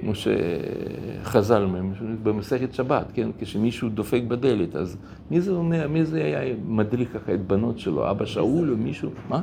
כמו 0.00 0.12
שחז"ל 0.14 1.62
אומרים, 1.62 1.92
במסכת 2.22 2.74
שבת, 2.74 3.06
כן? 3.14 3.30
כשמישהו 3.38 3.88
דופק 3.88 4.22
בדלת, 4.28 4.76
אז 4.76 4.96
מי 5.30 5.40
זה 5.40 5.52
אומר, 5.52 5.88
מי 5.88 6.04
זה 6.04 6.24
היה 6.24 6.54
מדריך 6.66 7.12
ככה 7.12 7.34
את 7.34 7.46
בנות 7.46 7.78
שלו, 7.78 8.10
אבא 8.10 8.24
שאול 8.24 8.70
או 8.70 8.76
מישהו? 8.76 9.10
מה? 9.28 9.42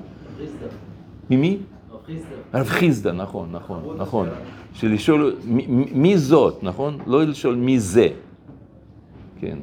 ממי? 1.29 1.57
הרב 2.53 2.67
חיסדא, 2.67 3.11
נכון, 3.11 3.49
נכון, 3.51 3.97
נכון. 3.97 4.27
שלשאול 4.73 5.35
מי, 5.93 6.17
זאת, 6.17 6.63
נכון? 6.63 6.97
לא 7.07 7.23
לשאול 7.23 7.55
מי 7.55 7.79
זה. 7.79 8.07
כן. 9.39 9.57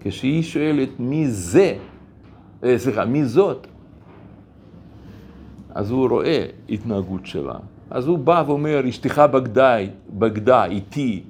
כשהיא 0.00 0.42
שואלת 0.42 1.00
מי 1.00 1.28
זה, 1.28 1.76
אה, 2.64 2.78
סליחה, 2.78 3.04
מי 3.04 3.24
זאת, 3.24 3.66
אז 5.76 5.90
הוא 5.90 6.08
רואה 6.08 6.46
התנהגות 6.68 7.26
שלה. 7.26 7.54
אז 7.90 8.06
הוא 8.06 8.18
בא 8.18 8.44
ואומר, 8.46 8.88
אשתך 8.88 9.22
בגדה, 9.32 9.76
בגדה 10.18 10.64
איתי. 10.64 11.22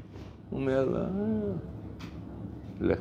הוא 0.50 0.60
אומר 0.60 0.84
לה, 0.84 1.00
"אה, 1.00 1.06
לך. 2.80 2.98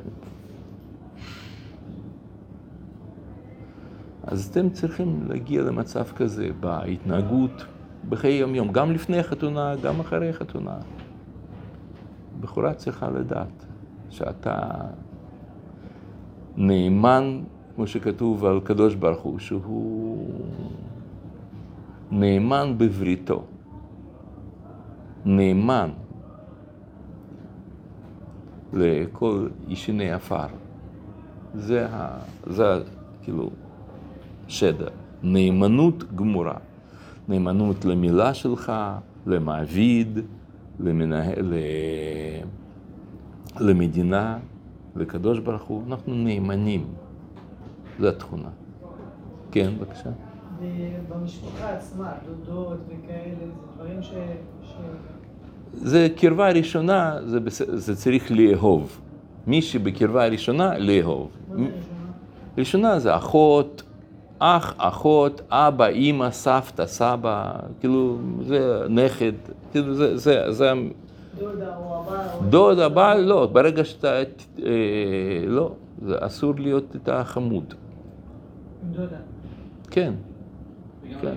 אז 4.22 4.48
אתם 4.50 4.70
צריכים 4.70 5.24
להגיע 5.28 5.62
למצב 5.62 6.04
כזה 6.04 6.48
בהתנהגות 6.60 7.64
בחיי 8.08 8.34
יום-יום, 8.34 8.72
גם 8.72 8.92
לפני 8.92 9.18
החתונה, 9.18 9.74
גם 9.82 10.00
אחרי 10.00 10.30
החתונה. 10.30 10.76
בחורה 12.40 12.74
צריכה 12.74 13.10
לדעת 13.10 13.66
שאתה 14.10 14.58
נאמן, 16.56 17.40
כמו 17.74 17.86
שכתוב 17.86 18.44
על 18.44 18.60
קדוש 18.60 18.94
ברוך 18.94 19.20
הוא, 19.20 19.38
שהוא 19.38 20.28
נאמן 22.10 22.74
בבריתו. 22.78 23.44
נאמן 25.24 25.90
לכל 28.72 29.48
ישני 29.68 30.12
עפר. 30.12 30.46
זה, 31.54 31.86
ה, 31.90 32.18
זה 32.46 32.64
כאילו 33.22 33.50
שדר. 34.48 34.88
נאמנות 35.22 36.14
גמורה. 36.14 36.56
נאמנות 37.28 37.84
למילה 37.84 38.34
שלך, 38.34 38.72
למעביד, 39.26 40.18
למנהל. 40.80 41.54
למדינה, 43.60 44.38
לקדוש 44.96 45.38
ברוך 45.38 45.62
הוא. 45.62 45.82
אנחנו 45.86 46.14
נאמנים. 46.14 46.86
זו 48.00 48.08
התכונה. 48.08 48.48
כן, 49.50 49.72
בבקשה. 49.78 50.10
במשפחה 51.08 51.70
עצמה, 51.70 52.12
דודות 52.26 52.78
וכאלה, 52.86 53.34
זה 53.38 53.46
דברים 53.74 54.02
ש... 54.02 54.10
ש... 54.62 54.72
זה 55.72 56.08
קרבה 56.16 56.50
ראשונה, 56.50 57.18
זה, 57.26 57.40
בס... 57.40 57.62
זה 57.66 57.96
צריך 57.96 58.32
לאהוב. 58.32 59.00
מי 59.46 59.62
שבקרבה 59.62 60.26
ראשונה, 60.26 60.78
לאהוב. 60.78 61.30
ראשונה? 61.50 61.68
ראשונה 62.58 62.98
זה 62.98 63.16
אחות, 63.16 63.82
אח, 64.38 64.74
אחות, 64.78 65.40
אבא, 65.50 65.86
אימא, 65.86 66.30
סבתא, 66.30 66.86
סבא, 66.86 67.52
כאילו, 67.80 68.18
זה 68.42 68.86
נכד, 68.88 69.32
כאילו, 69.72 69.94
זה, 69.94 70.16
זה, 70.16 70.52
זה, 70.52 70.72
דודה 71.38 71.76
או 71.76 72.02
הבא 72.02 72.34
או... 72.34 72.44
דוד, 72.48 72.78
הבעל, 72.78 73.20
לא, 73.20 73.46
ברגע 73.46 73.84
שאתה, 73.84 74.18
אה, 74.18 74.22
לא, 75.46 75.72
זה 76.02 76.14
אסור 76.20 76.54
להיות 76.58 76.94
איתה 76.94 77.24
חמוד, 77.24 77.74
עם 78.82 78.92
דודה. 78.92 79.16
כן, 79.90 80.12
כן. 81.20 81.34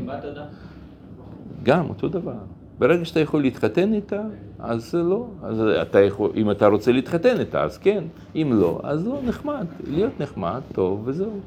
גם 1.64 1.90
אותו 1.90 2.08
דבר. 2.08 2.34
ברגע 2.80 3.06
שאתה 3.06 3.20
יכול 3.20 3.42
להתחתן 3.42 3.94
איתה, 3.94 4.22
אז 4.60 4.92
זה 4.92 5.04
לא, 5.04 5.28
אז 5.44 5.62
אתה 5.82 6.00
יכול, 6.00 6.32
אם 6.36 6.52
אתה 6.52 6.68
רוצה 6.68 6.92
להתחתן 6.92 7.40
איתה, 7.40 7.64
אז 7.64 7.78
כן, 7.78 8.04
אם 8.36 8.50
לא, 8.54 8.80
אז 8.84 9.08
לא, 9.08 9.20
נחמד, 9.26 9.66
להיות 9.88 10.20
נחמד, 10.20 10.62
טוב, 10.74 11.02
וזהו. 11.06 11.40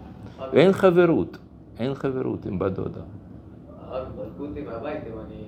אין 0.52 0.72
חברות, 0.72 1.38
אין 1.78 1.94
חברות 1.94 2.46
עם 2.46 2.58
בת 2.58 2.72
דודה. 2.72 3.00
רק 3.90 4.02
זרקו 4.16 4.44
אותי 4.44 4.60
מהבית 4.60 5.00
אם 5.06 5.18
אני... 5.26 5.42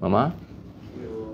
מה, 0.00 0.08
מה? 0.08 0.28
כאילו... 0.94 1.30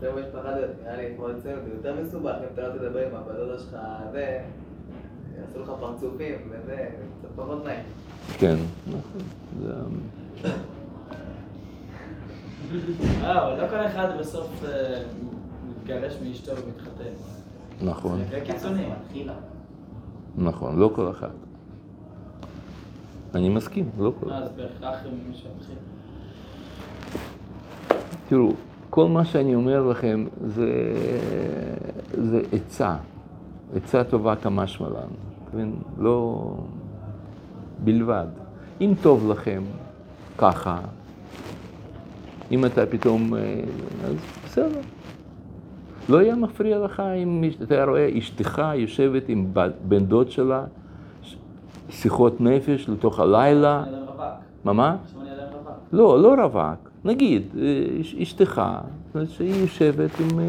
זה 0.00 0.10
זה 0.32 0.38
נראה 0.82 0.96
לי 0.96 1.14
כמו 1.16 1.30
אצלנו, 1.30 1.62
זה 1.64 1.70
יותר 1.76 1.94
מסובך 2.02 2.34
אם 2.40 2.46
אתה 2.54 2.68
לא 2.68 2.72
תדבר 2.72 3.06
עם 3.08 3.14
הבת 3.14 3.34
דודה 3.36 3.58
שלך, 3.58 3.76
זה, 4.12 4.38
יעשו 5.40 5.62
לך 5.62 5.70
פרצופים, 5.80 6.36
וזה, 6.50 6.88
קצת 7.18 7.28
פחות 7.36 7.64
נעים. 7.64 7.84
כן, 8.38 8.56
אבל 13.20 13.62
לא 13.62 13.68
כל 13.68 13.86
אחד 13.86 14.08
בסוף 14.20 14.64
אה, 14.64 15.02
מתגרש 15.68 16.14
מאשתו 16.24 16.52
ומתחתן. 16.52 17.12
נכון, 17.82 18.20
זה 18.30 18.40
קיצוני. 18.44 18.88
נכון, 20.36 20.78
לא 20.78 20.90
כל 20.94 21.10
אחד. 21.10 21.30
אני 23.34 23.48
מסכים, 23.48 23.90
לא 23.98 24.12
כל 24.20 24.30
אחד. 24.30 24.42
אז 24.42 24.48
בהכרח 24.56 24.98
מישהו 25.28 25.50
מתחיל. 25.58 25.76
תראו, 28.28 28.52
כל 28.90 29.08
מה 29.08 29.24
שאני 29.24 29.54
אומר 29.54 29.88
לכם 29.88 30.26
זה, 30.46 30.70
זה 32.12 32.40
עצה, 32.52 32.96
עצה 33.74 34.04
טובה 34.04 34.36
כמשמע 34.36 34.88
לנו? 34.88 35.72
לא... 35.98 36.44
בלבד. 37.84 38.26
אם 38.80 38.94
טוב 39.02 39.30
לכם, 39.30 39.62
ככה, 40.38 40.78
אם 42.50 42.64
אתה 42.64 42.86
פתאום... 42.86 43.34
אה, 43.34 43.60
אז 44.04 44.14
בסדר. 44.44 44.80
לא 46.08 46.18
היה 46.18 46.34
מפריע 46.36 46.78
לך 46.78 47.02
אם 47.22 47.44
אתה 47.62 47.84
רואה 47.84 48.10
אשתך 48.18 48.62
יושבת 48.74 49.28
עם 49.28 49.46
בן 49.88 50.04
דוד 50.04 50.30
שלה, 50.30 50.64
שיחות 51.90 52.40
נפש 52.40 52.88
לתוך 52.88 53.20
הלילה. 53.20 53.84
מה 54.64 54.72
מה? 54.72 54.96
לא, 55.92 56.22
לא 56.22 56.42
רווק. 56.44 56.90
נגיד, 57.04 57.42
אה, 57.58 57.62
אש- 58.00 58.14
אשתך, 58.14 58.62
שהיא 59.28 59.54
יושבת 59.54 60.10
עם, 60.20 60.38
אה, 60.38 60.44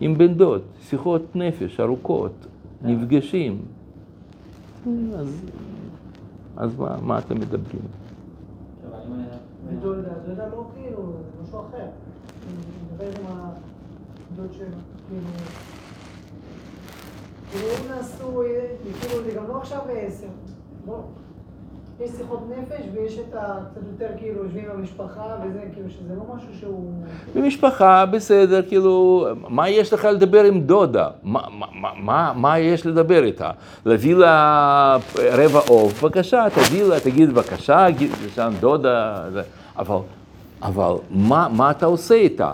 עם 0.00 0.18
בן 0.18 0.34
דוד, 0.34 0.60
שיחות 0.82 1.36
נפש 1.36 1.80
ארוכות, 1.80 2.46
נפגשים. 2.82 3.58
אז, 4.86 5.28
אז 6.56 6.76
מה, 6.76 6.96
מה 7.02 7.18
אתם 7.18 7.34
מדברים? 7.40 7.82
לא 8.90 8.96
כאילו, 10.74 11.12
שלו, 14.52 14.66
כאילו... 15.08 15.26
כאילו 17.50 17.66
אה, 18.42 18.68
כאילו 19.00 19.22
זה 19.24 19.30
גם 19.36 19.48
לא 19.48 19.56
עכשיו 19.56 19.80
עשר, 19.90 20.26
לא. 20.86 21.00
יש 22.00 22.10
שיחות 22.10 22.40
נפש 22.58 22.80
ויש 22.94 23.18
את 23.18 23.34
ה... 23.34 23.58
קצת 23.70 23.80
יותר 23.92 24.12
כאילו 24.18 24.44
יושבים 24.44 24.64
עם 24.64 24.78
המשפחה 24.78 25.22
וזה, 25.46 25.60
כאילו 25.74 25.90
שזה 25.90 26.14
לא 26.14 26.34
משהו 26.36 26.48
שהוא... 26.60 26.92
במשפחה, 27.34 28.06
בסדר, 28.06 28.62
כאילו, 28.62 29.26
מה 29.48 29.68
יש 29.68 29.92
לך 29.92 30.04
לדבר 30.04 30.44
עם 30.44 30.60
דודה? 30.60 31.08
מה, 31.22 31.40
מה, 31.58 31.66
מה- 32.04 32.32
מה, 32.36 32.58
יש 32.58 32.86
לדבר 32.86 33.24
איתה? 33.24 33.50
להביא 33.86 34.14
לה 34.16 34.96
רבע 35.32 35.60
עוף, 35.68 36.02
בבקשה, 36.04 36.46
תביא 36.54 36.84
לה, 36.84 37.00
תגיד 37.00 37.30
בבקשה, 37.30 37.86
שם 38.34 38.52
דודה, 38.60 39.24
זה- 39.32 39.42
אבל, 39.78 39.96
אבל 40.62 40.92
מה, 41.10 41.48
מה 41.56 41.70
אתה 41.70 41.86
עושה 41.86 42.14
איתה? 42.14 42.52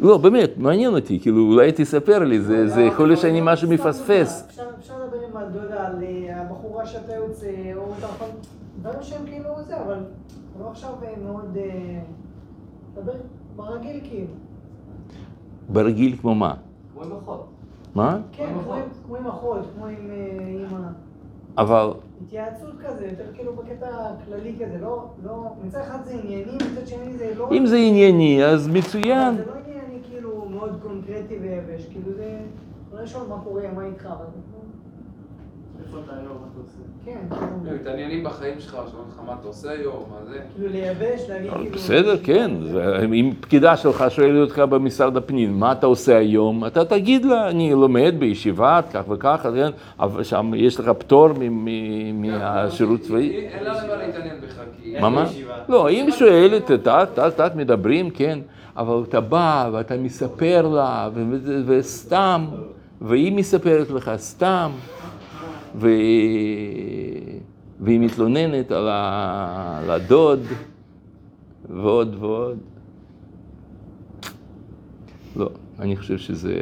לא, 0.00 0.16
באמת, 0.18 0.50
מעניין 0.56 0.94
אותי, 0.94 1.20
כאילו, 1.20 1.42
אולי 1.52 1.72
תספר 1.72 2.18
לי, 2.18 2.40
זה, 2.40 2.68
זה 2.68 2.82
יכול 2.82 3.08
להיות 3.08 3.20
שאני 3.20 3.40
משהו 3.42 3.70
מפספס. 3.70 4.44
אפשר 4.48 4.62
אפשר 4.80 4.94
לדבר 5.04 5.16
עם 5.30 5.36
הדודה 5.36 5.86
על 5.86 5.92
שאתה 6.86 7.14
יוצא, 7.14 7.72
או 7.76 7.92
אתה 7.98 8.06
יכול... 8.06 8.28
דברים 8.82 9.02
שהם 9.02 9.26
כאילו 9.26 9.50
זה, 9.66 9.80
אבל 9.80 10.04
לא 10.60 10.70
עכשיו 10.70 10.90
אה, 11.02 11.14
מאוד... 11.24 11.56
אה, 11.56 12.00
לדבר 12.96 13.12
ברגיל 13.56 14.00
כאילו. 14.04 14.32
ברגיל 15.68 16.16
כמו 16.16 16.34
מה? 16.34 16.54
כמו 16.92 17.02
עם 17.04 17.12
אחות. 17.12 17.46
מה? 17.94 18.18
כן, 18.32 18.54
כמו 19.06 19.16
עם 19.16 19.26
אחות. 19.26 19.58
כמו 19.76 19.86
עם 19.86 20.10
אה, 20.10 20.46
אימא. 20.46 20.88
אבל, 21.58 21.90
התייעצות 22.24 22.74
כזה, 22.86 23.06
יותר 23.06 23.24
כאילו 23.34 23.56
בקטע 23.56 24.10
כללי 24.24 24.56
כזה, 24.64 24.78
לא, 24.80 25.06
לא, 25.24 25.52
מצד 25.64 25.80
אחד 25.80 25.98
זה 26.04 26.14
ענייני, 26.22 26.52
מצד 26.54 26.86
שני 26.86 27.18
זה 27.18 27.34
לא... 27.36 27.48
אם 27.52 27.66
זה 27.66 27.76
ענייני, 27.76 28.44
אז 28.44 28.68
מצוין. 28.68 29.36
זה 29.36 29.44
לא 29.46 29.52
ענייני 29.66 30.02
כאילו 30.08 30.46
מאוד 30.50 30.78
קונקרטי 30.82 31.38
ויבש, 31.38 31.86
כאילו 31.86 32.12
זה... 32.16 32.38
לא 32.92 33.02
לשאול 33.02 33.26
מה 33.28 33.40
קורה, 33.44 33.62
מה 33.74 33.84
איתך, 33.84 34.06
אבל... 34.06 34.24
איפה 34.24 34.26
אתה 34.26 34.26
היום? 34.26 34.34
מה 34.34 34.34
אתה 34.34 34.52
עושה? 34.54 34.62
כן, 35.34 35.73
הם 35.73 35.73
כאילו, 35.73 35.73
מתעניינים 37.74 38.24
בחיים 38.24 38.54
שלך, 38.60 38.72
שואלים 38.72 38.88
אותך 38.98 39.20
מה 39.26 39.34
אתה 39.40 39.48
עושה 39.48 39.70
היום, 39.70 40.04
מה 40.10 40.30
זה. 40.32 40.38
כאילו 40.54 40.68
לייבש, 40.72 41.20
להגיד 41.28 41.50
כאילו... 41.52 41.70
בסדר, 41.74 42.16
כן. 42.22 42.50
זה- 42.62 42.98
אם 43.14 43.32
פקידה 43.40 43.76
שלך 43.76 44.04
שואלת 44.08 44.40
אותך 44.40 44.58
במשרד 44.58 45.16
הפנים, 45.16 45.60
מה 45.60 45.72
אתה 45.72 45.86
עושה 45.86 46.16
היום? 46.18 46.66
אתה 46.66 46.84
תגיד 46.84 47.24
לה, 47.24 47.48
אני 47.50 47.72
לומד 47.72 48.14
בישיבה, 48.18 48.80
כך 48.92 49.02
וכך, 49.08 49.46
כן? 49.54 49.70
אבל 50.00 50.22
שם 50.22 50.52
יש 50.56 50.80
לך 50.80 50.88
פטור 50.88 51.28
מ- 51.38 51.64
מ- 51.64 52.22
מהשירות 52.22 53.00
צבאי. 53.00 53.30
אין 53.36 53.64
לה 53.64 53.84
למה 53.84 53.96
להתעניין 53.96 54.36
בך, 54.40 54.54
כי... 54.82 54.94
מה? 55.00 55.24
בישיבה. 55.24 55.54
לא, 55.68 55.90
אם 55.90 56.06
שואלת, 56.18 56.70
טק, 57.36 57.52
מדברים, 57.56 58.10
כן, 58.10 58.38
אבל 58.76 59.02
אתה 59.08 59.20
בא 59.20 59.68
ואתה 59.72 59.96
מספר 59.96 60.68
לה, 60.68 61.08
וסתם, 61.66 62.44
והיא 63.00 63.32
מספרת 63.32 63.90
לך 63.90 64.10
סתם, 64.16 64.70
ו... 65.74 65.88
והיא 67.80 68.00
מתלוננת 68.00 68.70
על 68.70 68.88
ה- 68.88 69.78
על 69.82 69.90
הדוד, 69.90 70.40
ועוד 71.70 72.16
ועוד. 72.18 72.58
לא, 75.36 75.50
אני 75.78 75.96
חושב 75.96 76.18
שזה... 76.18 76.54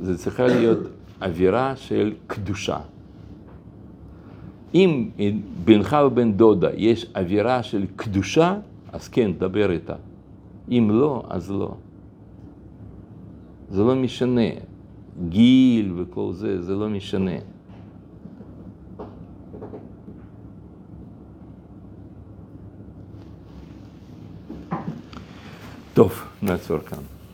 זה 0.00 0.18
צריכה 0.18 0.46
להיות 0.46 0.78
אווירה 1.22 1.76
של 1.76 2.12
קדושה. 2.26 2.78
אם 4.74 5.08
בינך 5.64 5.96
ובין 6.06 6.32
דודה 6.36 6.68
יש 6.76 7.06
אווירה 7.16 7.62
של 7.62 7.86
קדושה, 7.96 8.56
אז 8.92 9.08
כן, 9.08 9.30
דבר 9.38 9.70
איתה. 9.70 9.94
אם 10.70 10.88
לא, 10.92 11.22
אז 11.28 11.50
לא. 11.50 11.74
זה 13.70 13.82
לא 13.82 13.94
משנה. 13.94 14.50
גיל 15.28 15.92
וכל 15.96 16.32
זה, 16.32 16.62
זה 16.62 16.74
לא 16.74 16.88
משנה. 16.88 17.36
טוב, 25.94 26.22
נעצור 26.42 26.78
כאן. 26.78 27.09